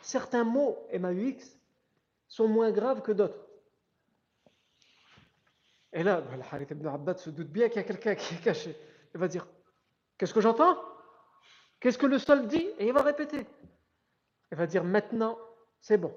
Certains 0.01 0.43
mots 0.43 0.88
MAUX 0.93 1.57
sont 2.28 2.47
moins 2.47 2.72
graves 2.72 3.01
que 3.01 3.11
d'autres. 3.11 3.45
Et 5.93 6.03
là, 6.03 6.22
le 6.22 6.41
Harith 6.51 6.72
ibn 6.72 6.88
Abbad 6.88 7.18
se 7.18 7.30
doute 7.30 7.47
bien 7.47 7.70
qu'il 7.70 7.78
y 7.78 7.80
a 7.80 7.84
quelqu'un 7.84 8.16
qui 8.16 8.36
est 8.36 8.43
caché. 8.43 8.76
Il 9.13 9.20
va 9.20 9.28
dire 9.28 9.47
Qu'est-ce 10.18 10.34
que 10.34 10.41
j'entends? 10.41 10.78
Qu'est-ce 11.80 11.97
que 11.97 12.05
le 12.05 12.20
sol 12.20 12.47
dit? 12.47 12.68
Et 12.80 12.88
il 12.88 12.93
va 12.93 13.01
répéter. 13.01 13.45
Il 14.51 14.57
va 14.57 14.68
dire 14.68 14.84
Maintenant, 14.84 15.38
c'est 15.80 15.97
bon. 15.97 16.13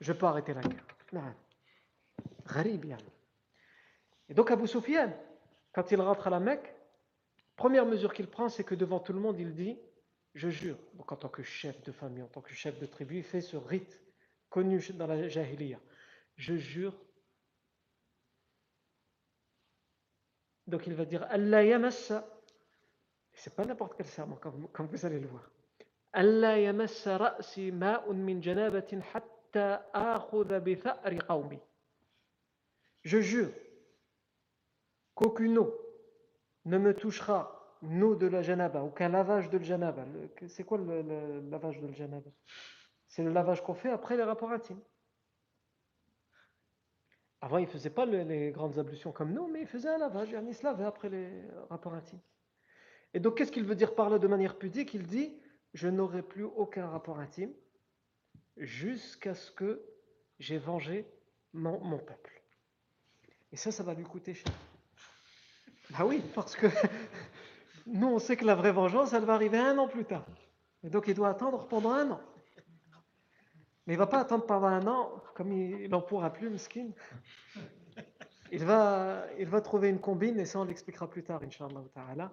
Je 0.00 0.12
peux 0.12 0.26
arrêter 0.26 0.54
la 0.54 0.62
guerre. 0.62 0.84
Et 4.28 4.34
donc 4.34 4.50
Abu 4.50 4.66
Sufyan, 4.66 5.12
quand 5.72 5.90
il 5.92 6.00
rentre 6.00 6.26
à 6.26 6.30
la 6.30 6.40
Mecque, 6.40 6.74
première 7.56 7.86
mesure 7.86 8.12
qu'il 8.12 8.28
prend, 8.28 8.48
c'est 8.48 8.64
que 8.64 8.74
devant 8.74 9.00
tout 9.00 9.12
le 9.12 9.20
monde, 9.20 9.38
il 9.38 9.54
dit 9.54 9.78
je 10.34 10.48
jure, 10.48 10.78
donc 10.94 11.12
en 11.12 11.16
tant 11.16 11.28
que 11.28 11.42
chef 11.42 11.80
de 11.82 11.92
famille, 11.92 12.22
en 12.22 12.28
tant 12.28 12.40
que 12.40 12.52
chef 12.52 12.78
de 12.80 12.86
tribu, 12.86 13.18
il 13.18 13.22
fait 13.22 13.40
ce 13.40 13.56
rite 13.56 14.00
connu 14.50 14.80
dans 14.94 15.06
la 15.06 15.28
Jahiliya. 15.28 15.78
Je 16.36 16.56
jure. 16.56 16.94
Donc 20.66 20.86
il 20.86 20.94
va 20.94 21.04
dire 21.04 21.24
Allah 21.30 21.64
yamassa. 21.64 22.28
C'est 23.32 23.54
pas 23.54 23.64
n'importe 23.64 23.94
quel 23.96 24.06
serment, 24.06 24.36
comme, 24.36 24.86
vous 24.86 25.06
allez 25.06 25.20
le 25.20 25.26
voir. 25.28 25.50
Allah 26.12 26.58
yamassa 26.58 27.16
ra'si 27.16 27.70
ma'un 27.70 28.14
min 28.14 28.40
janabatin 28.40 29.00
hatta 29.12 29.88
akhudha 29.92 30.58
bi 30.60 30.78
tha'ri 30.78 31.18
qawmi. 31.18 31.58
Je 33.02 33.20
jure 33.20 33.50
qu'aucune 35.14 35.58
eau 35.58 35.72
ne 36.64 36.78
me 36.78 36.94
touchera 36.94 37.63
nous 37.88 38.14
de 38.14 38.26
la 38.26 38.42
janaba, 38.42 38.82
aucun 38.82 39.08
lavage 39.08 39.50
de 39.50 39.58
la 39.58 39.64
janaba. 39.64 40.04
C'est 40.48 40.64
quoi 40.64 40.78
le, 40.78 41.40
lavage 41.50 41.80
de 41.80 41.86
la 41.86 41.92
janaba? 41.92 42.30
C'est 43.08 43.22
le 43.22 43.32
lavage 43.32 43.62
qu'on 43.62 43.74
fait 43.74 43.90
après 43.90 44.16
les 44.16 44.22
rapports 44.22 44.50
intimes. 44.50 44.80
Avant, 47.40 47.58
il 47.58 47.66
ne 47.66 47.70
faisait 47.70 47.90
pas 47.90 48.06
les, 48.06 48.50
grandes 48.52 48.78
ablutions 48.78 49.12
comme 49.12 49.32
nous, 49.32 49.46
mais 49.48 49.60
il 49.60 49.66
faisait 49.66 49.90
un 49.90 49.98
lavage, 49.98 50.30
il 50.30 50.54
se 50.54 50.64
lavait 50.64 50.84
après 50.84 51.10
les 51.10 51.42
rapports 51.68 51.94
intimes. 51.94 52.20
Et 53.12 53.20
donc, 53.20 53.36
qu'est-ce 53.36 53.52
qu'il 53.52 53.64
veut 53.64 53.76
dire 53.76 53.94
par 53.94 54.10
là 54.10 54.18
de 54.18 54.26
manière 54.26 54.58
pudique? 54.58 54.94
Il 54.94 55.06
dit 55.06 55.38
Je 55.74 55.88
n'aurai 55.88 56.22
plus 56.22 56.44
aucun 56.44 56.88
rapport 56.88 57.18
intime 57.18 57.52
jusqu'à 58.56 59.34
ce 59.34 59.50
que 59.50 59.84
j'ai 60.38 60.58
vengé 60.58 61.06
mon, 61.52 61.78
mon, 61.80 61.98
peuple. 61.98 62.42
Et 63.52 63.56
ça, 63.56 63.70
ça 63.70 63.82
va 63.82 63.94
lui 63.94 64.04
coûter 64.04 64.34
cher. 64.34 64.52
Ah 65.94 66.06
oui, 66.06 66.22
parce 66.34 66.56
que 66.56 66.66
nous, 67.86 68.08
on 68.08 68.18
sait 68.18 68.36
que 68.36 68.44
la 68.44 68.54
vraie 68.54 68.72
vengeance, 68.72 69.12
elle 69.12 69.24
va 69.24 69.34
arriver 69.34 69.58
un 69.58 69.76
an 69.78 69.88
plus 69.88 70.04
tard. 70.04 70.24
Et 70.82 70.90
donc, 70.90 71.04
il 71.08 71.14
doit 71.14 71.28
attendre 71.28 71.66
pendant 71.66 71.92
un 71.92 72.10
an. 72.12 72.20
Mais 73.86 73.94
il 73.94 73.96
ne 73.96 74.02
va 74.02 74.06
pas 74.06 74.20
attendre 74.20 74.46
pendant 74.46 74.66
un 74.66 74.86
an, 74.86 75.12
comme 75.34 75.52
il 75.52 75.90
n'en 75.90 76.00
pourra 76.00 76.32
plus, 76.32 76.56
skin. 76.58 76.88
Il 78.52 78.64
va, 78.64 79.26
il 79.38 79.46
va 79.46 79.60
trouver 79.60 79.88
une 79.88 80.00
combine, 80.00 80.38
et 80.38 80.44
ça, 80.44 80.60
on 80.60 80.64
l'expliquera 80.64 81.08
plus 81.08 81.22
tard, 81.22 81.42
Inch'Allah 81.42 81.82
ta'ala. 81.92 82.32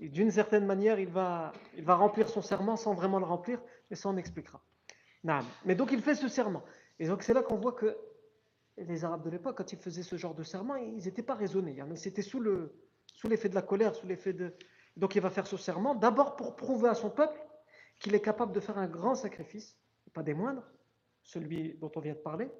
D'une 0.00 0.30
certaine 0.30 0.66
manière, 0.66 0.98
il 0.98 1.08
va, 1.08 1.52
il 1.76 1.84
va 1.84 1.94
remplir 1.94 2.28
son 2.28 2.42
serment 2.42 2.76
sans 2.76 2.94
vraiment 2.94 3.18
le 3.18 3.24
remplir, 3.24 3.60
mais 3.90 3.96
ça, 3.96 4.08
on 4.08 4.16
expliquera. 4.16 4.60
Mais 5.64 5.74
donc, 5.76 5.92
il 5.92 6.02
fait 6.02 6.16
ce 6.16 6.26
serment. 6.28 6.64
Et 6.98 7.06
donc, 7.06 7.22
c'est 7.22 7.34
là 7.34 7.42
qu'on 7.42 7.56
voit 7.56 7.72
que 7.72 7.96
les 8.76 9.04
Arabes 9.04 9.22
de 9.22 9.30
l'époque, 9.30 9.58
quand 9.58 9.72
ils 9.72 9.78
faisaient 9.78 10.02
ce 10.02 10.16
genre 10.16 10.34
de 10.34 10.42
serment, 10.42 10.76
ils 10.76 11.04
n'étaient 11.04 11.22
pas 11.22 11.34
raisonnés. 11.34 11.76
C'était 11.94 12.22
sous 12.22 12.40
le, 12.40 12.74
sous 13.12 13.28
l'effet 13.28 13.48
de 13.48 13.54
la 13.54 13.62
colère, 13.62 13.94
sous 13.94 14.06
l'effet 14.06 14.32
de, 14.32 14.54
donc 14.96 15.14
il 15.14 15.22
va 15.22 15.30
faire 15.30 15.46
ce 15.46 15.56
serment, 15.56 15.94
d'abord 15.94 16.36
pour 16.36 16.56
prouver 16.56 16.88
à 16.88 16.94
son 16.94 17.10
peuple 17.10 17.40
qu'il 17.98 18.14
est 18.14 18.20
capable 18.20 18.52
de 18.52 18.60
faire 18.60 18.78
un 18.78 18.88
grand 18.88 19.14
sacrifice, 19.14 19.76
pas 20.12 20.22
des 20.22 20.34
moindres, 20.34 20.64
celui 21.22 21.74
dont 21.78 21.90
on 21.96 22.00
vient 22.00 22.14
de 22.14 22.18
parler, 22.18 22.50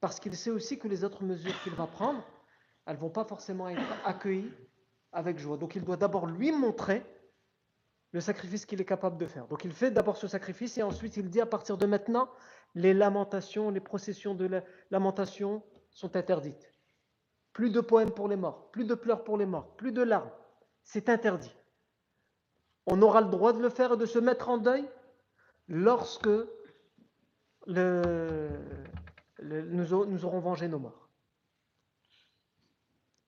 parce 0.00 0.20
qu'il 0.20 0.36
sait 0.36 0.50
aussi 0.50 0.78
que 0.78 0.88
les 0.88 1.04
autres 1.04 1.24
mesures 1.24 1.60
qu'il 1.62 1.74
va 1.74 1.86
prendre, 1.86 2.22
elles 2.86 2.96
ne 2.96 3.00
vont 3.00 3.10
pas 3.10 3.24
forcément 3.24 3.68
être 3.68 3.82
accueillies 4.04 4.52
avec 5.12 5.38
joie. 5.38 5.56
Donc 5.56 5.74
il 5.74 5.84
doit 5.84 5.96
d'abord 5.96 6.26
lui 6.26 6.52
montrer 6.52 7.02
le 8.12 8.20
sacrifice 8.20 8.66
qu'il 8.66 8.80
est 8.80 8.86
capable 8.86 9.18
de 9.18 9.26
faire. 9.26 9.46
Donc 9.48 9.64
il 9.64 9.72
fait 9.72 9.90
d'abord 9.90 10.16
ce 10.16 10.28
sacrifice 10.28 10.78
et 10.78 10.82
ensuite 10.82 11.16
il 11.16 11.28
dit 11.28 11.40
à 11.40 11.46
partir 11.46 11.76
de 11.76 11.86
maintenant, 11.86 12.30
les 12.74 12.94
lamentations, 12.94 13.70
les 13.70 13.80
processions 13.80 14.34
de 14.34 14.46
la 14.46 14.62
lamentation 14.90 15.64
sont 15.90 16.14
interdites. 16.14 16.72
Plus 17.56 17.70
de 17.70 17.80
poèmes 17.80 18.10
pour 18.10 18.28
les 18.28 18.36
morts, 18.36 18.70
plus 18.70 18.84
de 18.84 18.94
pleurs 18.94 19.24
pour 19.24 19.38
les 19.38 19.46
morts, 19.46 19.74
plus 19.76 19.90
de 19.90 20.02
larmes 20.02 20.30
c'est 20.82 21.08
interdit. 21.08 21.56
On 22.84 23.00
aura 23.00 23.22
le 23.22 23.28
droit 23.28 23.54
de 23.54 23.60
le 23.60 23.70
faire 23.70 23.94
et 23.94 23.96
de 23.96 24.04
se 24.04 24.18
mettre 24.18 24.50
en 24.50 24.58
deuil 24.58 24.86
lorsque 25.68 26.28
nous, 27.66 27.74
aurons 29.94 30.38
vengé 30.38 30.68
nos 30.68 30.78
morts. 30.78 31.08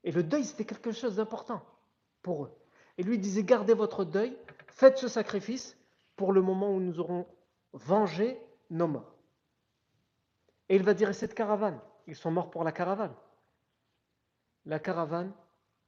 Et 0.04 0.12
le 0.12 0.22
deuil, 0.22 0.44
c'était 0.44 0.66
quelque 0.66 0.92
chose 0.92 1.16
d'important 1.16 1.64
pour 2.20 2.44
eux. 2.44 2.54
Et 2.98 3.02
lui 3.02 3.18
disait, 3.18 3.44
gardez 3.44 3.72
votre 3.72 4.04
deuil, 4.04 4.36
faites 4.66 4.98
ce 4.98 5.08
sacrifice 5.08 5.74
pour 6.16 6.34
le 6.34 6.42
moment 6.42 6.70
où 6.70 6.80
nous 6.80 7.00
aurons 7.00 7.26
vengé 7.72 8.38
nos 8.68 8.88
morts. 8.88 9.16
Et 10.68 10.76
il 10.76 10.82
va 10.82 10.92
dire, 10.92 11.14
cette 11.14 11.32
caravane, 11.32 11.80
ils 12.06 12.14
sont 12.14 12.30
morts 12.30 12.50
pour 12.50 12.62
la 12.62 12.72
caravane. 12.72 13.16
La 14.68 14.78
caravane, 14.78 15.32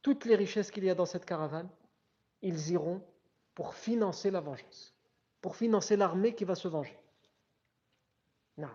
toutes 0.00 0.24
les 0.24 0.34
richesses 0.34 0.70
qu'il 0.70 0.84
y 0.84 0.90
a 0.90 0.94
dans 0.94 1.04
cette 1.04 1.26
caravane, 1.26 1.68
ils 2.40 2.70
iront 2.70 3.02
pour 3.54 3.74
financer 3.74 4.30
la 4.30 4.40
vengeance, 4.40 4.96
pour 5.42 5.54
financer 5.54 5.96
l'armée 5.96 6.34
qui 6.34 6.44
va 6.44 6.54
se 6.54 6.66
venger. 6.66 6.98
Non. 8.56 8.70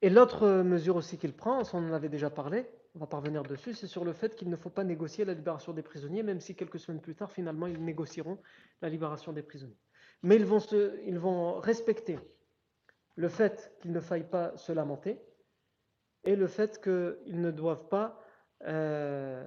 Et 0.00 0.08
l'autre 0.08 0.62
mesure 0.62 0.96
aussi 0.96 1.18
qu'il 1.18 1.34
prend, 1.34 1.62
on 1.74 1.90
en 1.90 1.92
avait 1.92 2.08
déjà 2.08 2.30
parlé, 2.30 2.66
on 2.94 2.98
va 3.00 3.06
parvenir 3.06 3.42
dessus, 3.42 3.74
c'est 3.74 3.86
sur 3.86 4.06
le 4.06 4.14
fait 4.14 4.34
qu'il 4.36 4.48
ne 4.48 4.56
faut 4.56 4.70
pas 4.70 4.84
négocier 4.84 5.26
la 5.26 5.34
libération 5.34 5.74
des 5.74 5.82
prisonniers, 5.82 6.22
même 6.22 6.40
si 6.40 6.54
quelques 6.54 6.78
semaines 6.78 7.02
plus 7.02 7.14
tard, 7.14 7.30
finalement, 7.30 7.66
ils 7.66 7.82
négocieront 7.84 8.38
la 8.80 8.88
libération 8.88 9.34
des 9.34 9.42
prisonniers. 9.42 9.76
Mais 10.22 10.36
ils 10.36 10.46
vont, 10.46 10.60
ils 11.04 11.18
vont 11.18 11.60
respecter 11.60 12.18
le 13.16 13.28
fait 13.28 13.76
qu'il 13.80 13.92
ne 13.92 14.00
faille 14.00 14.28
pas 14.28 14.56
se 14.56 14.72
lamenter 14.72 15.20
et 16.24 16.36
le 16.36 16.46
fait 16.46 16.82
qu'ils 16.82 17.40
ne 17.40 17.50
doivent 17.50 17.88
pas 17.88 18.20
euh, 18.62 19.46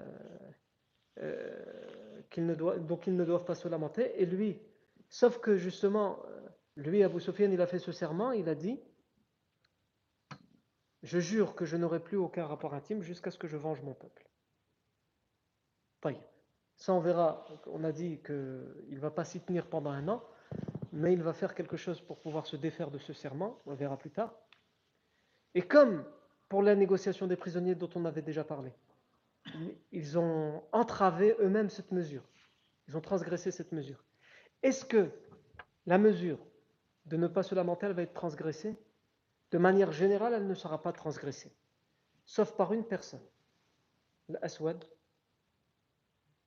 euh, 1.19 2.21
qu'ils 2.29 2.45
ne 2.45 2.55
doivent, 2.55 2.85
donc 2.85 3.07
ils 3.07 3.15
ne 3.15 3.25
doivent 3.25 3.45
pas 3.45 3.55
se 3.55 3.67
lamenter. 3.67 4.21
Et 4.21 4.25
lui, 4.25 4.61
sauf 5.09 5.39
que 5.39 5.55
justement, 5.55 6.19
euh, 6.27 6.47
lui, 6.75 7.03
Abu 7.03 7.19
Sufyan, 7.19 7.51
il 7.51 7.61
a 7.61 7.67
fait 7.67 7.79
ce 7.79 7.91
serment, 7.91 8.31
il 8.31 8.49
a 8.49 8.55
dit 8.55 8.79
Je 11.03 11.19
jure 11.19 11.55
que 11.55 11.65
je 11.65 11.77
n'aurai 11.77 11.99
plus 11.99 12.17
aucun 12.17 12.45
rapport 12.45 12.73
intime 12.73 13.01
jusqu'à 13.01 13.31
ce 13.31 13.37
que 13.37 13.47
je 13.47 13.57
venge 13.57 13.81
mon 13.81 13.93
peuple. 13.93 14.27
Ça, 16.77 16.93
on 16.93 16.99
verra. 16.99 17.45
On 17.65 17.83
a 17.83 17.91
dit 17.91 18.21
qu'il 18.23 18.35
ne 18.35 18.99
va 18.99 19.09
pas 19.09 19.25
s'y 19.25 19.41
tenir 19.41 19.67
pendant 19.67 19.89
un 19.89 20.07
an, 20.07 20.23
mais 20.91 21.11
il 21.13 21.23
va 21.23 21.33
faire 21.33 21.55
quelque 21.55 21.75
chose 21.75 21.99
pour 22.01 22.19
pouvoir 22.19 22.45
se 22.45 22.55
défaire 22.55 22.91
de 22.91 22.99
ce 22.99 23.13
serment. 23.13 23.59
On 23.65 23.73
verra 23.73 23.97
plus 23.97 24.11
tard. 24.11 24.33
Et 25.55 25.63
comme 25.63 26.05
pour 26.49 26.63
la 26.63 26.75
négociation 26.75 27.27
des 27.27 27.35
prisonniers 27.35 27.75
dont 27.75 27.89
on 27.95 28.05
avait 28.05 28.21
déjà 28.21 28.43
parlé, 28.43 28.73
ils 29.91 30.17
ont 30.17 30.63
entravé 30.71 31.35
eux-mêmes 31.39 31.69
cette 31.69 31.91
mesure. 31.91 32.23
Ils 32.87 32.97
ont 32.97 33.01
transgressé 33.01 33.51
cette 33.51 33.71
mesure. 33.71 34.03
Est-ce 34.63 34.85
que 34.85 35.09
la 35.85 35.97
mesure 35.97 36.39
de 37.05 37.17
ne 37.17 37.27
pas 37.27 37.43
se 37.43 37.55
lamenter, 37.55 37.85
elle 37.85 37.93
va 37.93 38.01
être 38.01 38.13
transgressée? 38.13 38.77
De 39.51 39.57
manière 39.57 39.91
générale, 39.91 40.33
elle 40.33 40.47
ne 40.47 40.53
sera 40.53 40.81
pas 40.81 40.91
transgressée. 40.91 41.51
Sauf 42.25 42.53
par 42.53 42.73
une 42.73 42.83
personne. 42.83 43.25
L'Aswad, 44.27 44.83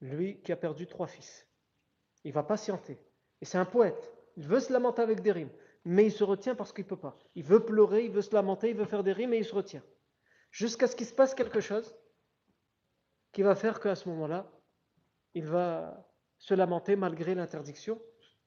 lui 0.02 0.40
qui 0.42 0.52
a 0.52 0.56
perdu 0.56 0.86
trois 0.86 1.06
fils. 1.06 1.46
Il 2.24 2.32
va 2.32 2.42
patienter. 2.42 2.98
Et 3.40 3.46
c'est 3.46 3.58
un 3.58 3.64
poète. 3.64 4.12
Il 4.36 4.46
veut 4.46 4.60
se 4.60 4.72
lamenter 4.72 5.00
avec 5.00 5.22
des 5.22 5.32
rimes. 5.32 5.50
Mais 5.84 6.06
il 6.06 6.12
se 6.12 6.24
retient 6.24 6.54
parce 6.54 6.72
qu'il 6.72 6.84
ne 6.84 6.88
peut 6.88 6.96
pas. 6.98 7.16
Il 7.34 7.44
veut 7.44 7.64
pleurer, 7.64 8.04
il 8.04 8.10
veut 8.10 8.22
se 8.22 8.34
lamenter, 8.34 8.70
il 8.70 8.76
veut 8.76 8.84
faire 8.84 9.02
des 9.02 9.12
rimes 9.12 9.32
et 9.34 9.38
il 9.38 9.44
se 9.44 9.54
retient. 9.54 9.82
Jusqu'à 10.50 10.86
ce 10.86 10.96
qu'il 10.96 11.06
se 11.06 11.14
passe 11.14 11.34
quelque 11.34 11.60
chose 11.60 11.94
qui 13.32 13.42
va 13.42 13.54
faire 13.54 13.80
qu'à 13.80 13.94
ce 13.94 14.08
moment-là, 14.08 14.50
il 15.34 15.46
va 15.46 16.06
se 16.38 16.54
lamenter 16.54 16.96
malgré 16.96 17.34
l'interdiction 17.34 18.00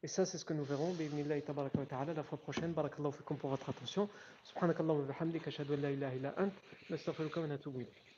Et 0.03 0.07
ça, 0.07 0.25
c'est 0.25 0.37
ce 0.37 0.43
que 0.43 0.53
nous 0.53 0.65
verrons, 0.65 0.93
la 2.15 2.23
fois 2.23 2.37
prochaine. 2.37 2.73
Barakallahu 2.73 3.13
fikum 3.13 3.37
pour 3.37 3.49
votre 3.49 3.69
attention. 3.69 4.09
Subhanakallahu 4.43 4.99
wa 4.99 5.05
bihamdika, 5.05 5.47
ashhadu 5.47 5.75
an 5.75 5.77
la 5.81 5.91
ilaha 5.91 6.15
illa 6.15 6.35
ant, 6.37 6.51
nastaghfiruka 6.89 7.39
wa 7.39 7.47
natubu 7.47 7.79
ilayk. 7.81 8.12